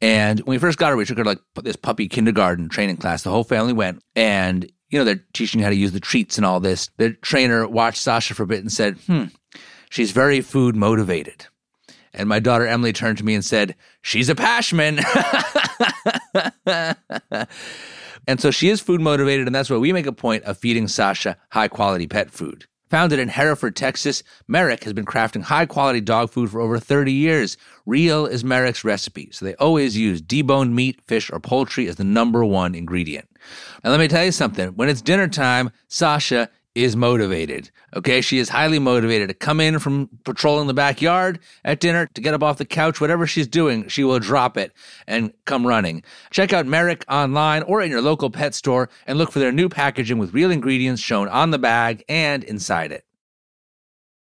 And 0.00 0.40
when 0.40 0.55
we 0.55 0.59
first 0.59 0.78
got 0.78 0.90
her, 0.90 0.97
we 0.97 1.05
took 1.05 1.19
her 1.19 1.25
to 1.25 1.31
like 1.31 1.40
this 1.62 1.76
puppy 1.76 2.09
kindergarten 2.09 2.69
training 2.69 2.99
class. 2.99 3.23
The 3.23 3.31
whole 3.31 3.45
family 3.45 3.73
went, 3.73 4.02
and 4.14 4.71
you 4.90 4.99
know 4.99 5.05
they're 5.05 5.25
teaching 5.33 5.61
how 5.61 5.71
to 5.71 5.76
use 5.76 5.93
the 5.93 6.00
treats 6.00 6.37
and 6.37 6.47
all 6.47 6.61
this. 6.61 6.90
The 6.99 7.14
trainer 7.14 7.67
watched 7.67 8.00
Sasha 8.00 8.35
for 8.35 8.45
a 8.45 8.47
bit 8.47 8.61
and 8.61 8.73
said, 8.73 8.97
"Hmm, 9.07 9.25
she's 9.90 10.12
very 10.12 10.40
food 10.40 10.76
motivated." 10.76 11.47
And 12.14 12.28
my 12.28 12.38
daughter 12.38 12.67
Emily 12.67 12.93
turned 12.93 13.19
to 13.19 13.25
me 13.25 13.35
and 13.35 13.45
said, 13.45 13.75
"She's 14.02 14.28
a 14.28 14.35
Pashman." 14.37 15.02
and 18.26 18.40
so 18.40 18.50
she 18.52 18.69
is 18.69 18.81
food 18.81 19.00
motivated, 19.00 19.47
and 19.47 19.55
that's 19.55 19.69
why 19.69 19.78
we 19.78 19.93
make 19.93 20.07
a 20.07 20.12
point 20.12 20.45
of 20.45 20.59
feeding 20.59 20.87
Sasha 20.87 21.37
high 21.50 21.69
quality 21.69 22.07
pet 22.07 22.31
food. 22.31 22.67
Founded 22.90 23.18
in 23.18 23.28
Hereford, 23.28 23.76
Texas, 23.76 24.23
Merrick 24.47 24.85
has 24.85 24.95
been 24.95 25.04
crafting 25.04 25.42
high 25.42 25.66
quality 25.66 26.00
dog 26.00 26.30
food 26.30 26.50
for 26.50 26.61
over 26.61 26.78
30 26.78 27.12
years. 27.12 27.59
Real 27.85 28.25
is 28.25 28.42
Merrick's 28.42 28.83
recipe, 28.83 29.28
so 29.30 29.45
they 29.45 29.54
always 29.57 29.97
use 29.97 30.23
deboned 30.23 30.73
meat, 30.73 31.00
fish, 31.02 31.30
or 31.30 31.39
poultry 31.39 31.86
as 31.86 31.97
the 31.97 32.04
number 32.04 32.45
one 32.45 32.75
ingredient. 32.75 33.28
Now, 33.84 33.91
let 33.91 34.00
me 34.00 34.08
tell 34.08 34.25
you 34.25 34.32
something. 34.32 34.71
When 34.71 34.89
it's 34.89 35.02
dinner 35.02 35.28
time, 35.28 35.71
Sasha 35.89 36.49
is 36.84 36.97
motivated. 36.97 37.71
Okay, 37.95 38.21
she 38.21 38.38
is 38.38 38.49
highly 38.49 38.78
motivated 38.78 39.28
to 39.28 39.34
come 39.34 39.60
in 39.60 39.78
from 39.78 40.08
patrolling 40.25 40.67
the 40.67 40.75
backyard 40.75 41.38
at 41.64 41.80
dinner, 41.80 42.06
to 42.14 42.21
get 42.21 42.34
up 42.34 42.43
off 42.43 42.58
the 42.58 42.64
couch, 42.64 43.00
whatever 43.00 43.26
she's 43.26 43.47
doing, 43.47 43.88
she 43.88 44.04
will 44.04 44.19
drop 44.19 44.56
it 44.56 44.73
and 45.06 45.32
come 45.45 45.67
running. 45.67 46.02
Check 46.30 46.52
out 46.52 46.67
Merrick 46.67 47.04
online 47.08 47.62
or 47.62 47.80
in 47.82 47.91
your 47.91 48.02
local 48.02 48.30
pet 48.30 48.54
store 48.54 48.88
and 49.06 49.19
look 49.19 49.32
for 49.32 49.38
their 49.38 49.52
new 49.52 49.69
packaging 49.69 50.19
with 50.19 50.34
real 50.34 50.50
ingredients 50.50 51.02
shown 51.02 51.28
on 51.28 51.50
the 51.50 51.58
bag 51.58 52.04
and 52.08 52.45
inside 52.45 52.93
it. 52.93 53.04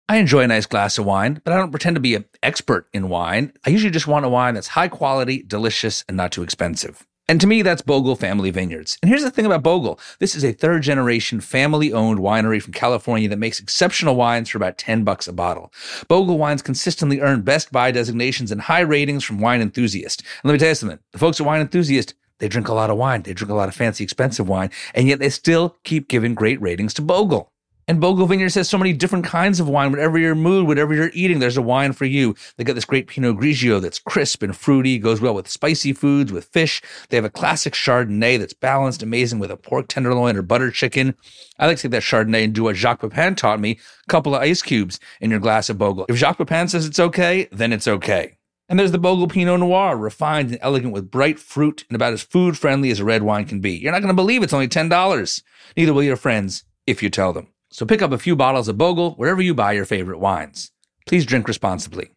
I 0.10 0.18
enjoy 0.18 0.42
a 0.42 0.48
nice 0.48 0.66
glass 0.66 0.98
of 0.98 1.06
wine, 1.06 1.42
but 1.44 1.54
I 1.54 1.58
don't 1.58 1.72
pretend 1.72 1.96
to 1.96 2.02
be 2.02 2.16
an 2.16 2.26
expert 2.44 2.88
in 2.94 3.10
wine. 3.10 3.54
I 3.66 3.70
usually 3.70 3.92
just 3.92 4.06
want 4.08 4.26
a 4.26 4.30
wine 4.30 4.54
that's 4.54 4.68
high 4.68 4.90
quality, 4.90 5.42
delicious, 5.42 6.04
and 6.08 6.18
not 6.18 6.32
too 6.32 6.44
expensive. 6.44 7.08
And 7.30 7.40
to 7.40 7.48
me, 7.48 7.62
that's 7.62 7.82
Bogle 7.82 8.18
Family 8.18 8.52
Vineyards. 8.52 8.98
And 9.02 9.08
here's 9.08 9.24
the 9.24 9.32
thing 9.32 9.46
about 9.46 9.64
Bogle 9.64 10.00
this 10.20 10.36
is 10.36 10.44
a 10.44 10.52
third 10.52 10.84
generation 10.84 11.40
family 11.40 11.94
owned 11.94 12.20
winery 12.20 12.62
from 12.62 12.74
California 12.74 13.30
that 13.30 13.40
makes 13.40 13.62
exceptional 13.62 14.16
wines 14.16 14.50
for 14.50 14.58
about 14.58 14.78
10 14.78 15.06
bucks 15.06 15.28
a 15.28 15.34
bottle. 15.34 15.72
Bogle 16.10 16.38
wines 16.38 16.62
consistently 16.62 17.22
earn 17.22 17.42
best 17.42 17.72
buy 17.72 17.92
designations 17.92 18.52
and 18.52 18.62
high 18.62 18.82
ratings 18.82 19.24
from 19.24 19.40
wine 19.40 19.62
enthusiasts. 19.62 20.22
And 20.22 20.50
let 20.50 20.54
me 20.54 20.60
tell 20.60 20.70
you 20.70 20.76
something 20.76 21.00
the 21.14 21.18
folks 21.18 21.40
at 21.40 21.46
Wine 21.46 21.62
Enthusiast, 21.62 22.14
they 22.40 22.50
drink 22.50 22.68
a 22.68 22.74
lot 22.74 22.90
of 22.90 22.98
wine, 22.98 23.22
they 23.22 23.34
drink 23.34 23.52
a 23.52 23.56
lot 23.56 23.70
of 23.70 23.76
fancy, 23.76 24.04
expensive 24.04 24.50
wine, 24.50 24.70
and 24.94 25.08
yet 25.08 25.20
they 25.20 25.30
still 25.30 25.78
keep 25.86 26.10
giving 26.10 26.34
great 26.36 26.62
ratings 26.62 26.94
to 26.96 27.02
Bogle. 27.02 27.53
And 27.88 28.00
Bogle 28.00 28.28
Vineyards 28.28 28.56
has 28.56 28.70
so 28.70 28.78
many 28.78 28.94
different 28.94 29.26
kinds 29.26 29.60
of 29.60 29.68
wine. 29.68 29.92
Whatever 29.92 30.18
your 30.18 30.36
mood, 30.36 30.68
whatever 30.68 30.94
you're 30.94 31.12
eating, 31.14 31.40
there's 31.40 31.58
a 31.58 31.62
wine 31.62 31.92
for 31.92 32.06
you. 32.06 32.34
They 32.56 32.64
got 32.64 32.76
this 32.76 32.86
great 32.86 33.08
Pinot 33.08 33.38
Grigio 33.38 33.82
that's 33.82 34.00
crisp 34.00 34.42
and 34.42 34.56
fruity, 34.56 34.98
goes 34.98 35.20
well 35.20 35.34
with 35.34 35.50
spicy 35.50 35.92
foods, 35.92 36.32
with 36.32 36.46
fish. 36.46 36.82
They 37.10 37.18
have 37.18 37.26
a 37.26 37.30
classic 37.30 37.74
Chardonnay 37.74 38.40
that's 38.40 38.54
balanced, 38.54 39.04
amazing 39.04 39.40
with 39.40 39.52
a 39.52 39.58
pork 39.58 39.90
tenderloin 39.90 40.38
or 40.38 40.42
butter 40.42 40.72
chicken. 40.72 41.16
I 41.60 41.68
like 41.68 41.78
to 41.78 41.84
take 41.84 41.92
that 41.92 42.04
Chardonnay 42.04 42.46
and 42.46 42.54
do 42.54 42.64
what 42.64 42.78
Jacques 42.78 43.02
Pepin 43.02 43.36
taught 43.36 43.60
me: 43.60 43.72
a 43.72 44.10
couple 44.10 44.34
of 44.34 44.42
ice 44.42 44.62
cubes 44.62 45.00
in 45.20 45.30
your 45.30 45.40
glass 45.42 45.70
of 45.70 45.78
Bogle. 45.78 46.06
If 46.08 46.16
Jacques 46.16 46.38
Pepin 46.38 46.70
says 46.70 46.86
it's 46.86 47.00
okay, 47.00 47.50
then 47.52 47.74
it's 47.74 47.88
okay. 47.88 48.38
And 48.70 48.80
there's 48.80 48.94
the 48.94 48.98
Bogle 48.98 49.28
Pinot 49.28 49.60
Noir, 49.60 49.98
refined 49.98 50.52
and 50.52 50.60
elegant 50.62 50.94
with 50.94 51.12
bright 51.12 51.38
fruit 51.38 51.84
and 51.90 51.96
about 51.96 52.14
as 52.14 52.22
food 52.22 52.58
friendly 52.58 52.92
as 52.92 53.02
a 53.02 53.06
red 53.06 53.22
wine 53.22 53.46
can 53.46 53.60
be. 53.60 53.74
You're 53.74 53.92
not 53.92 54.00
going 54.00 54.08
to 54.08 54.16
believe 54.16 54.42
it's 54.42 54.54
only 54.54 54.70
$10. 54.70 55.44
Neither 55.76 55.94
will 55.94 56.02
your 56.02 56.16
friends 56.16 56.64
if 56.88 57.04
you 57.04 57.10
tell 57.10 57.34
them. 57.34 57.53
So 57.74 57.88
pick 57.88 58.04
up 58.04 58.12
a 58.12 58.20
few 58.20 58.36
bottles 58.36 58.68
of 58.68 58.78
Bogle 58.78 59.16
wherever 59.16 59.42
you 59.42 59.56
buy 59.56 59.72
your 59.72 59.86
favorite 59.86 60.20
wines. 60.20 60.72
Please 61.08 61.26
drink 61.26 61.48
responsibly. 61.48 62.12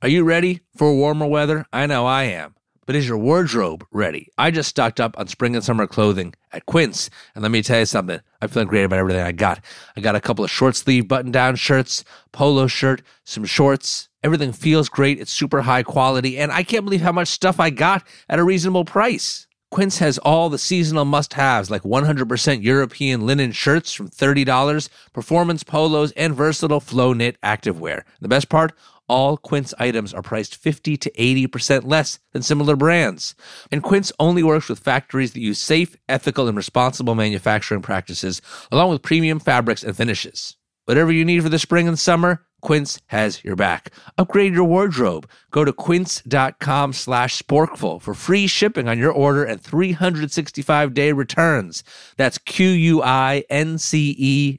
Are 0.00 0.08
you 0.08 0.24
ready 0.24 0.60
for 0.74 0.94
warmer 0.94 1.26
weather? 1.26 1.66
I 1.70 1.84
know 1.84 2.06
I 2.06 2.22
am. 2.22 2.54
But 2.86 2.96
is 2.96 3.06
your 3.06 3.18
wardrobe 3.18 3.84
ready? 3.92 4.30
I 4.38 4.50
just 4.50 4.70
stocked 4.70 5.00
up 5.00 5.18
on 5.18 5.28
spring 5.28 5.54
and 5.54 5.62
summer 5.62 5.86
clothing 5.86 6.32
at 6.50 6.64
Quince. 6.64 7.10
And 7.34 7.42
let 7.42 7.50
me 7.50 7.60
tell 7.60 7.80
you 7.80 7.84
something. 7.84 8.20
I'm 8.40 8.48
feeling 8.48 8.68
great 8.68 8.84
about 8.84 8.98
everything 8.98 9.20
I 9.20 9.32
got. 9.32 9.62
I 9.98 10.00
got 10.00 10.16
a 10.16 10.20
couple 10.20 10.46
of 10.46 10.50
short 10.50 10.76
sleeve 10.76 11.08
button 11.08 11.30
down 11.30 11.56
shirts, 11.56 12.02
polo 12.32 12.66
shirt, 12.66 13.02
some 13.22 13.44
shorts. 13.44 14.08
Everything 14.22 14.52
feels 14.52 14.88
great. 14.88 15.20
It's 15.20 15.30
super 15.30 15.60
high 15.60 15.82
quality. 15.82 16.38
And 16.38 16.50
I 16.50 16.62
can't 16.62 16.86
believe 16.86 17.02
how 17.02 17.12
much 17.12 17.28
stuff 17.28 17.60
I 17.60 17.68
got 17.68 18.02
at 18.30 18.38
a 18.38 18.44
reasonable 18.44 18.86
price. 18.86 19.46
Quince 19.74 19.98
has 19.98 20.18
all 20.18 20.50
the 20.50 20.56
seasonal 20.56 21.04
must 21.04 21.32
haves 21.32 21.68
like 21.68 21.82
100% 21.82 22.62
European 22.62 23.26
linen 23.26 23.50
shirts 23.50 23.92
from 23.92 24.08
$30, 24.08 24.88
performance 25.12 25.64
polos, 25.64 26.12
and 26.12 26.32
versatile 26.32 26.78
flow 26.78 27.12
knit 27.12 27.36
activewear. 27.42 28.04
The 28.20 28.28
best 28.28 28.48
part? 28.48 28.72
All 29.08 29.36
Quince 29.36 29.74
items 29.80 30.14
are 30.14 30.22
priced 30.22 30.54
50 30.54 30.96
to 30.98 31.10
80% 31.10 31.88
less 31.88 32.20
than 32.30 32.42
similar 32.42 32.76
brands. 32.76 33.34
And 33.72 33.82
Quince 33.82 34.12
only 34.20 34.44
works 34.44 34.68
with 34.68 34.78
factories 34.78 35.32
that 35.32 35.40
use 35.40 35.58
safe, 35.58 35.96
ethical, 36.08 36.46
and 36.46 36.56
responsible 36.56 37.16
manufacturing 37.16 37.82
practices, 37.82 38.40
along 38.70 38.90
with 38.90 39.02
premium 39.02 39.40
fabrics 39.40 39.82
and 39.82 39.96
finishes. 39.96 40.56
Whatever 40.84 41.10
you 41.10 41.24
need 41.24 41.42
for 41.42 41.48
the 41.48 41.58
spring 41.58 41.88
and 41.88 41.98
summer, 41.98 42.46
Quince 42.64 43.00
has 43.08 43.44
your 43.44 43.54
back. 43.56 43.90
Upgrade 44.18 44.54
your 44.54 44.64
wardrobe. 44.64 45.28
Go 45.50 45.64
to 45.64 45.72
quince.com 45.72 46.94
slash 46.94 47.40
sporkful 47.40 48.00
for 48.00 48.14
free 48.14 48.46
shipping 48.46 48.88
on 48.88 48.98
your 48.98 49.12
order 49.12 49.44
and 49.44 49.62
365-day 49.62 51.12
returns. 51.12 51.84
That's 52.16 52.38
Q-U-I-N-C-E 52.38 52.98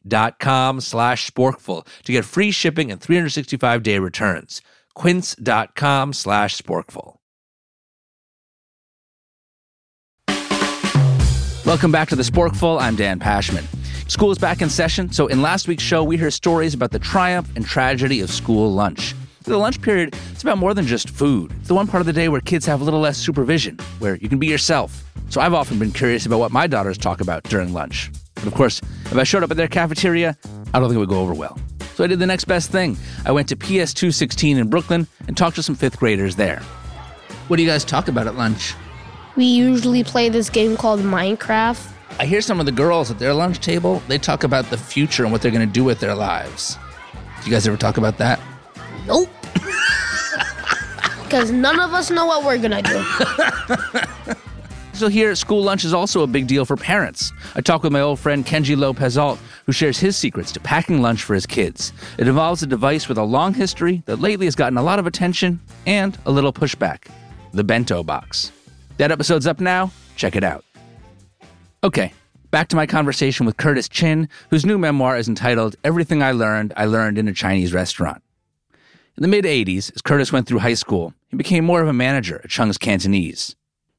dot 0.08 0.40
com 0.40 0.80
slash 0.80 1.30
sporkful 1.30 1.88
to 2.04 2.12
get 2.12 2.26
free 2.26 2.52
shipping 2.52 2.92
and 2.92 3.02
365-day 3.02 4.00
returns. 4.00 4.62
quince.com 4.94 6.14
slash 6.14 6.56
sporkful. 6.58 7.16
Welcome 11.66 11.92
back 11.92 12.10
to 12.10 12.16
the 12.16 12.22
Sporkful. 12.22 12.80
I'm 12.80 12.96
Dan 12.96 13.20
Pashman. 13.20 13.66
School 14.08 14.30
is 14.30 14.38
back 14.38 14.62
in 14.62 14.70
session, 14.70 15.12
so 15.12 15.26
in 15.26 15.42
last 15.42 15.68
week's 15.68 15.82
show, 15.82 16.04
we 16.04 16.16
heard 16.16 16.32
stories 16.32 16.76
about 16.76 16.92
the 16.92 17.00
triumph 17.00 17.50
and 17.56 17.66
tragedy 17.66 18.22
of 18.22 18.30
school 18.30 18.72
lunch. 18.72 19.16
The 19.44 19.58
lunch 19.58 19.82
period, 19.82 20.16
it's 20.32 20.44
about 20.44 20.60
more 20.60 20.76
than 20.76 20.86
just 20.86 21.10
food. 21.10 21.52
It's 21.60 21.70
the 21.70 21.74
one 21.74 21.88
part 21.88 22.02
of 22.02 22.06
the 22.06 22.14
day 22.14 22.30
where 22.30 22.40
kids 22.40 22.68
have 22.68 22.82
a 22.82 22.84
little 22.84 23.00
less 23.00 23.18
supervision, 23.18 23.80
where 23.98 24.16
you 24.18 24.30
can 24.30 24.38
be 24.38 24.46
yourself. 24.46 25.04
So 25.30 25.42
I've 25.42 25.56
often 25.56 25.80
been 25.80 25.92
curious 25.92 26.28
about 26.28 26.38
what 26.38 26.52
my 26.52 26.68
daughters 26.68 27.00
talk 27.00 27.20
about 27.20 27.44
during 27.44 27.74
lunch. 27.74 28.12
But 28.36 28.46
of 28.46 28.54
course, 28.54 28.80
if 29.06 29.16
I 29.16 29.24
showed 29.24 29.42
up 29.42 29.50
at 29.50 29.58
their 29.58 29.68
cafeteria, 29.68 30.38
I 30.72 30.80
don't 30.80 30.88
think 30.88 30.98
it 30.98 31.00
would 31.00 31.10
go 31.10 31.22
over 31.22 31.34
well. 31.34 31.58
So 31.96 32.04
I 32.04 32.08
did 32.08 32.20
the 32.20 32.28
next 32.28 32.46
best 32.46 32.70
thing. 32.70 32.98
I 33.26 33.32
went 33.32 33.50
to 33.50 33.56
PS 33.56 33.92
216 33.94 34.58
in 34.58 34.70
Brooklyn 34.70 35.08
and 35.28 35.36
talked 35.36 35.56
to 35.56 35.64
some 35.64 35.76
fifth 35.76 35.98
graders 35.98 36.36
there. 36.36 36.60
What 37.48 37.58
do 37.58 37.64
you 37.64 37.70
guys 37.70 37.84
talk 37.84 38.08
about 38.08 38.28
at 38.28 38.36
lunch? 38.36 38.76
We 39.36 39.46
usually 39.46 40.04
play 40.04 40.30
this 40.30 40.50
game 40.50 40.78
called 40.78 41.00
Minecraft. 41.00 41.94
I 42.20 42.26
hear 42.26 42.42
some 42.42 42.60
of 42.60 42.66
the 42.66 42.72
girls 42.72 43.12
at 43.12 43.20
their 43.20 43.34
lunch 43.34 43.60
table, 43.60 44.02
they 44.08 44.18
talk 44.18 44.44
about 44.44 44.70
the 44.70 44.78
future 44.78 45.24
and 45.24 45.32
what 45.32 45.42
they're 45.42 45.52
going 45.52 45.68
to 45.68 45.74
do 45.74 45.84
with 45.84 46.00
their 46.00 46.16
lives. 46.16 46.78
Do 47.42 47.46
you 47.46 47.52
guys 47.52 47.68
ever 47.68 47.78
talk 47.78 47.98
about 47.98 48.18
that? 48.18 48.40
Nope. 49.06 49.30
Because 51.24 51.52
none 51.52 51.80
of 51.80 51.94
us 51.94 52.10
know 52.12 52.26
what 52.26 52.46
we're 52.46 52.58
gonna 52.58 52.82
do. 52.82 54.36
So 54.96 55.10
here, 55.10 55.36
school 55.36 55.62
lunch 55.62 55.84
is 55.84 55.94
also 55.94 56.22
a 56.22 56.28
big 56.28 56.48
deal 56.48 56.64
for 56.64 56.78
parents. 56.78 57.34
I 57.54 57.60
talk 57.60 57.84
with 57.84 57.92
my 57.92 58.00
old 58.00 58.18
friend 58.18 58.46
Kenji 58.46 58.78
Lopez 58.78 59.18
Alt, 59.18 59.40
who 59.66 59.74
shares 59.74 60.00
his 60.00 60.16
secrets 60.16 60.54
to 60.54 60.62
packing 60.62 61.02
lunch 61.02 61.22
for 61.24 61.34
his 61.34 61.46
kids. 61.46 61.92
It 62.18 62.30
involves 62.30 62.64
a 62.64 62.66
device 62.66 63.10
with 63.10 63.18
a 63.18 63.24
long 63.24 63.54
history 63.54 64.04
that 64.06 64.22
lately 64.22 64.46
has 64.46 64.56
gotten 64.56 64.78
a 64.78 64.82
lot 64.82 64.98
of 64.98 65.06
attention 65.06 65.60
and 65.86 66.18
a 66.26 66.32
little 66.32 66.54
pushback 66.54 67.10
the 67.52 67.64
bento 67.64 68.04
box. 68.04 68.54
That 68.96 69.12
episode's 69.12 69.48
up 69.48 69.60
now. 69.60 69.92
Check 70.16 70.38
it 70.38 70.46
out. 70.46 70.64
Okay, 71.84 72.14
back 72.52 72.68
to 72.70 72.76
my 72.76 72.86
conversation 72.86 73.46
with 73.46 73.58
Curtis 73.58 73.88
Chin, 73.88 74.30
whose 74.50 74.66
new 74.66 74.78
memoir 74.78 75.18
is 75.18 75.28
entitled 75.28 75.76
Everything 75.84 76.24
I 76.24 76.32
Learned, 76.32 76.74
I 76.76 76.86
Learned 76.86 77.18
in 77.18 77.28
a 77.28 77.34
Chinese 77.34 77.74
Restaurant. 77.74 78.24
In 79.18 79.22
the 79.22 79.28
mid 79.28 79.46
80s, 79.46 79.94
as 79.96 80.02
Curtis 80.02 80.34
went 80.34 80.48
through 80.48 80.60
high 80.60 80.74
school, 80.74 81.14
he 81.30 81.38
became 81.38 81.64
more 81.64 81.82
of 81.82 81.88
a 81.88 81.94
manager 81.94 82.42
at 82.44 82.50
Chung's 82.50 82.78
Cantonese. 82.78 83.56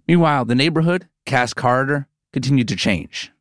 Meanwhile, 0.09 0.45
the 0.45 0.55
neighborhood, 0.55 1.09
Cass 1.25 1.55
Corridor, 1.55 2.07
continued 2.33 2.69
to 2.69 2.77
change. 2.77 3.33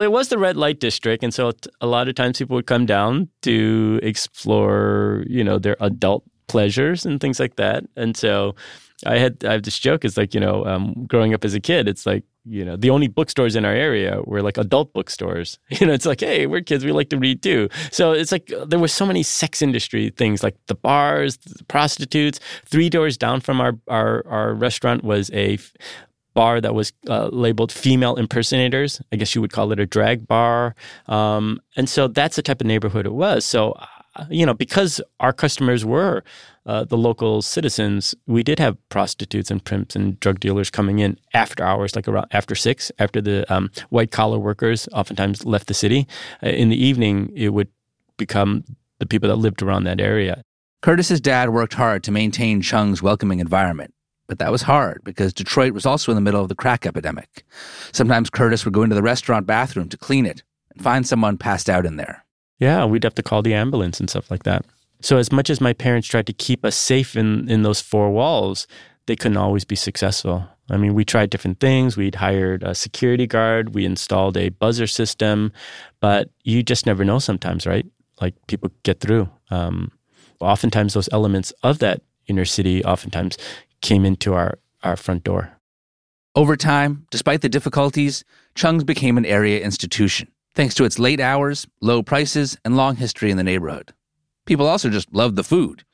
It 0.00 0.12
was 0.12 0.28
the 0.28 0.38
red 0.38 0.56
light 0.56 0.80
district, 0.80 1.22
and 1.22 1.32
so 1.32 1.52
a 1.80 1.86
lot 1.86 2.08
of 2.08 2.14
times 2.14 2.38
people 2.38 2.56
would 2.56 2.66
come 2.66 2.84
down 2.84 3.28
to 3.42 4.00
explore, 4.02 5.24
you 5.28 5.44
know, 5.44 5.58
their 5.58 5.76
adult 5.80 6.24
pleasures 6.46 7.06
and 7.06 7.20
things 7.20 7.40
like 7.40 7.56
that. 7.56 7.84
And 7.96 8.16
so 8.16 8.54
I 9.06 9.18
had 9.18 9.44
I 9.44 9.52
have 9.52 9.62
this 9.64 9.78
joke. 9.78 10.04
It's 10.04 10.16
like 10.16 10.34
you 10.34 10.40
know, 10.40 10.64
um, 10.66 11.06
growing 11.08 11.34
up 11.34 11.44
as 11.44 11.54
a 11.54 11.60
kid, 11.60 11.88
it's 11.88 12.06
like 12.06 12.24
you 12.46 12.64
know, 12.64 12.76
the 12.76 12.90
only 12.90 13.08
bookstores 13.08 13.56
in 13.56 13.64
our 13.64 13.72
area 13.72 14.20
were 14.24 14.42
like 14.42 14.58
adult 14.58 14.92
bookstores. 14.92 15.58
You 15.80 15.86
know, 15.86 15.92
it's 15.92 16.06
like, 16.06 16.20
hey, 16.20 16.46
we're 16.46 16.60
kids, 16.60 16.84
we 16.84 16.92
like 16.92 17.08
to 17.10 17.18
read 17.18 17.42
too. 17.42 17.68
So 17.90 18.12
it's 18.12 18.30
like 18.30 18.52
there 18.66 18.78
were 18.78 18.88
so 18.88 19.04
many 19.04 19.22
sex 19.22 19.60
industry 19.60 20.10
things, 20.10 20.42
like 20.42 20.56
the 20.66 20.74
bars, 20.74 21.36
the 21.38 21.64
prostitutes. 21.64 22.38
Three 22.64 22.88
doors 22.88 23.16
down 23.16 23.40
from 23.40 23.60
our 23.60 23.78
our, 23.88 24.24
our 24.26 24.54
restaurant 24.54 25.02
was 25.04 25.30
a 25.32 25.58
bar 26.34 26.60
that 26.60 26.74
was 26.74 26.92
uh, 27.08 27.28
labeled 27.28 27.72
female 27.72 28.16
impersonators. 28.16 29.00
I 29.12 29.16
guess 29.16 29.34
you 29.34 29.40
would 29.40 29.52
call 29.52 29.72
it 29.72 29.80
a 29.80 29.86
drag 29.86 30.26
bar. 30.26 30.74
Um, 31.06 31.60
and 31.76 31.88
so 31.88 32.08
that's 32.08 32.36
the 32.36 32.42
type 32.42 32.60
of 32.60 32.66
neighborhood 32.66 33.06
it 33.06 33.14
was. 33.14 33.44
So, 33.44 33.72
uh, 33.72 33.86
you 34.30 34.46
know, 34.46 34.54
because 34.54 35.00
our 35.20 35.32
customers 35.32 35.84
were 35.84 36.22
uh, 36.66 36.84
the 36.84 36.96
local 36.96 37.42
citizens, 37.42 38.14
we 38.26 38.42
did 38.42 38.58
have 38.58 38.76
prostitutes 38.88 39.50
and 39.50 39.64
pimps 39.64 39.96
and 39.96 40.18
drug 40.20 40.40
dealers 40.40 40.70
coming 40.70 40.98
in 40.98 41.18
after 41.34 41.64
hours, 41.64 41.94
like 41.94 42.08
around 42.08 42.26
after 42.30 42.54
six, 42.54 42.90
after 42.98 43.20
the 43.20 43.52
um, 43.52 43.70
white 43.90 44.10
collar 44.10 44.38
workers 44.38 44.88
oftentimes 44.92 45.44
left 45.44 45.66
the 45.66 45.74
city. 45.74 46.06
Uh, 46.42 46.48
in 46.48 46.68
the 46.68 46.82
evening, 46.82 47.32
it 47.34 47.50
would 47.50 47.68
become 48.16 48.64
the 48.98 49.06
people 49.06 49.28
that 49.28 49.36
lived 49.36 49.62
around 49.62 49.84
that 49.84 50.00
area. 50.00 50.42
Curtis's 50.82 51.20
dad 51.20 51.50
worked 51.50 51.74
hard 51.74 52.04
to 52.04 52.12
maintain 52.12 52.60
Chung's 52.62 53.02
welcoming 53.02 53.40
environment. 53.40 53.94
But 54.26 54.38
that 54.38 54.52
was 54.52 54.62
hard 54.62 55.02
because 55.04 55.34
Detroit 55.34 55.74
was 55.74 55.84
also 55.84 56.10
in 56.10 56.16
the 56.16 56.22
middle 56.22 56.40
of 56.40 56.48
the 56.48 56.54
crack 56.54 56.86
epidemic. 56.86 57.44
Sometimes 57.92 58.30
Curtis 58.30 58.64
would 58.64 58.72
go 58.72 58.82
into 58.82 58.94
the 58.94 59.02
restaurant 59.02 59.46
bathroom 59.46 59.88
to 59.90 59.98
clean 59.98 60.24
it 60.24 60.42
and 60.72 60.82
find 60.82 61.06
someone 61.06 61.36
passed 61.36 61.68
out 61.68 61.84
in 61.84 61.96
there. 61.96 62.23
Yeah, 62.58 62.84
we'd 62.84 63.04
have 63.04 63.14
to 63.16 63.22
call 63.22 63.42
the 63.42 63.54
ambulance 63.54 64.00
and 64.00 64.08
stuff 64.08 64.30
like 64.30 64.44
that. 64.44 64.64
So 65.00 65.18
as 65.18 65.30
much 65.30 65.50
as 65.50 65.60
my 65.60 65.72
parents 65.72 66.08
tried 66.08 66.26
to 66.26 66.32
keep 66.32 66.64
us 66.64 66.76
safe 66.76 67.16
in, 67.16 67.48
in 67.50 67.62
those 67.62 67.80
four 67.80 68.10
walls, 68.10 68.66
they 69.06 69.16
couldn't 69.16 69.36
always 69.36 69.64
be 69.64 69.76
successful. 69.76 70.48
I 70.70 70.78
mean, 70.78 70.94
we 70.94 71.04
tried 71.04 71.30
different 71.30 71.60
things. 71.60 71.96
We'd 71.96 72.14
hired 72.14 72.62
a 72.62 72.74
security 72.74 73.26
guard, 73.26 73.74
we 73.74 73.84
installed 73.84 74.36
a 74.36 74.48
buzzer 74.48 74.86
system, 74.86 75.52
but 76.00 76.30
you 76.42 76.62
just 76.62 76.86
never 76.86 77.04
know 77.04 77.18
sometimes, 77.18 77.66
right? 77.66 77.86
Like 78.20 78.34
people 78.46 78.70
get 78.82 79.00
through. 79.00 79.28
Um, 79.50 79.90
oftentimes, 80.40 80.94
those 80.94 81.08
elements 81.12 81.52
of 81.62 81.80
that 81.80 82.00
inner 82.26 82.44
city 82.44 82.82
oftentimes 82.84 83.36
came 83.82 84.06
into 84.06 84.32
our, 84.32 84.58
our 84.82 84.96
front 84.96 85.24
door. 85.24 85.50
Over 86.34 86.56
time, 86.56 87.06
despite 87.10 87.42
the 87.42 87.48
difficulties, 87.48 88.24
Chung's 88.54 88.84
became 88.84 89.18
an 89.18 89.26
area 89.26 89.60
institution, 89.60 90.28
thanks 90.54 90.74
to 90.74 90.84
its 90.84 90.98
late 90.98 91.20
hours, 91.20 91.66
low 91.80 92.02
prices, 92.02 92.56
and 92.64 92.76
long 92.76 92.96
history 92.96 93.30
in 93.30 93.36
the 93.36 93.42
neighborhood. 93.42 93.92
People 94.46 94.66
also 94.66 94.88
just 94.88 95.12
loved 95.12 95.36
the 95.36 95.44
food. 95.44 95.84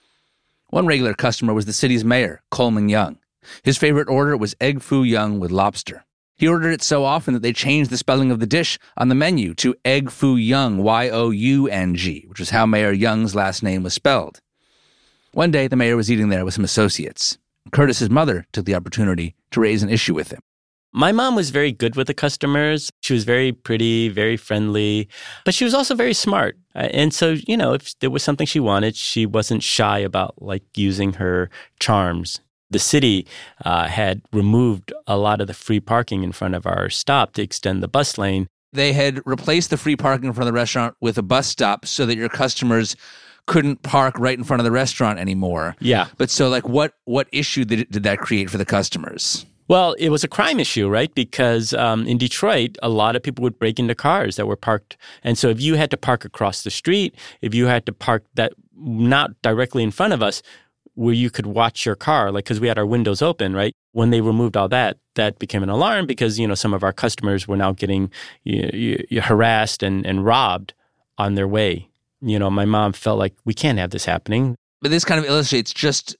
One 0.68 0.86
regular 0.86 1.14
customer 1.14 1.54
was 1.54 1.66
the 1.66 1.72
city's 1.72 2.04
mayor, 2.04 2.42
Coleman 2.50 2.88
Young. 2.88 3.18
His 3.62 3.78
favorite 3.78 4.08
order 4.08 4.36
was 4.36 4.54
egg 4.60 4.82
foo 4.82 5.02
young 5.02 5.40
with 5.40 5.50
lobster. 5.50 6.04
He 6.36 6.48
ordered 6.48 6.72
it 6.72 6.82
so 6.82 7.04
often 7.04 7.34
that 7.34 7.42
they 7.42 7.52
changed 7.52 7.90
the 7.90 7.98
spelling 7.98 8.30
of 8.30 8.40
the 8.40 8.46
dish 8.46 8.78
on 8.96 9.08
the 9.08 9.14
menu 9.14 9.54
to 9.56 9.74
egg 9.84 10.10
foo 10.10 10.36
young, 10.36 10.78
Y 10.78 11.08
O 11.10 11.30
U 11.30 11.68
N 11.68 11.94
G, 11.94 12.24
which 12.28 12.38
was 12.38 12.50
how 12.50 12.66
Mayor 12.66 12.92
Young's 12.92 13.34
last 13.34 13.62
name 13.62 13.82
was 13.82 13.94
spelled. 13.94 14.40
One 15.32 15.50
day, 15.50 15.68
the 15.68 15.76
mayor 15.76 15.96
was 15.96 16.10
eating 16.10 16.28
there 16.28 16.44
with 16.44 16.54
some 16.54 16.64
associates. 16.64 17.38
Curtis's 17.72 18.10
mother 18.10 18.46
took 18.52 18.64
the 18.64 18.74
opportunity 18.74 19.34
to 19.50 19.60
raise 19.60 19.82
an 19.82 19.90
issue 19.90 20.14
with 20.14 20.30
him. 20.30 20.40
My 20.92 21.12
mom 21.12 21.36
was 21.36 21.50
very 21.50 21.70
good 21.70 21.94
with 21.94 22.08
the 22.08 22.14
customers. 22.14 22.90
She 23.02 23.14
was 23.14 23.24
very 23.24 23.52
pretty, 23.52 24.08
very 24.08 24.36
friendly, 24.36 25.08
but 25.44 25.54
she 25.54 25.64
was 25.64 25.74
also 25.74 25.94
very 25.94 26.14
smart. 26.14 26.56
Uh, 26.74 26.88
and 26.92 27.14
so, 27.14 27.36
you 27.46 27.56
know, 27.56 27.74
if 27.74 27.96
there 28.00 28.10
was 28.10 28.22
something 28.22 28.46
she 28.46 28.60
wanted, 28.60 28.96
she 28.96 29.24
wasn't 29.24 29.62
shy 29.62 29.98
about 29.98 30.42
like 30.42 30.64
using 30.76 31.14
her 31.14 31.48
charms. 31.78 32.40
The 32.70 32.78
city 32.78 33.26
uh, 33.64 33.86
had 33.88 34.22
removed 34.32 34.92
a 35.06 35.16
lot 35.16 35.40
of 35.40 35.46
the 35.46 35.54
free 35.54 35.80
parking 35.80 36.22
in 36.22 36.32
front 36.32 36.54
of 36.54 36.66
our 36.66 36.88
stop 36.90 37.34
to 37.34 37.42
extend 37.42 37.82
the 37.82 37.88
bus 37.88 38.18
lane. 38.18 38.48
They 38.72 38.92
had 38.92 39.20
replaced 39.26 39.70
the 39.70 39.76
free 39.76 39.96
parking 39.96 40.28
in 40.28 40.32
front 40.32 40.48
of 40.48 40.54
the 40.54 40.58
restaurant 40.58 40.94
with 41.00 41.18
a 41.18 41.22
bus 41.22 41.48
stop 41.48 41.86
so 41.86 42.06
that 42.06 42.16
your 42.16 42.28
customers 42.28 42.94
couldn't 43.46 43.82
park 43.82 44.16
right 44.18 44.38
in 44.38 44.44
front 44.44 44.60
of 44.60 44.64
the 44.64 44.70
restaurant 44.70 45.18
anymore. 45.18 45.74
Yeah. 45.80 46.06
But 46.18 46.30
so 46.30 46.48
like 46.48 46.68
what 46.68 46.94
what 47.04 47.26
issue 47.32 47.64
did, 47.64 47.90
did 47.90 48.04
that 48.04 48.20
create 48.20 48.48
for 48.48 48.58
the 48.58 48.64
customers? 48.64 49.44
Well, 49.70 49.92
it 50.00 50.08
was 50.08 50.24
a 50.24 50.28
crime 50.28 50.58
issue, 50.58 50.88
right? 50.88 51.14
Because 51.14 51.72
um, 51.74 52.04
in 52.04 52.18
Detroit, 52.18 52.76
a 52.82 52.88
lot 52.88 53.14
of 53.14 53.22
people 53.22 53.44
would 53.44 53.56
break 53.56 53.78
into 53.78 53.94
cars 53.94 54.34
that 54.34 54.46
were 54.46 54.56
parked. 54.56 54.96
And 55.22 55.38
so 55.38 55.48
if 55.48 55.60
you 55.60 55.76
had 55.76 55.92
to 55.92 55.96
park 55.96 56.24
across 56.24 56.64
the 56.64 56.72
street, 56.72 57.14
if 57.40 57.54
you 57.54 57.66
had 57.66 57.86
to 57.86 57.92
park 57.92 58.24
that 58.34 58.52
not 58.74 59.30
directly 59.42 59.84
in 59.84 59.92
front 59.92 60.12
of 60.12 60.24
us, 60.24 60.42
where 60.94 61.14
you 61.14 61.30
could 61.30 61.46
watch 61.46 61.86
your 61.86 61.94
car, 61.94 62.32
like 62.32 62.46
because 62.46 62.58
we 62.58 62.66
had 62.66 62.78
our 62.78 62.84
windows 62.84 63.22
open, 63.22 63.54
right? 63.54 63.72
When 63.92 64.10
they 64.10 64.20
removed 64.20 64.56
all 64.56 64.68
that, 64.70 64.96
that 65.14 65.38
became 65.38 65.62
an 65.62 65.68
alarm 65.68 66.04
because 66.08 66.36
you 66.36 66.48
know 66.48 66.56
some 66.56 66.74
of 66.74 66.82
our 66.82 66.92
customers 66.92 67.46
were 67.46 67.56
now 67.56 67.70
getting 67.70 68.10
you, 68.42 69.06
you, 69.08 69.20
harassed 69.22 69.84
and, 69.84 70.04
and 70.04 70.24
robbed 70.24 70.74
on 71.16 71.36
their 71.36 71.46
way. 71.46 71.88
You 72.20 72.40
know, 72.40 72.50
my 72.50 72.64
mom 72.64 72.92
felt 72.92 73.20
like 73.20 73.34
we 73.44 73.54
can't 73.54 73.78
have 73.78 73.90
this 73.90 74.04
happening. 74.04 74.56
But 74.82 74.90
this 74.90 75.04
kind 75.04 75.20
of 75.20 75.26
illustrates 75.26 75.72
just 75.72 76.16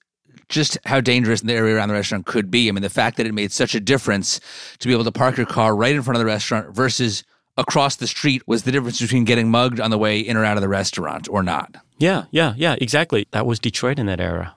just 0.50 0.76
how 0.84 1.00
dangerous 1.00 1.40
the 1.40 1.54
area 1.54 1.76
around 1.76 1.88
the 1.88 1.94
restaurant 1.94 2.26
could 2.26 2.50
be. 2.50 2.68
I 2.68 2.72
mean, 2.72 2.82
the 2.82 2.90
fact 2.90 3.16
that 3.16 3.26
it 3.26 3.32
made 3.32 3.52
such 3.52 3.74
a 3.74 3.80
difference 3.80 4.40
to 4.78 4.88
be 4.88 4.92
able 4.92 5.04
to 5.04 5.12
park 5.12 5.36
your 5.36 5.46
car 5.46 5.74
right 5.74 5.94
in 5.94 6.02
front 6.02 6.16
of 6.16 6.20
the 6.20 6.26
restaurant 6.26 6.74
versus 6.74 7.24
across 7.56 7.96
the 7.96 8.06
street 8.06 8.46
was 8.46 8.64
the 8.64 8.72
difference 8.72 9.00
between 9.00 9.24
getting 9.24 9.50
mugged 9.50 9.80
on 9.80 9.90
the 9.90 9.98
way 9.98 10.20
in 10.20 10.36
or 10.36 10.44
out 10.44 10.56
of 10.56 10.60
the 10.60 10.68
restaurant 10.68 11.28
or 11.28 11.42
not. 11.42 11.76
Yeah, 11.98 12.24
yeah, 12.30 12.54
yeah, 12.56 12.76
exactly. 12.80 13.26
That 13.30 13.46
was 13.46 13.58
Detroit 13.58 13.98
in 13.98 14.06
that 14.06 14.20
era. 14.20 14.56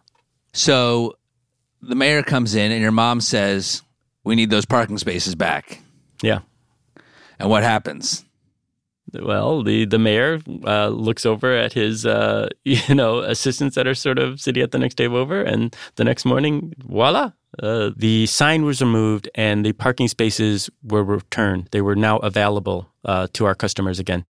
So 0.54 1.18
the 1.82 1.96
mayor 1.96 2.24
comes 2.24 2.56
in 2.56 2.72
and 2.72 2.82
your 2.82 2.92
mom 2.92 3.22
says, 3.22 3.82
We 4.24 4.36
need 4.36 4.50
those 4.50 4.66
parking 4.66 4.98
spaces 4.98 5.36
back. 5.36 5.82
Yeah. 6.22 6.40
And 7.40 7.50
what 7.50 7.64
happens? 7.64 8.23
Well, 9.22 9.64
the 9.64 9.86
the 9.86 10.00
mayor 10.00 10.40
uh, 10.66 10.88
looks 10.88 11.26
over 11.26 11.56
at 11.56 11.74
his 11.74 12.06
uh, 12.06 12.50
you 12.64 12.96
know 12.96 13.20
assistants 13.20 13.76
that 13.76 13.88
are 13.88 13.96
sort 13.96 14.20
of 14.20 14.40
sitting 14.40 14.64
at 14.64 14.72
the 14.72 14.80
next 14.80 14.96
table 14.96 15.18
over, 15.18 15.42
and 15.42 15.76
the 15.96 16.04
next 16.04 16.26
morning, 16.26 16.74
voila, 16.80 17.32
uh, 17.62 17.92
the 17.96 18.26
sign 18.26 18.66
was 18.66 18.82
removed 18.82 19.30
and 19.36 19.66
the 19.66 19.74
parking 19.74 20.08
spaces 20.08 20.70
were 20.84 21.04
returned. 21.04 21.70
They 21.72 21.82
were 21.82 21.96
now 21.96 22.18
available 22.18 22.90
uh, 23.06 23.28
to 23.34 23.46
our 23.46 23.56
customers 23.56 24.00
again. 24.00 24.26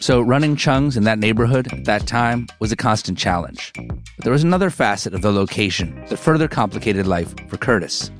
So, 0.00 0.20
running 0.20 0.54
Chung's 0.54 0.98
in 0.98 1.04
that 1.04 1.18
neighborhood 1.18 1.72
at 1.72 1.86
that 1.86 2.06
time 2.06 2.46
was 2.60 2.70
a 2.70 2.76
constant 2.76 3.16
challenge. 3.16 3.72
But 3.74 4.24
there 4.24 4.34
was 4.34 4.44
another 4.44 4.68
facet 4.68 5.14
of 5.14 5.22
the 5.22 5.32
location 5.32 6.04
that 6.10 6.18
further 6.18 6.46
complicated 6.46 7.06
life 7.06 7.34
for 7.48 7.56
Curtis. 7.56 8.10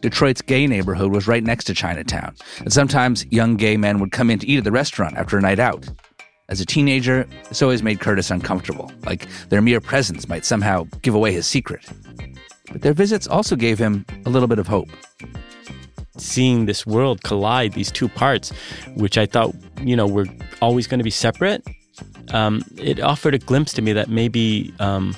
Detroit's 0.00 0.42
gay 0.42 0.66
neighborhood 0.66 1.12
was 1.12 1.26
right 1.26 1.42
next 1.42 1.64
to 1.64 1.74
Chinatown, 1.74 2.34
and 2.58 2.72
sometimes 2.72 3.26
young 3.30 3.56
gay 3.56 3.76
men 3.76 3.98
would 3.98 4.12
come 4.12 4.30
in 4.30 4.38
to 4.38 4.46
eat 4.46 4.58
at 4.58 4.64
the 4.64 4.72
restaurant 4.72 5.16
after 5.16 5.36
a 5.36 5.40
night 5.40 5.58
out. 5.58 5.88
As 6.48 6.60
a 6.60 6.66
teenager, 6.66 7.28
this 7.48 7.60
always 7.62 7.82
made 7.82 8.00
Curtis 8.00 8.30
uncomfortable, 8.30 8.90
like 9.04 9.26
their 9.50 9.60
mere 9.60 9.80
presence 9.80 10.28
might 10.28 10.44
somehow 10.44 10.84
give 11.02 11.14
away 11.14 11.32
his 11.32 11.46
secret. 11.46 11.84
But 12.72 12.82
their 12.82 12.94
visits 12.94 13.26
also 13.26 13.56
gave 13.56 13.78
him 13.78 14.06
a 14.24 14.30
little 14.30 14.48
bit 14.48 14.58
of 14.58 14.66
hope. 14.66 14.88
Seeing 16.16 16.66
this 16.66 16.86
world 16.86 17.22
collide, 17.22 17.72
these 17.72 17.92
two 17.92 18.08
parts, 18.08 18.50
which 18.96 19.18
I 19.18 19.26
thought, 19.26 19.54
you 19.82 19.94
know, 19.94 20.06
were 20.06 20.26
always 20.62 20.86
going 20.86 20.98
to 20.98 21.04
be 21.04 21.10
separate, 21.10 21.66
um, 22.32 22.62
it 22.76 23.00
offered 23.00 23.34
a 23.34 23.38
glimpse 23.38 23.72
to 23.74 23.82
me 23.82 23.92
that 23.92 24.08
maybe 24.08 24.72
um, 24.80 25.14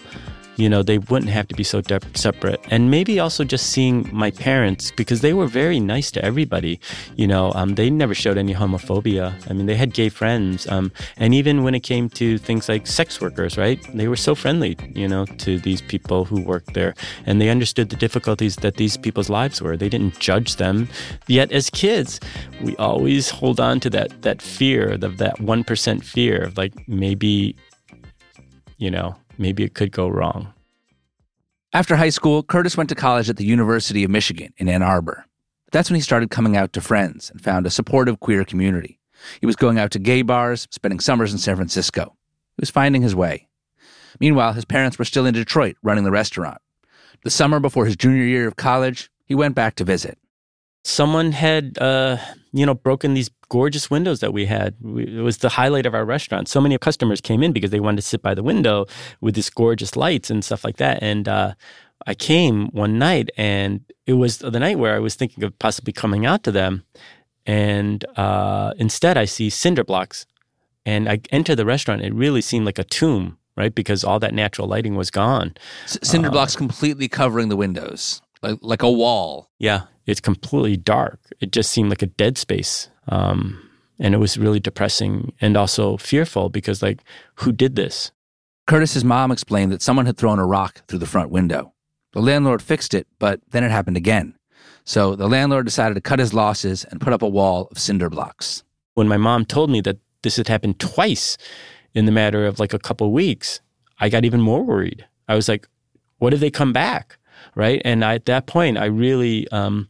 you 0.61 0.69
know, 0.69 0.83
they 0.83 0.99
wouldn't 0.99 1.31
have 1.31 1.49
to 1.49 1.55
be 1.55 1.65
so 1.65 1.81
de- 1.81 2.01
separate. 2.15 2.61
And 2.71 2.91
maybe 2.91 3.19
also 3.19 3.45
just 3.45 3.71
seeing 3.71 4.09
my 4.13 4.31
parents, 4.31 4.91
because 4.91 5.23
they 5.23 5.33
were 5.33 5.47
very 5.47 5.81
nice 5.81 6.11
to 6.13 6.25
everybody. 6.25 6.79
You 7.17 7.27
know, 7.27 7.51
um, 7.55 7.77
they 7.77 7.89
never 7.89 8.15
showed 8.15 8.37
any 8.37 8.55
homophobia. 8.55 9.33
I 9.49 9.55
mean, 9.55 9.67
they 9.67 9.75
had 9.75 9.95
gay 9.95 10.11
friends. 10.11 10.69
Um, 10.69 10.93
and 11.17 11.33
even 11.33 11.63
when 11.63 11.75
it 11.75 11.81
came 11.81 12.11
to 12.11 12.37
things 12.37 12.69
like 12.69 12.87
sex 12.87 13.21
workers, 13.21 13.57
right? 13.57 13.81
They 13.95 14.07
were 14.07 14.17
so 14.17 14.35
friendly, 14.35 14.77
you 14.95 15.09
know, 15.09 15.25
to 15.45 15.59
these 15.59 15.81
people 15.81 16.27
who 16.27 16.43
worked 16.43 16.75
there. 16.75 16.95
And 17.25 17.41
they 17.41 17.49
understood 17.49 17.89
the 17.89 17.97
difficulties 17.97 18.57
that 18.57 18.77
these 18.77 18.99
people's 18.99 19.31
lives 19.31 19.63
were. 19.63 19.79
They 19.79 19.89
didn't 19.89 20.19
judge 20.19 20.57
them. 20.57 20.89
Yet 21.27 21.51
as 21.53 21.71
kids, 21.71 22.21
we 22.63 22.77
always 22.77 23.31
hold 23.31 23.61
on 23.61 23.81
to 23.81 23.91
that, 23.91 24.23
that 24.23 24.43
fear, 24.43 24.91
of 24.91 25.17
that 25.17 25.37
1% 25.39 26.05
fear 26.05 26.45
of 26.45 26.59
like 26.59 26.75
maybe, 26.87 27.57
you 28.77 28.91
know, 28.91 29.17
maybe 29.41 29.65
it 29.65 29.75
could 29.75 29.91
go 29.91 30.09
wrong. 30.09 30.53
After 31.73 31.97
high 31.97 32.11
school, 32.11 32.43
Curtis 32.43 32.77
went 32.77 32.89
to 32.91 32.95
college 32.95 33.31
at 33.31 33.37
the 33.37 33.45
University 33.45 34.05
of 34.05 34.11
Michigan 34.11 34.53
in 34.59 34.69
Ann 34.69 34.83
Arbor. 34.83 35.25
That's 35.73 35.89
when 35.89 35.95
he 35.95 36.03
started 36.03 36.31
coming 36.31 36.57
out 36.57 36.73
to 36.73 36.81
friends 36.81 37.31
and 37.31 37.41
found 37.41 37.67
a 37.67 37.71
supportive 37.71 38.21
queer 38.21 38.45
community. 38.45 38.99
He 39.41 39.47
was 39.47 39.57
going 39.57 39.79
out 39.79 39.93
to 39.93 39.99
gay 39.99 40.23
bars, 40.23 40.67
spending 40.71 41.01
summers 41.01 41.33
in 41.33 41.39
San 41.39 41.57
Francisco. 41.57 42.17
He 42.57 42.61
was 42.61 42.71
finding 42.71 43.03
his 43.03 43.15
way. 43.15 43.49
Meanwhile, 44.19 44.55
his 44.55 44.65
parents 44.65 44.99
were 44.99 45.05
still 45.05 45.27
in 45.27 45.35
Detroit 45.35 45.77
running 45.83 46.05
the 46.05 46.11
restaurant. 46.11 46.61
The 47.23 47.31
summer 47.31 47.61
before 47.61 47.87
his 47.87 47.97
junior 47.97 48.25
year 48.25 48.49
of 48.49 48.57
college, 48.57 49.11
he 49.25 49.35
went 49.35 49.55
back 49.55 49.77
to 49.77 49.85
visit. 49.85 50.19
Someone 50.85 51.33
had, 51.33 51.79
uh, 51.79 52.17
you 52.53 52.65
know, 52.65 52.75
broken 52.75 53.15
these 53.15 53.31
gorgeous 53.49 53.91
windows 53.91 54.21
that 54.21 54.33
we 54.33 54.47
had. 54.47 54.75
it 54.97 55.23
was 55.23 55.39
the 55.39 55.51
highlight 55.51 55.85
of 55.85 55.95
our 55.95 56.05
restaurant. 56.05 56.49
So 56.49 56.61
many 56.61 56.79
customers 56.79 57.21
came 57.21 57.43
in 57.43 57.53
because 57.53 57.71
they 57.71 57.81
wanted 57.81 57.97
to 57.97 58.03
sit 58.03 58.23
by 58.23 58.35
the 58.35 58.43
window 58.43 58.87
with 59.21 59.35
these 59.35 59.51
gorgeous 59.51 59.97
lights 59.97 60.31
and 60.31 60.45
stuff 60.45 60.65
like 60.65 60.77
that. 60.77 61.03
And 61.03 61.29
uh, 61.29 61.55
I 62.07 62.15
came 62.15 62.69
one 62.69 62.99
night, 62.99 63.29
and 63.37 63.85
it 64.07 64.15
was 64.15 64.39
the 64.39 64.59
night 64.59 64.79
where 64.79 64.95
I 64.95 65.01
was 65.01 65.17
thinking 65.17 65.45
of 65.45 65.59
possibly 65.59 65.93
coming 65.93 66.25
out 66.25 66.43
to 66.45 66.53
them. 66.53 66.85
And 67.45 68.05
uh, 68.17 68.73
instead, 68.79 69.19
I 69.19 69.27
see 69.27 69.51
cinder 69.51 69.85
blocks. 69.85 70.27
And 70.87 71.09
I 71.11 71.21
enter 71.31 71.55
the 71.55 71.67
restaurant. 71.67 72.03
It 72.03 72.15
really 72.15 72.41
seemed 72.41 72.65
like 72.65 72.79
a 72.79 72.85
tomb, 72.85 73.37
right? 73.55 73.75
Because 73.75 74.03
all 74.03 74.19
that 74.21 74.33
natural 74.33 74.67
lighting 74.67 74.97
was 74.97 75.11
gone. 75.11 75.55
C- 75.87 75.99
cinder 76.03 76.29
uh, 76.29 76.33
blocks 76.33 76.57
completely 76.57 77.07
covering 77.07 77.51
the 77.51 77.57
windows, 77.57 78.23
like, 78.43 78.59
like 78.61 78.83
a 78.83 78.91
wall. 78.91 79.51
Yeah, 79.59 79.83
it's 80.07 80.21
completely 80.21 80.77
dark. 80.77 81.21
It 81.41 81.53
just 81.53 81.71
seemed 81.71 81.91
like 81.91 82.03
a 82.03 82.07
dead 82.07 82.39
space. 82.39 82.89
Um, 83.09 83.69
and 83.99 84.15
it 84.15 84.19
was 84.19 84.39
really 84.39 84.61
depressing 84.61 85.33
and 85.41 85.57
also 85.57 85.97
fearful 85.97 86.49
because, 86.49 86.83
like, 86.83 87.03
who 87.37 87.53
did 87.53 87.77
this? 87.77 88.13
Curtis's 88.67 89.05
mom 89.05 89.31
explained 89.31 89.73
that 89.73 89.83
someone 89.83 90.07
had 90.07 90.17
thrown 90.17 90.39
a 90.39 90.47
rock 90.47 90.83
through 90.87 91.01
the 91.01 91.07
front 91.07 91.31
window. 91.31 91.73
The 92.13 92.21
landlord 92.21 92.63
fixed 92.63 92.95
it, 92.95 93.07
but 93.19 93.41
then 93.51 93.63
it 93.63 93.71
happened 93.71 93.97
again. 93.97 94.35
So 94.85 95.15
the 95.15 95.29
landlord 95.29 95.67
decided 95.67 95.95
to 95.95 96.01
cut 96.01 96.19
his 96.19 96.35
losses 96.35 96.85
and 96.85 97.01
put 97.01 97.13
up 97.13 97.23
a 97.23 97.29
wall 97.29 97.69
of 97.71 97.79
cinder 97.79 98.09
blocks. 98.09 98.65
When 98.95 99.07
my 99.07 99.17
mom 99.17 99.45
told 99.45 99.71
me 99.71 99.81
that 99.83 99.99
this 100.23 100.37
had 100.37 100.49
happened 100.49 100.81
twice 100.81 101.37
in 101.95 102.07
the 102.07 102.13
matter 102.13 102.47
of 102.47 102.59
like 102.59 102.73
a 102.73 102.79
couple 102.79 103.07
of 103.07 103.13
weeks, 103.13 103.61
I 103.99 104.09
got 104.09 104.25
even 104.25 104.41
more 104.41 104.63
worried. 104.63 105.07
I 105.29 105.35
was 105.35 105.49
like, 105.49 105.69
what 106.19 106.35
if 106.35 106.41
they 106.41 106.51
come 106.51 106.73
back? 106.73 107.19
Right. 107.55 107.83
And 107.85 108.05
I, 108.05 108.15
at 108.15 108.27
that 108.27 108.47
point, 108.47 108.79
I 108.79 108.87
really, 108.87 109.49
um, 109.49 109.89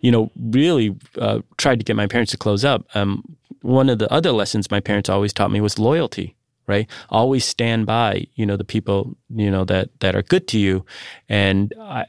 you 0.00 0.10
know, 0.10 0.30
really 0.38 0.94
uh, 1.18 1.40
tried 1.56 1.78
to 1.78 1.84
get 1.84 1.96
my 1.96 2.06
parents 2.06 2.32
to 2.32 2.38
close 2.38 2.64
up. 2.64 2.84
Um, 2.94 3.36
one 3.62 3.88
of 3.88 3.98
the 3.98 4.12
other 4.12 4.32
lessons 4.32 4.70
my 4.70 4.80
parents 4.80 5.08
always 5.08 5.32
taught 5.32 5.50
me 5.50 5.60
was 5.60 5.78
loyalty 5.78 6.36
right? 6.66 6.88
Always 7.10 7.44
stand 7.44 7.86
by 7.86 8.26
you 8.34 8.46
know 8.46 8.56
the 8.56 8.64
people 8.64 9.16
you 9.34 9.50
know 9.50 9.64
that 9.64 9.88
that 10.00 10.14
are 10.14 10.22
good 10.22 10.48
to 10.48 10.58
you. 10.58 10.84
And 11.28 11.72
i 11.80 12.06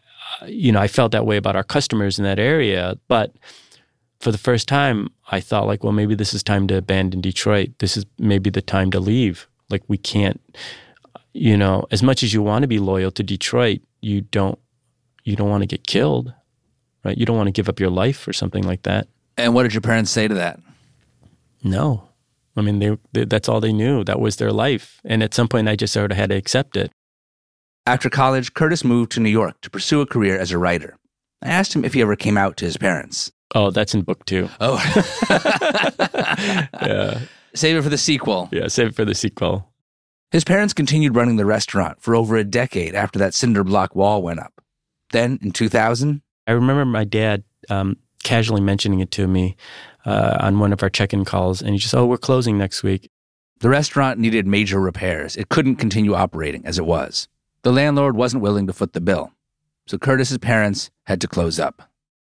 you 0.48 0.72
know 0.72 0.80
i 0.82 0.88
felt 0.88 1.12
that 1.12 1.26
way 1.26 1.38
about 1.38 1.56
our 1.56 1.64
customers 1.64 2.18
in 2.18 2.26
that 2.26 2.40
area. 2.40 2.98
But 3.08 3.34
for 4.20 4.32
the 4.32 4.38
first 4.38 4.68
time 4.68 5.10
i 5.30 5.40
thought 5.40 5.68
like 5.68 5.84
well 5.84 5.94
maybe 5.94 6.16
this 6.16 6.34
is 6.34 6.44
time 6.44 6.68
to 6.68 6.78
abandon 6.78 7.22
detroit. 7.22 7.72
This 7.80 7.98
is 7.98 8.06
maybe 8.18 8.50
the 8.50 8.62
time 8.62 8.92
to 8.92 9.00
leave. 9.00 9.48
Like 9.70 9.84
we 9.88 9.98
can't 9.98 10.42
you 11.34 11.58
know 11.58 11.86
as 11.92 12.02
much 12.02 12.24
as 12.24 12.34
you 12.34 12.42
want 12.42 12.64
to 12.64 12.68
be 12.68 12.80
loyal 12.80 13.12
to 13.12 13.24
detroit 13.24 13.82
you 14.02 14.22
don't 14.22 14.60
you 15.26 15.36
don't 15.36 15.50
want 15.50 15.64
to 15.64 15.68
get 15.68 15.86
killed 15.86 16.34
right? 17.06 17.18
You 17.18 17.26
don't 17.26 17.38
want 17.38 17.48
to 17.48 17.52
give 17.54 17.70
up 17.70 17.80
your 17.80 17.92
life 17.92 18.28
or 18.28 18.34
something 18.34 18.64
like 18.64 18.84
that. 18.84 19.08
And 19.38 19.54
what 19.54 19.64
did 19.64 19.74
your 19.74 19.82
parents 19.82 20.12
say 20.12 20.28
to 20.28 20.34
that? 20.34 20.60
No. 21.64 22.10
I 22.58 22.62
mean, 22.62 22.80
they, 22.80 22.98
they, 23.14 23.26
that's 23.26 23.48
all 23.48 23.62
they 23.62 23.74
knew. 23.74 24.04
That 24.04 24.20
was 24.20 24.38
their 24.38 24.52
life. 24.52 25.00
And 25.06 25.22
at 25.22 25.34
some 25.34 25.48
point, 25.48 25.70
I 25.70 25.76
just 25.76 25.94
sort 25.94 26.12
of 26.12 26.18
had 26.18 26.32
to 26.32 26.36
accept 26.36 26.76
it. 26.76 26.92
After 27.86 28.10
college, 28.10 28.54
Curtis 28.54 28.84
moved 28.84 29.12
to 29.12 29.20
New 29.20 29.30
York 29.30 29.62
to 29.62 29.70
pursue 29.70 30.02
a 30.02 30.06
career 30.06 30.38
as 30.38 30.52
a 30.52 30.58
writer. 30.58 30.98
I 31.44 31.50
asked 31.50 31.76
him 31.76 31.86
if 31.86 31.94
he 31.94 32.02
ever 32.02 32.16
came 32.16 32.38
out 32.38 32.58
to 32.58 32.66
his 32.66 32.78
parents. 32.78 33.32
Oh, 33.54 33.70
that's 33.70 33.94
in 33.94 34.02
book 34.02 34.26
two. 34.26 34.50
Oh. 34.60 34.82
yeah. 36.82 37.20
Save 37.54 37.78
it 37.78 37.84
for 37.84 37.90
the 37.90 37.98
sequel. 37.98 38.50
Yeah, 38.52 38.68
save 38.68 38.88
it 38.88 38.96
for 38.96 39.06
the 39.06 39.14
sequel. 39.14 39.70
His 40.32 40.44
parents 40.44 40.74
continued 40.74 41.16
running 41.16 41.36
the 41.36 41.46
restaurant 41.46 42.02
for 42.02 42.16
over 42.16 42.36
a 42.36 42.44
decade 42.44 42.96
after 42.96 43.20
that 43.20 43.36
cinder 43.36 43.64
block 43.64 43.96
wall 43.96 44.24
went 44.24 44.40
up. 44.40 44.56
Then, 45.12 45.40
in 45.42 45.52
2000, 45.52 46.22
I 46.48 46.52
remember 46.52 46.86
my 46.86 47.04
dad 47.04 47.44
um, 47.70 47.98
casually 48.24 48.62
mentioning 48.62 49.00
it 49.00 49.12
to 49.12 49.28
me 49.28 49.56
uh, 50.06 50.38
on 50.40 50.60
one 50.60 50.74
of 50.74 50.84
our 50.84 50.90
check 50.90 51.14
in 51.14 51.26
calls, 51.26 51.62
and 51.62 51.72
he 51.72 51.78
just, 51.78 51.96
oh, 51.96 52.06
we're 52.06 52.18
closing 52.18 52.58
next 52.58 52.84
week. 52.84 53.10
The 53.60 53.70
restaurant 53.70 54.20
needed 54.20 54.46
major 54.46 54.80
repairs. 54.80 55.38
It 55.38 55.50
couldn't 55.50 55.78
continue 55.78 56.14
operating 56.14 56.66
as 56.66 56.78
it 56.78 56.86
was. 56.86 57.28
The 57.62 57.72
landlord 57.72 58.16
wasn't 58.16 58.44
willing 58.44 58.68
to 58.68 58.74
foot 58.74 58.94
the 58.94 59.02
bill. 59.02 59.32
So 59.88 59.98
Curtis's 59.98 60.38
parents 60.38 60.92
had 61.06 61.22
to 61.22 61.28
close 61.28 61.60
up. 61.60 61.90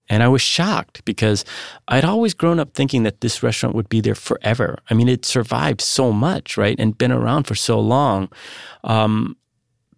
And 0.09 0.23
I 0.23 0.29
was 0.29 0.43
shocked 0.43 1.05
because 1.05 1.45
I'd 1.89 2.05
always 2.05 2.35
grown 2.35 2.59
up 2.59 2.75
thinking 2.75 3.05
that 3.05 3.21
this 3.21 3.43
restaurant 3.43 3.77
would 3.77 3.89
be 3.89 4.01
there 4.01 4.15
forever. 4.15 4.79
I 4.91 4.95
mean, 4.95 5.09
it 5.09 5.25
survived 5.25 5.81
so 5.81 6.13
much, 6.13 6.57
right? 6.57 6.79
And 6.79 6.99
been 6.99 7.13
around 7.13 7.45
for 7.45 7.55
so 7.55 7.79
long. 7.79 8.31
Um, 8.85 9.37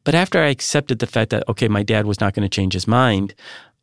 but 0.05 0.15
after 0.15 0.43
I 0.43 0.49
accepted 0.49 0.99
the 0.99 1.07
fact 1.07 1.31
that, 1.31 1.49
okay, 1.49 1.69
my 1.69 1.83
dad 1.83 2.07
was 2.07 2.21
not 2.21 2.35
going 2.35 2.49
to 2.49 2.55
change 2.55 2.75
his 2.75 2.87
mind, 2.87 3.35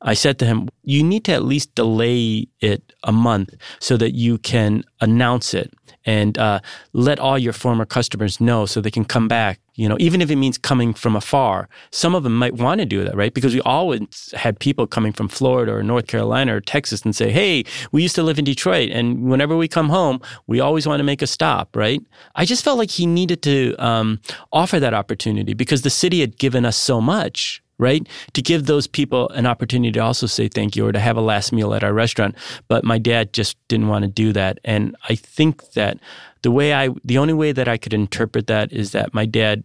I 0.02 0.14
said 0.14 0.40
to 0.40 0.46
him, 0.46 0.70
you 0.84 1.04
need 1.04 1.26
to 1.26 1.34
at 1.34 1.44
least 1.44 1.76
delay 1.76 2.48
it 2.60 2.94
a 3.04 3.12
month 3.12 3.54
so 3.80 3.98
that 3.98 4.12
you 4.12 4.38
can 4.40 4.84
announce 5.00 5.54
it 5.54 5.72
and 6.06 6.38
uh, 6.38 6.60
let 6.94 7.20
all 7.20 7.38
your 7.38 7.54
former 7.54 7.86
customers 7.86 8.42
know 8.42 8.66
so 8.66 8.82
they 8.82 8.92
can 8.92 9.06
come 9.06 9.28
back. 9.28 9.60
You 9.76 9.88
know, 9.88 9.98
even 10.00 10.22
if 10.22 10.30
it 10.30 10.36
means 10.36 10.58
coming 10.58 10.94
from 10.94 11.16
afar, 11.16 11.70
some 11.92 12.14
of 12.14 12.24
them 12.24 12.36
might 12.36 12.56
want 12.56 12.80
to 12.80 12.86
do 12.86 13.04
that, 13.04 13.16
right? 13.16 13.34
Because 13.34 13.54
we 13.54 13.62
always 13.62 14.34
had 14.36 14.60
people 14.60 14.86
coming 14.86 15.14
from 15.14 15.28
Florida 15.28 15.74
or 15.74 15.82
North 15.82 16.08
Carolina 16.08 16.56
or 16.56 16.62
Texas 16.62 17.04
and 17.04 17.16
say, 17.16 17.32
"Hey, 17.32 17.64
we 17.92 18.02
used 18.02 18.16
to 18.16 18.24
live 18.24 18.38
in 18.38 18.46
Detroit, 18.46 18.92
and 18.92 19.30
whenever 19.30 19.56
we 19.56 19.68
come 19.68 19.90
home, 19.90 20.20
we 20.46 20.60
always 20.60 20.86
want 20.86 21.00
to 21.00 21.04
make 21.04 21.22
a 21.22 21.28
stop." 21.28 21.76
Right? 21.76 22.02
I 22.36 22.46
just 22.46 22.64
felt 22.64 22.78
like 22.78 22.92
he 22.92 23.06
needed 23.06 23.42
to 23.44 23.76
um, 23.76 24.20
offer 24.52 24.80
that 24.80 24.94
opportunity 24.94 25.54
because 25.54 25.84
the 25.84 25.90
city 25.90 26.20
had 26.20 26.38
given 26.38 26.66
us 26.66 26.78
so 26.78 27.00
much 27.00 27.64
right? 27.82 28.08
To 28.34 28.42
give 28.42 28.68
those 28.68 28.88
people 28.88 29.28
an 29.30 29.46
opportunity 29.46 29.92
to 29.94 30.00
also 30.00 30.28
say 30.28 30.48
thank 30.48 30.76
you 30.76 30.86
or 30.86 30.92
to 30.92 31.00
have 31.00 31.18
a 31.18 31.22
last 31.22 31.52
meal 31.52 31.74
at 31.74 31.84
our 31.84 31.92
restaurant. 31.92 32.36
But 32.68 32.86
my 32.86 33.00
dad 33.00 33.34
just 33.34 33.58
didn't 33.68 33.88
want 33.88 34.04
to 34.04 34.08
do 34.08 34.32
that. 34.34 34.60
And 34.64 34.96
I 35.10 35.16
think 35.16 35.72
that 35.72 35.98
the 36.44 36.52
way 36.52 36.74
I, 36.74 36.90
the 37.04 37.18
only 37.18 37.34
way 37.34 37.52
that 37.52 37.68
I 37.68 37.78
could 37.78 37.94
interpret 37.94 38.48
that 38.48 38.72
is 38.72 38.92
that 38.92 39.14
my 39.14 39.26
dad 39.26 39.64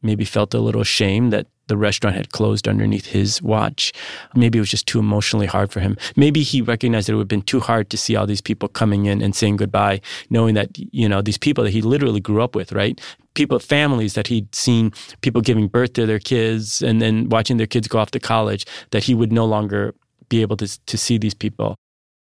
maybe 0.00 0.24
felt 0.24 0.54
a 0.54 0.60
little 0.60 0.84
shame 0.84 1.30
that 1.30 1.48
the 1.68 1.76
restaurant 1.76 2.16
had 2.16 2.30
closed 2.30 2.68
underneath 2.68 3.06
his 3.06 3.42
watch. 3.42 3.92
Maybe 4.34 4.58
it 4.58 4.60
was 4.60 4.70
just 4.70 4.86
too 4.86 4.98
emotionally 4.98 5.46
hard 5.46 5.70
for 5.70 5.80
him. 5.80 5.96
Maybe 6.16 6.42
he 6.42 6.62
recognized 6.62 7.08
that 7.08 7.12
it 7.12 7.16
would 7.16 7.22
have 7.22 7.28
been 7.28 7.42
too 7.42 7.60
hard 7.60 7.90
to 7.90 7.96
see 7.96 8.16
all 8.16 8.26
these 8.26 8.40
people 8.40 8.68
coming 8.68 9.06
in 9.06 9.22
and 9.22 9.34
saying 9.34 9.56
goodbye, 9.56 10.00
knowing 10.30 10.54
that, 10.54 10.70
you 10.76 11.08
know, 11.08 11.22
these 11.22 11.38
people 11.38 11.64
that 11.64 11.70
he 11.70 11.82
literally 11.82 12.20
grew 12.20 12.42
up 12.42 12.54
with, 12.54 12.72
right? 12.72 13.00
People, 13.34 13.58
families 13.58 14.14
that 14.14 14.28
he'd 14.28 14.54
seen 14.54 14.92
people 15.20 15.40
giving 15.40 15.68
birth 15.68 15.92
to 15.94 16.06
their 16.06 16.18
kids 16.18 16.82
and 16.82 17.02
then 17.02 17.28
watching 17.28 17.56
their 17.56 17.66
kids 17.66 17.88
go 17.88 17.98
off 17.98 18.10
to 18.12 18.20
college, 18.20 18.64
that 18.90 19.04
he 19.04 19.14
would 19.14 19.32
no 19.32 19.44
longer 19.44 19.94
be 20.28 20.42
able 20.42 20.56
to, 20.56 20.86
to 20.86 20.96
see 20.96 21.18
these 21.18 21.34
people. 21.34 21.76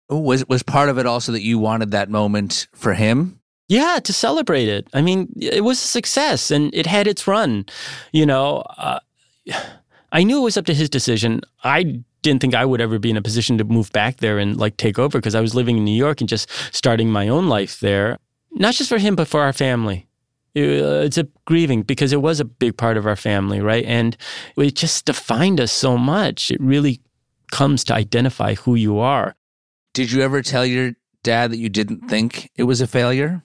Was, 0.10 0.48
was 0.48 0.64
part 0.64 0.90
of 0.90 0.98
it 0.98 1.06
also 1.06 1.32
that 1.32 1.42
you 1.42 1.60
wanted 1.60 1.92
that 1.92 2.10
moment 2.10 2.68
for 2.74 2.94
him? 2.94 3.40
Yeah, 3.70 4.00
to 4.02 4.14
celebrate 4.14 4.70
it. 4.70 4.88
I 4.94 5.02
mean, 5.02 5.34
it 5.42 5.64
was 5.64 5.84
a 5.84 5.88
success 5.88 6.52
and 6.52 6.74
it 6.74 6.86
had 6.86 7.06
its 7.06 7.28
run. 7.28 7.66
You 8.14 8.26
know, 8.26 8.64
uh, 8.78 9.00
I 10.12 10.24
knew 10.24 10.38
it 10.40 10.44
was 10.44 10.58
up 10.58 10.66
to 10.66 10.74
his 10.74 10.90
decision. 10.90 11.42
I 11.64 12.02
didn't 12.22 12.42
think 12.42 12.56
I 12.56 12.66
would 12.66 12.82
ever 12.82 12.98
be 13.00 13.10
in 13.10 13.18
a 13.18 13.22
position 13.22 13.58
to 13.58 13.64
move 13.64 13.92
back 13.92 14.18
there 14.18 14.38
and 14.40 14.58
like 14.58 14.78
take 14.78 14.98
over 14.98 15.18
because 15.18 15.36
I 15.36 15.42
was 15.42 15.54
living 15.56 15.78
in 15.78 15.86
New 15.86 15.96
York 15.96 16.22
and 16.22 16.30
just 16.30 16.50
starting 16.74 17.10
my 17.12 17.28
own 17.28 17.48
life 17.48 17.80
there. 17.80 18.18
not 18.52 18.74
just 18.74 18.90
for 18.90 18.98
him, 18.98 19.16
but 19.16 19.28
for 19.28 19.42
our 19.42 19.54
family. 19.54 20.08
It- 20.56 20.82
uh, 20.84 21.06
It's 21.06 21.18
a 21.18 21.28
grieving 21.46 21.84
because 21.84 22.12
it 22.14 22.22
was 22.22 22.40
a 22.40 22.46
big 22.46 22.76
part 22.78 22.98
of 22.98 23.06
our 23.06 23.16
family, 23.16 23.60
right? 23.62 23.86
And 23.86 24.18
it 24.56 24.74
just 24.76 25.06
defined 25.06 25.60
us 25.60 25.72
so 25.72 25.98
much. 25.98 26.50
It 26.50 26.60
really 26.60 27.00
comes 27.52 27.84
to 27.86 27.94
identify 27.94 28.56
who 28.56 28.74
you 28.76 28.98
are. 29.00 29.36
Did 29.94 30.12
you 30.12 30.22
ever 30.24 30.42
tell 30.42 30.66
your 30.66 30.94
dad 31.24 31.52
that 31.52 31.58
you 31.60 31.70
didn't 31.70 32.08
think 32.10 32.50
it 32.56 32.64
was 32.64 32.82
a 32.82 32.88
failure? 32.88 33.44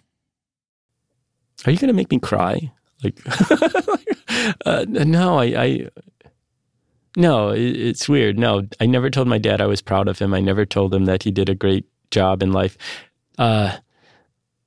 Are 1.66 1.70
you 1.72 1.78
going 1.78 1.88
to 1.88 1.94
make 1.94 2.10
me 2.10 2.18
cry? 2.18 2.72
Like, 3.02 3.18
uh, 4.66 4.84
no, 4.88 5.38
I, 5.38 5.44
I, 5.44 5.88
no, 7.16 7.50
it, 7.50 7.60
it's 7.60 8.08
weird. 8.08 8.38
No, 8.38 8.66
I 8.80 8.86
never 8.86 9.10
told 9.10 9.28
my 9.28 9.38
dad 9.38 9.60
I 9.60 9.66
was 9.66 9.82
proud 9.82 10.08
of 10.08 10.18
him. 10.18 10.34
I 10.34 10.40
never 10.40 10.64
told 10.64 10.94
him 10.94 11.04
that 11.06 11.22
he 11.22 11.30
did 11.30 11.48
a 11.48 11.54
great 11.54 11.86
job 12.10 12.42
in 12.42 12.52
life. 12.52 12.76
Uh, 13.38 13.76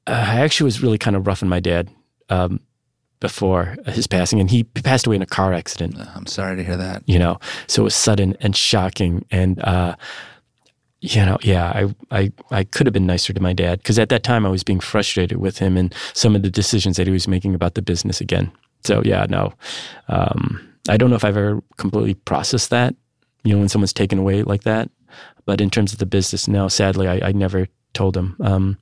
I 0.08 0.42
actually 0.42 0.66
was 0.66 0.82
really 0.82 0.98
kind 0.98 1.16
of 1.16 1.26
rough 1.26 1.42
on 1.42 1.50
my 1.50 1.60
dad 1.60 1.90
um, 2.30 2.60
before 3.20 3.76
his 3.88 4.08
passing, 4.08 4.40
and 4.40 4.52
he 4.52 4.64
passed 4.64 5.08
away 5.08 5.16
in 5.16 5.22
a 5.22 5.28
car 5.28 5.54
accident. 5.54 5.98
Uh, 5.98 6.06
I'm 6.16 6.28
sorry 6.28 6.56
to 6.58 6.64
hear 6.64 6.78
that. 6.78 7.04
You 7.08 7.18
know, 7.18 7.40
so 7.68 7.84
it 7.84 7.86
was 7.86 7.96
sudden 7.96 8.36
and 8.42 8.56
shocking, 8.56 9.26
and 9.32 9.60
uh, 9.64 9.96
you 11.06 11.24
know, 11.24 11.38
yeah, 11.44 11.72
I, 12.12 12.20
I, 12.20 12.32
I 12.50 12.64
could 12.64 12.88
have 12.88 12.94
been 12.94 13.06
nicer 13.06 13.32
to 13.32 13.42
my 13.42 13.54
dad 13.54 13.80
because 13.80 14.00
at 14.00 14.10
that 14.10 14.24
time 14.24 14.46
I 14.46 14.50
was 14.50 14.64
being 14.64 14.80
frustrated 14.80 15.38
with 15.38 15.60
him 15.60 15.78
and 15.78 15.94
some 16.14 16.36
of 16.36 16.42
the 16.42 16.50
decisions 16.50 16.98
that 16.98 17.06
he 17.06 17.14
was 17.14 17.28
making 17.28 17.54
about 17.54 17.76
the 17.76 17.84
business 17.84 18.20
again. 18.20 18.52
So 18.84 19.04
yeah, 19.06 19.28
no, 19.30 19.54
um, 20.08 20.68
I 20.90 20.98
don't 20.98 21.12
know 21.12 21.16
if 21.16 21.24
I've 21.24 21.38
ever 21.38 21.62
completely 21.78 22.16
processed 22.16 22.72
that. 22.72 22.96
You 23.44 23.54
know, 23.54 23.60
when 23.60 23.70
someone's 23.70 23.94
taken 23.94 24.18
away 24.18 24.42
like 24.42 24.64
that. 24.64 24.90
But 25.46 25.62
in 25.62 25.70
terms 25.70 25.94
of 25.94 26.00
the 26.00 26.08
business, 26.08 26.48
no, 26.48 26.68
sadly, 26.68 27.08
I, 27.08 27.30
I 27.30 27.32
never 27.32 27.68
told 27.94 28.18
him. 28.18 28.36
Um, 28.42 28.78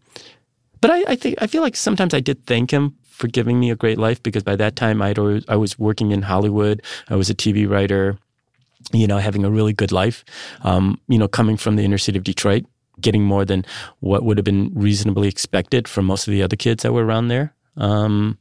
but 0.80 0.92
I, 0.92 1.04
I 1.10 1.16
think 1.16 1.42
I 1.42 1.48
feel 1.48 1.62
like 1.62 1.76
sometimes 1.76 2.14
I 2.14 2.22
did 2.22 2.46
thank 2.46 2.72
him 2.72 2.96
for 3.04 3.28
giving 3.28 3.60
me 3.60 3.70
a 3.70 3.76
great 3.76 3.98
life 3.98 4.24
because 4.24 4.44
by 4.44 4.56
that 4.56 4.78
time 4.78 5.02
I'd 5.02 5.20
always, 5.20 5.44
I 5.50 5.58
was 5.58 5.78
working 5.78 6.12
in 6.12 6.22
Hollywood. 6.22 6.82
I 7.10 7.18
was 7.18 7.30
a 7.30 7.36
TV 7.36 7.70
writer 7.70 8.18
you 8.92 9.08
know, 9.08 9.18
having 9.18 9.46
a 9.46 9.50
really 9.50 9.74
good 9.74 9.92
life, 9.92 10.24
um, 10.62 11.00
you 11.08 11.18
know, 11.18 11.28
coming 11.28 11.58
from 11.58 11.76
the 11.76 11.84
inner 11.84 11.98
city 11.98 12.18
of 12.18 12.24
Detroit, 12.24 12.66
getting 13.02 13.24
more 13.24 13.46
than 13.46 13.66
what 14.00 14.24
would 14.24 14.38
have 14.38 14.46
been 14.46 14.72
reasonably 14.74 15.28
expected 15.28 15.88
from 15.88 16.06
most 16.06 16.28
of 16.28 16.32
the 16.32 16.44
other 16.44 16.56
kids 16.56 16.84
that 16.84 16.94
were 16.94 17.06
around 17.06 17.28
there. 17.28 17.54
Um, 17.78 18.38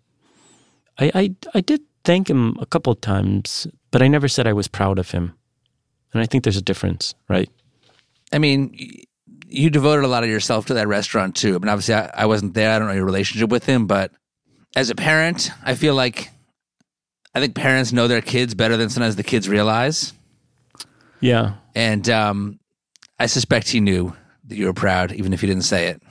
I, 0.98 1.10
I, 1.14 1.34
I 1.54 1.60
did 1.60 1.80
thank 2.04 2.28
him 2.28 2.56
a 2.60 2.66
couple 2.66 2.92
of 2.92 3.00
times, 3.00 3.66
but 3.90 4.02
I 4.02 4.08
never 4.08 4.28
said 4.28 4.46
I 4.46 4.52
was 4.52 4.68
proud 4.68 4.98
of 4.98 5.10
him. 5.10 5.34
And 6.12 6.22
I 6.22 6.26
think 6.26 6.44
there's 6.44 6.56
a 6.56 6.62
difference, 6.62 7.14
right? 7.28 7.48
I 8.32 8.38
mean, 8.38 8.76
you 9.48 9.70
devoted 9.70 10.04
a 10.04 10.08
lot 10.08 10.24
of 10.24 10.28
yourself 10.28 10.66
to 10.66 10.74
that 10.74 10.88
restaurant 10.88 11.36
too. 11.36 11.54
I 11.54 11.58
mean, 11.58 11.68
obviously, 11.68 11.94
I, 11.94 12.10
I 12.14 12.26
wasn't 12.26 12.54
there. 12.54 12.70
I 12.70 12.78
don't 12.78 12.88
know 12.88 12.94
your 12.94 13.04
relationship 13.04 13.50
with 13.50 13.64
him, 13.64 13.86
but 13.86 14.12
as 14.76 14.90
a 14.90 14.94
parent, 14.94 15.50
I 15.62 15.74
feel 15.74 15.94
like 15.94 16.30
I 17.34 17.40
think 17.40 17.54
parents 17.54 17.92
know 17.92 18.08
their 18.08 18.20
kids 18.20 18.54
better 18.54 18.76
than 18.76 18.90
sometimes 18.90 19.16
the 19.16 19.22
kids 19.22 19.48
realize. 19.48 20.12
Yeah. 21.22 21.54
And 21.74 22.10
um, 22.10 22.60
I 23.18 23.26
suspect 23.26 23.70
he 23.70 23.80
knew 23.80 24.14
that 24.48 24.58
you 24.58 24.66
were 24.66 24.74
proud, 24.74 25.12
even 25.12 25.32
if 25.32 25.40
he 25.40 25.46
didn't 25.46 25.62
say 25.62 25.86
it. 25.86 26.02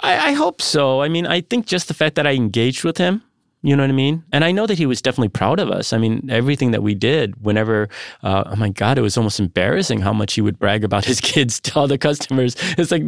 I, 0.00 0.30
I 0.30 0.32
hope 0.32 0.62
so. 0.62 1.02
I 1.02 1.08
mean, 1.08 1.26
I 1.26 1.40
think 1.40 1.66
just 1.66 1.88
the 1.88 1.94
fact 1.94 2.14
that 2.14 2.26
I 2.26 2.32
engaged 2.32 2.84
with 2.84 2.98
him, 2.98 3.22
you 3.64 3.74
know 3.74 3.82
what 3.82 3.88
I 3.88 3.94
mean? 3.94 4.22
And 4.30 4.44
I 4.44 4.52
know 4.52 4.66
that 4.66 4.76
he 4.76 4.84
was 4.84 5.00
definitely 5.00 5.30
proud 5.30 5.58
of 5.58 5.70
us. 5.70 5.94
I 5.94 5.98
mean, 5.98 6.28
everything 6.30 6.72
that 6.72 6.82
we 6.82 6.94
did, 6.94 7.42
whenever, 7.42 7.88
uh, 8.22 8.44
oh 8.46 8.56
my 8.56 8.68
God, 8.68 8.98
it 8.98 9.00
was 9.00 9.16
almost 9.16 9.40
embarrassing 9.40 10.00
how 10.02 10.12
much 10.12 10.34
he 10.34 10.42
would 10.42 10.58
brag 10.58 10.84
about 10.84 11.06
his 11.06 11.18
kids 11.32 11.60
to 11.60 11.78
all 11.78 11.88
the 11.88 11.96
customers. 11.96 12.56
It's 12.76 12.90
like 12.90 13.02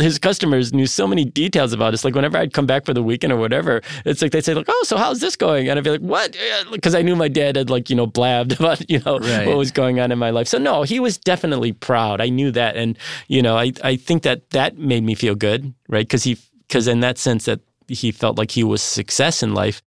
his 0.00 0.18
customers 0.18 0.72
knew 0.72 0.86
so 0.86 1.06
many 1.06 1.26
details 1.26 1.74
about 1.74 1.92
us. 1.92 2.06
Like 2.06 2.14
whenever 2.14 2.38
I'd 2.38 2.54
come 2.54 2.64
back 2.64 2.86
for 2.86 2.94
the 2.94 3.02
weekend 3.02 3.34
or 3.34 3.36
whatever, 3.36 3.82
it's 4.06 4.22
like 4.22 4.32
they'd 4.32 4.42
say, 4.42 4.54
like, 4.54 4.64
oh, 4.70 4.82
so 4.86 4.96
how's 4.96 5.20
this 5.20 5.36
going? 5.36 5.68
And 5.68 5.78
I'd 5.78 5.84
be 5.84 5.90
like, 5.90 6.00
what? 6.00 6.34
Because 6.72 6.94
I 6.94 7.02
knew 7.02 7.14
my 7.14 7.28
dad 7.28 7.56
had 7.56 7.68
like, 7.68 7.90
you 7.90 7.96
know, 7.96 8.06
blabbed 8.06 8.52
about, 8.58 8.88
you 8.90 9.00
know, 9.00 9.18
Right. 9.18 9.46
what 9.46 9.58
was 9.58 9.70
going 9.70 10.00
on 10.00 10.10
in 10.10 10.18
my 10.18 10.30
life. 10.30 10.48
So 10.48 10.56
no, 10.56 10.84
he 10.84 11.00
was 11.00 11.18
definitely 11.18 11.72
proud. 11.72 12.22
I 12.22 12.30
knew 12.30 12.50
that. 12.52 12.76
And, 12.76 12.96
you 13.28 13.42
know, 13.42 13.58
I, 13.58 13.72
I 13.84 13.96
think 13.96 14.22
that 14.22 14.48
that 14.50 14.78
made 14.78 15.04
me 15.04 15.14
feel 15.14 15.34
good, 15.34 15.74
right? 15.88 16.06
Because 16.06 16.24
he, 16.24 16.38
because 16.66 16.88
in 16.88 17.00
that 17.00 17.18
sense 17.18 17.44
that 17.44 17.60
he 17.88 18.10
felt 18.12 18.38
like 18.38 18.50
he 18.52 18.64
was 18.64 18.82
success 18.82 19.42
in 19.42 19.54
life. 19.54 19.82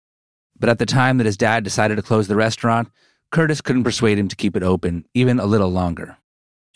But 0.60 0.70
at 0.70 0.80
the 0.80 0.86
time 0.86 1.18
that 1.18 1.26
his 1.26 1.38
dad 1.38 1.64
decided 1.64 1.96
to 1.96 2.02
close 2.02 2.28
the 2.28 2.36
restaurant, 2.36 2.90
Curtis 3.32 3.62
couldn't 3.62 3.84
persuade 3.84 4.18
him 4.18 4.28
to 4.28 4.36
keep 4.36 4.56
it 4.56 4.64
open 4.64 5.06
even 5.14 5.40
a 5.40 5.46
little 5.46 5.72
longer. 5.72 6.18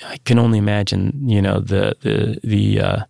I 0.06 0.18
can 0.18 0.40
only 0.40 0.58
imagine, 0.58 1.28
you 1.28 1.42
know, 1.42 1.60
the 1.60 1.96
the 2.02 2.40
the 2.44 2.80
uh, 2.82 3.04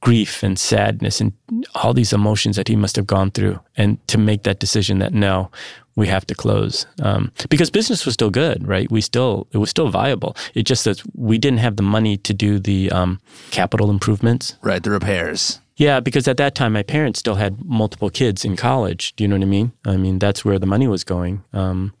grief 0.00 0.42
and 0.42 0.58
sadness 0.58 1.20
and 1.20 1.32
all 1.74 1.94
these 1.94 2.12
emotions 2.12 2.56
that 2.56 2.68
he 2.68 2.76
must 2.76 2.96
have 2.96 3.06
gone 3.06 3.30
through, 3.30 3.58
and 3.76 4.06
to 4.08 4.18
make 4.18 4.42
that 4.42 4.60
decision 4.60 4.98
that 4.98 5.14
no, 5.14 5.50
we 5.96 6.06
have 6.06 6.26
to 6.26 6.34
close 6.34 6.86
um, 7.02 7.32
because 7.48 7.70
business 7.70 8.04
was 8.04 8.14
still 8.14 8.30
good, 8.30 8.66
right? 8.66 8.90
We 8.90 9.00
still 9.00 9.46
it 9.52 9.58
was 9.58 9.70
still 9.70 9.88
viable. 9.88 10.36
It 10.54 10.64
just 10.64 10.84
that 10.84 11.02
we 11.14 11.38
didn't 11.38 11.60
have 11.60 11.76
the 11.76 11.82
money 11.82 12.16
to 12.18 12.34
do 12.34 12.58
the 12.58 12.90
um, 12.90 13.20
capital 13.50 13.90
improvements. 13.90 14.56
Right, 14.62 14.82
the 14.82 14.90
repairs. 14.90 15.60
Yeah, 15.76 16.00
because 16.00 16.28
at 16.28 16.36
that 16.36 16.54
time 16.54 16.72
my 16.74 16.82
parents 16.82 17.18
still 17.18 17.34
had 17.34 17.64
multiple 17.64 18.10
kids 18.10 18.44
in 18.44 18.56
college. 18.56 19.14
Do 19.16 19.24
you 19.24 19.28
know 19.28 19.36
what 19.36 19.42
I 19.42 19.46
mean? 19.46 19.72
I 19.84 19.96
mean 19.96 20.18
that's 20.18 20.44
where 20.44 20.58
the 20.58 20.66
money 20.66 20.86
was 20.86 21.04
going. 21.04 21.42
Um, 21.52 21.94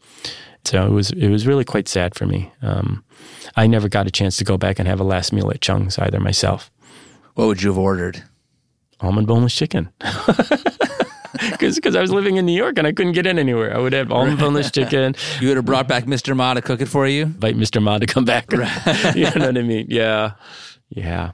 so 0.64 0.86
it 0.86 0.90
was 0.90 1.10
it 1.10 1.28
was 1.28 1.46
really 1.46 1.64
quite 1.64 1.88
sad 1.88 2.14
for 2.14 2.26
me. 2.26 2.52
Um, 2.62 3.04
I 3.56 3.66
never 3.66 3.88
got 3.88 4.06
a 4.06 4.10
chance 4.10 4.36
to 4.38 4.44
go 4.44 4.56
back 4.56 4.78
and 4.78 4.88
have 4.88 5.00
a 5.00 5.04
last 5.04 5.32
meal 5.32 5.50
at 5.50 5.60
Chung's 5.60 5.98
either 5.98 6.20
myself. 6.20 6.70
What 7.34 7.46
would 7.46 7.62
you 7.62 7.70
have 7.70 7.78
ordered? 7.78 8.22
Almond 9.00 9.26
boneless 9.26 9.54
chicken. 9.54 9.90
Because 11.58 11.96
I 11.96 12.00
was 12.00 12.12
living 12.12 12.36
in 12.36 12.46
New 12.46 12.56
York 12.56 12.78
and 12.78 12.86
I 12.86 12.92
couldn't 12.92 13.12
get 13.12 13.26
in 13.26 13.38
anywhere. 13.38 13.76
I 13.76 13.80
would 13.80 13.92
have 13.92 14.12
almond 14.12 14.38
boneless 14.38 14.70
chicken, 14.70 15.14
You 15.40 15.48
would 15.48 15.56
have 15.56 15.66
brought 15.66 15.88
back 15.88 16.04
Mr. 16.04 16.34
Ma 16.36 16.54
to 16.54 16.62
cook 16.62 16.80
it 16.80 16.86
for 16.86 17.06
you? 17.06 17.22
invite 17.24 17.56
Mr. 17.56 17.82
Ma 17.82 17.98
to 17.98 18.06
come 18.06 18.24
back. 18.24 18.50
you 19.14 19.24
know 19.24 19.46
what 19.46 19.58
I 19.58 19.62
mean? 19.62 19.86
Yeah. 19.90 20.32
Yeah. 20.88 21.32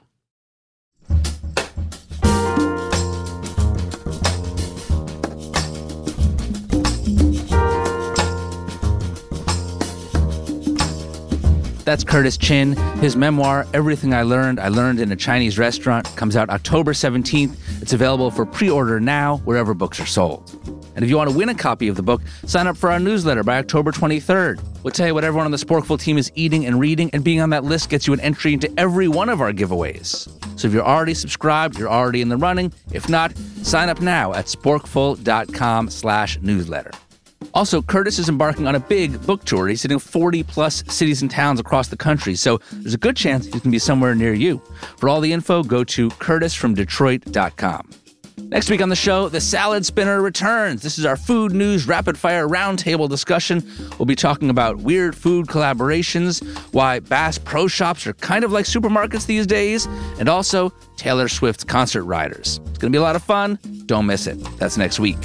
That's 11.90 12.05
Curtis 12.05 12.37
Chin. 12.37 12.76
His 13.00 13.16
memoir, 13.16 13.66
Everything 13.74 14.14
I 14.14 14.22
Learned, 14.22 14.61
I 14.61 14.68
Learned 14.68 15.00
in 15.00 15.11
a 15.11 15.16
Chinese 15.16 15.59
Restaurant, 15.59 16.05
comes 16.14 16.37
out 16.37 16.48
October 16.48 16.92
17th. 16.92 17.83
It's 17.83 17.92
available 17.92 18.31
for 18.31 18.46
pre 18.46 18.70
order 18.70 19.00
now 19.00 19.38
wherever 19.38 19.74
books 19.74 19.98
are 19.98 20.07
sold. 20.07 20.57
And 20.94 21.05
if 21.05 21.11
you 21.11 21.16
want 21.16 21.31
to 21.31 21.37
win 21.37 21.48
a 21.48 21.55
copy 21.55 21.88
of 21.88 21.96
the 21.96 22.03
book, 22.05 22.22
sign 22.46 22.68
up 22.68 22.76
for 22.76 22.92
our 22.92 23.00
newsletter 23.00 23.42
by 23.42 23.59
October 23.59 23.90
23rd. 23.90 24.62
We'll 24.85 24.92
tell 24.92 25.09
you 25.09 25.14
what 25.14 25.24
everyone 25.24 25.46
on 25.46 25.50
the 25.50 25.57
Sporkful 25.57 25.98
team 25.98 26.16
is 26.16 26.31
eating 26.37 26.64
and 26.64 26.79
reading, 26.79 27.11
and 27.12 27.24
being 27.24 27.40
on 27.40 27.50
that 27.50 27.64
list 27.64 27.90
gets 27.90 28.07
you 28.07 28.12
an 28.12 28.20
entry 28.20 28.53
into 28.53 28.72
every 28.79 29.09
one 29.09 29.29
of 29.29 29.40
our 29.40 29.53
giveaways. 29.53 30.29
So 30.61 30.68
if 30.68 30.72
you're 30.72 30.87
already 30.87 31.14
subscribed, 31.14 31.76
you're 31.76 31.90
already 31.90 32.20
in 32.20 32.29
the 32.29 32.37
running. 32.37 32.72
If 32.92 33.09
not, 33.09 33.37
sign 33.64 33.88
up 33.88 34.00
now 34.00 34.33
at 34.33 34.44
sporkful.com 34.44 35.90
slash 35.90 36.38
newsletter. 36.40 36.92
Also, 37.55 37.83
Curtis 37.83 38.19
is 38.19 38.29
embarking 38.29 38.67
on 38.67 38.75
a 38.75 38.81
big 38.81 39.21
book 39.27 39.45
tour. 39.45 39.69
He's 39.69 39.83
hitting 39.83 39.99
40 39.99 40.43
plus 40.45 40.85
cities 40.89 41.23
and 41.23 41.31
towns 41.31 41.61
across 41.61 41.89
the 41.89 41.97
country, 41.97 42.35
so 42.35 42.61
there's 42.73 42.95
a 42.95 42.99
good 42.99 43.17
chance 43.17 43.47
he 43.47 43.61
can 43.61 43.71
be 43.71 43.79
somewhere 43.79 44.15
near 44.15 44.33
you. 44.33 44.59
For 44.99 45.09
all 45.09 45.21
the 45.21 45.33
info, 45.33 45.63
go 45.63 45.85
to 45.85 46.09
curtisfromdetroit.com. 46.09 47.91
Next 48.49 48.69
week 48.69 48.83
on 48.83 48.89
the 48.89 48.97
show, 48.97 49.29
the 49.29 49.41
Salad 49.41 49.87
Spinner 49.87 50.21
returns. 50.21 50.83
This 50.83 50.99
is 50.99 51.05
our 51.05 51.17
food 51.17 51.53
news 51.53 51.87
rapid 51.87 52.19
fire 52.19 52.49
roundtable 52.49 53.09
discussion. 53.09 53.63
We'll 53.99 54.07
be 54.07 54.17
talking 54.17 54.51
about 54.51 54.79
weird 54.79 55.15
food 55.17 55.47
collaborations, 55.47 56.45
why 56.73 56.99
Bass 56.99 57.39
Pro 57.39 57.69
Shops 57.69 58.07
are 58.09 58.13
kind 58.15 58.45
of 58.45 58.51
like 58.51 58.65
supermarkets 58.65 59.27
these 59.27 59.47
days, 59.47 59.87
and 60.19 60.29
also 60.29 60.71
Taylor 60.97 61.29
Swift's 61.29 61.63
concert 61.63 62.03
riders. 62.05 62.61
It's 62.67 62.79
going 62.79 62.91
to 62.93 62.97
be 62.97 62.99
a 62.99 63.03
lot 63.03 63.15
of 63.15 63.23
fun. 63.23 63.59
Don't 63.87 64.07
miss 64.07 64.27
it. 64.27 64.39
That's 64.59 64.77
next 64.77 64.99
week. 64.99 65.19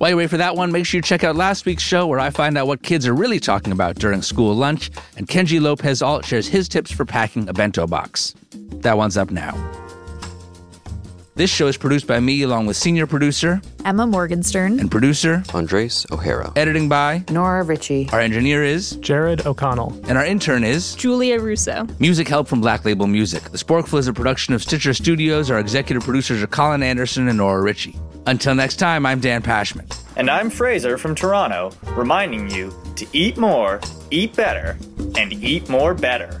While 0.00 0.08
you 0.08 0.16
wait 0.16 0.30
for 0.30 0.38
that 0.38 0.56
one, 0.56 0.72
make 0.72 0.86
sure 0.86 0.96
you 0.96 1.02
check 1.02 1.24
out 1.24 1.36
last 1.36 1.66
week's 1.66 1.82
show 1.82 2.06
where 2.06 2.18
I 2.18 2.30
find 2.30 2.56
out 2.56 2.66
what 2.66 2.82
kids 2.82 3.06
are 3.06 3.12
really 3.12 3.38
talking 3.38 3.70
about 3.70 3.96
during 3.96 4.22
school 4.22 4.54
lunch, 4.54 4.90
and 5.18 5.28
Kenji 5.28 5.60
Lopez 5.60 6.00
Alt 6.00 6.24
shares 6.24 6.48
his 6.48 6.70
tips 6.70 6.90
for 6.90 7.04
packing 7.04 7.46
a 7.50 7.52
bento 7.52 7.86
box. 7.86 8.34
That 8.76 8.96
one's 8.96 9.18
up 9.18 9.30
now. 9.30 9.52
This 11.34 11.50
show 11.50 11.66
is 11.66 11.76
produced 11.76 12.06
by 12.06 12.18
me 12.18 12.40
along 12.40 12.64
with 12.64 12.78
senior 12.78 13.06
producer 13.06 13.60
Emma 13.84 14.06
Morgenstern. 14.06 14.80
and 14.80 14.90
producer, 14.90 15.42
Andres 15.52 16.06
O'Hara. 16.10 16.50
editing 16.56 16.88
by, 16.88 17.22
Nora 17.30 17.62
Ritchie. 17.62 18.08
our 18.10 18.20
engineer 18.20 18.64
is, 18.64 18.92
Jared 19.02 19.46
O'Connell. 19.46 19.92
and 20.08 20.16
our 20.16 20.24
intern 20.24 20.64
is. 20.64 20.94
Julia 20.94 21.38
Russo. 21.38 21.86
Music 21.98 22.26
help 22.26 22.48
from 22.48 22.62
Black 22.62 22.86
Label 22.86 23.06
Music. 23.06 23.42
The 23.50 23.58
Sporkful 23.58 23.98
is 23.98 24.08
a 24.08 24.14
production 24.14 24.54
of 24.54 24.62
Stitcher 24.62 24.94
Studios. 24.94 25.50
Our 25.50 25.58
executive 25.58 26.04
producers 26.04 26.42
are 26.42 26.46
Colin 26.46 26.82
Anderson 26.82 27.28
and 27.28 27.36
Nora 27.36 27.60
Ritchie. 27.60 27.98
Until 28.26 28.54
next 28.54 28.76
time, 28.76 29.06
I'm 29.06 29.20
Dan 29.20 29.42
Pashman. 29.42 29.96
And 30.16 30.30
I'm 30.30 30.50
Fraser 30.50 30.98
from 30.98 31.14
Toronto, 31.14 31.72
reminding 31.94 32.50
you 32.50 32.74
to 32.96 33.06
eat 33.12 33.38
more, 33.38 33.80
eat 34.10 34.36
better, 34.36 34.76
and 35.16 35.32
eat 35.32 35.68
more 35.68 35.94
better. 35.94 36.40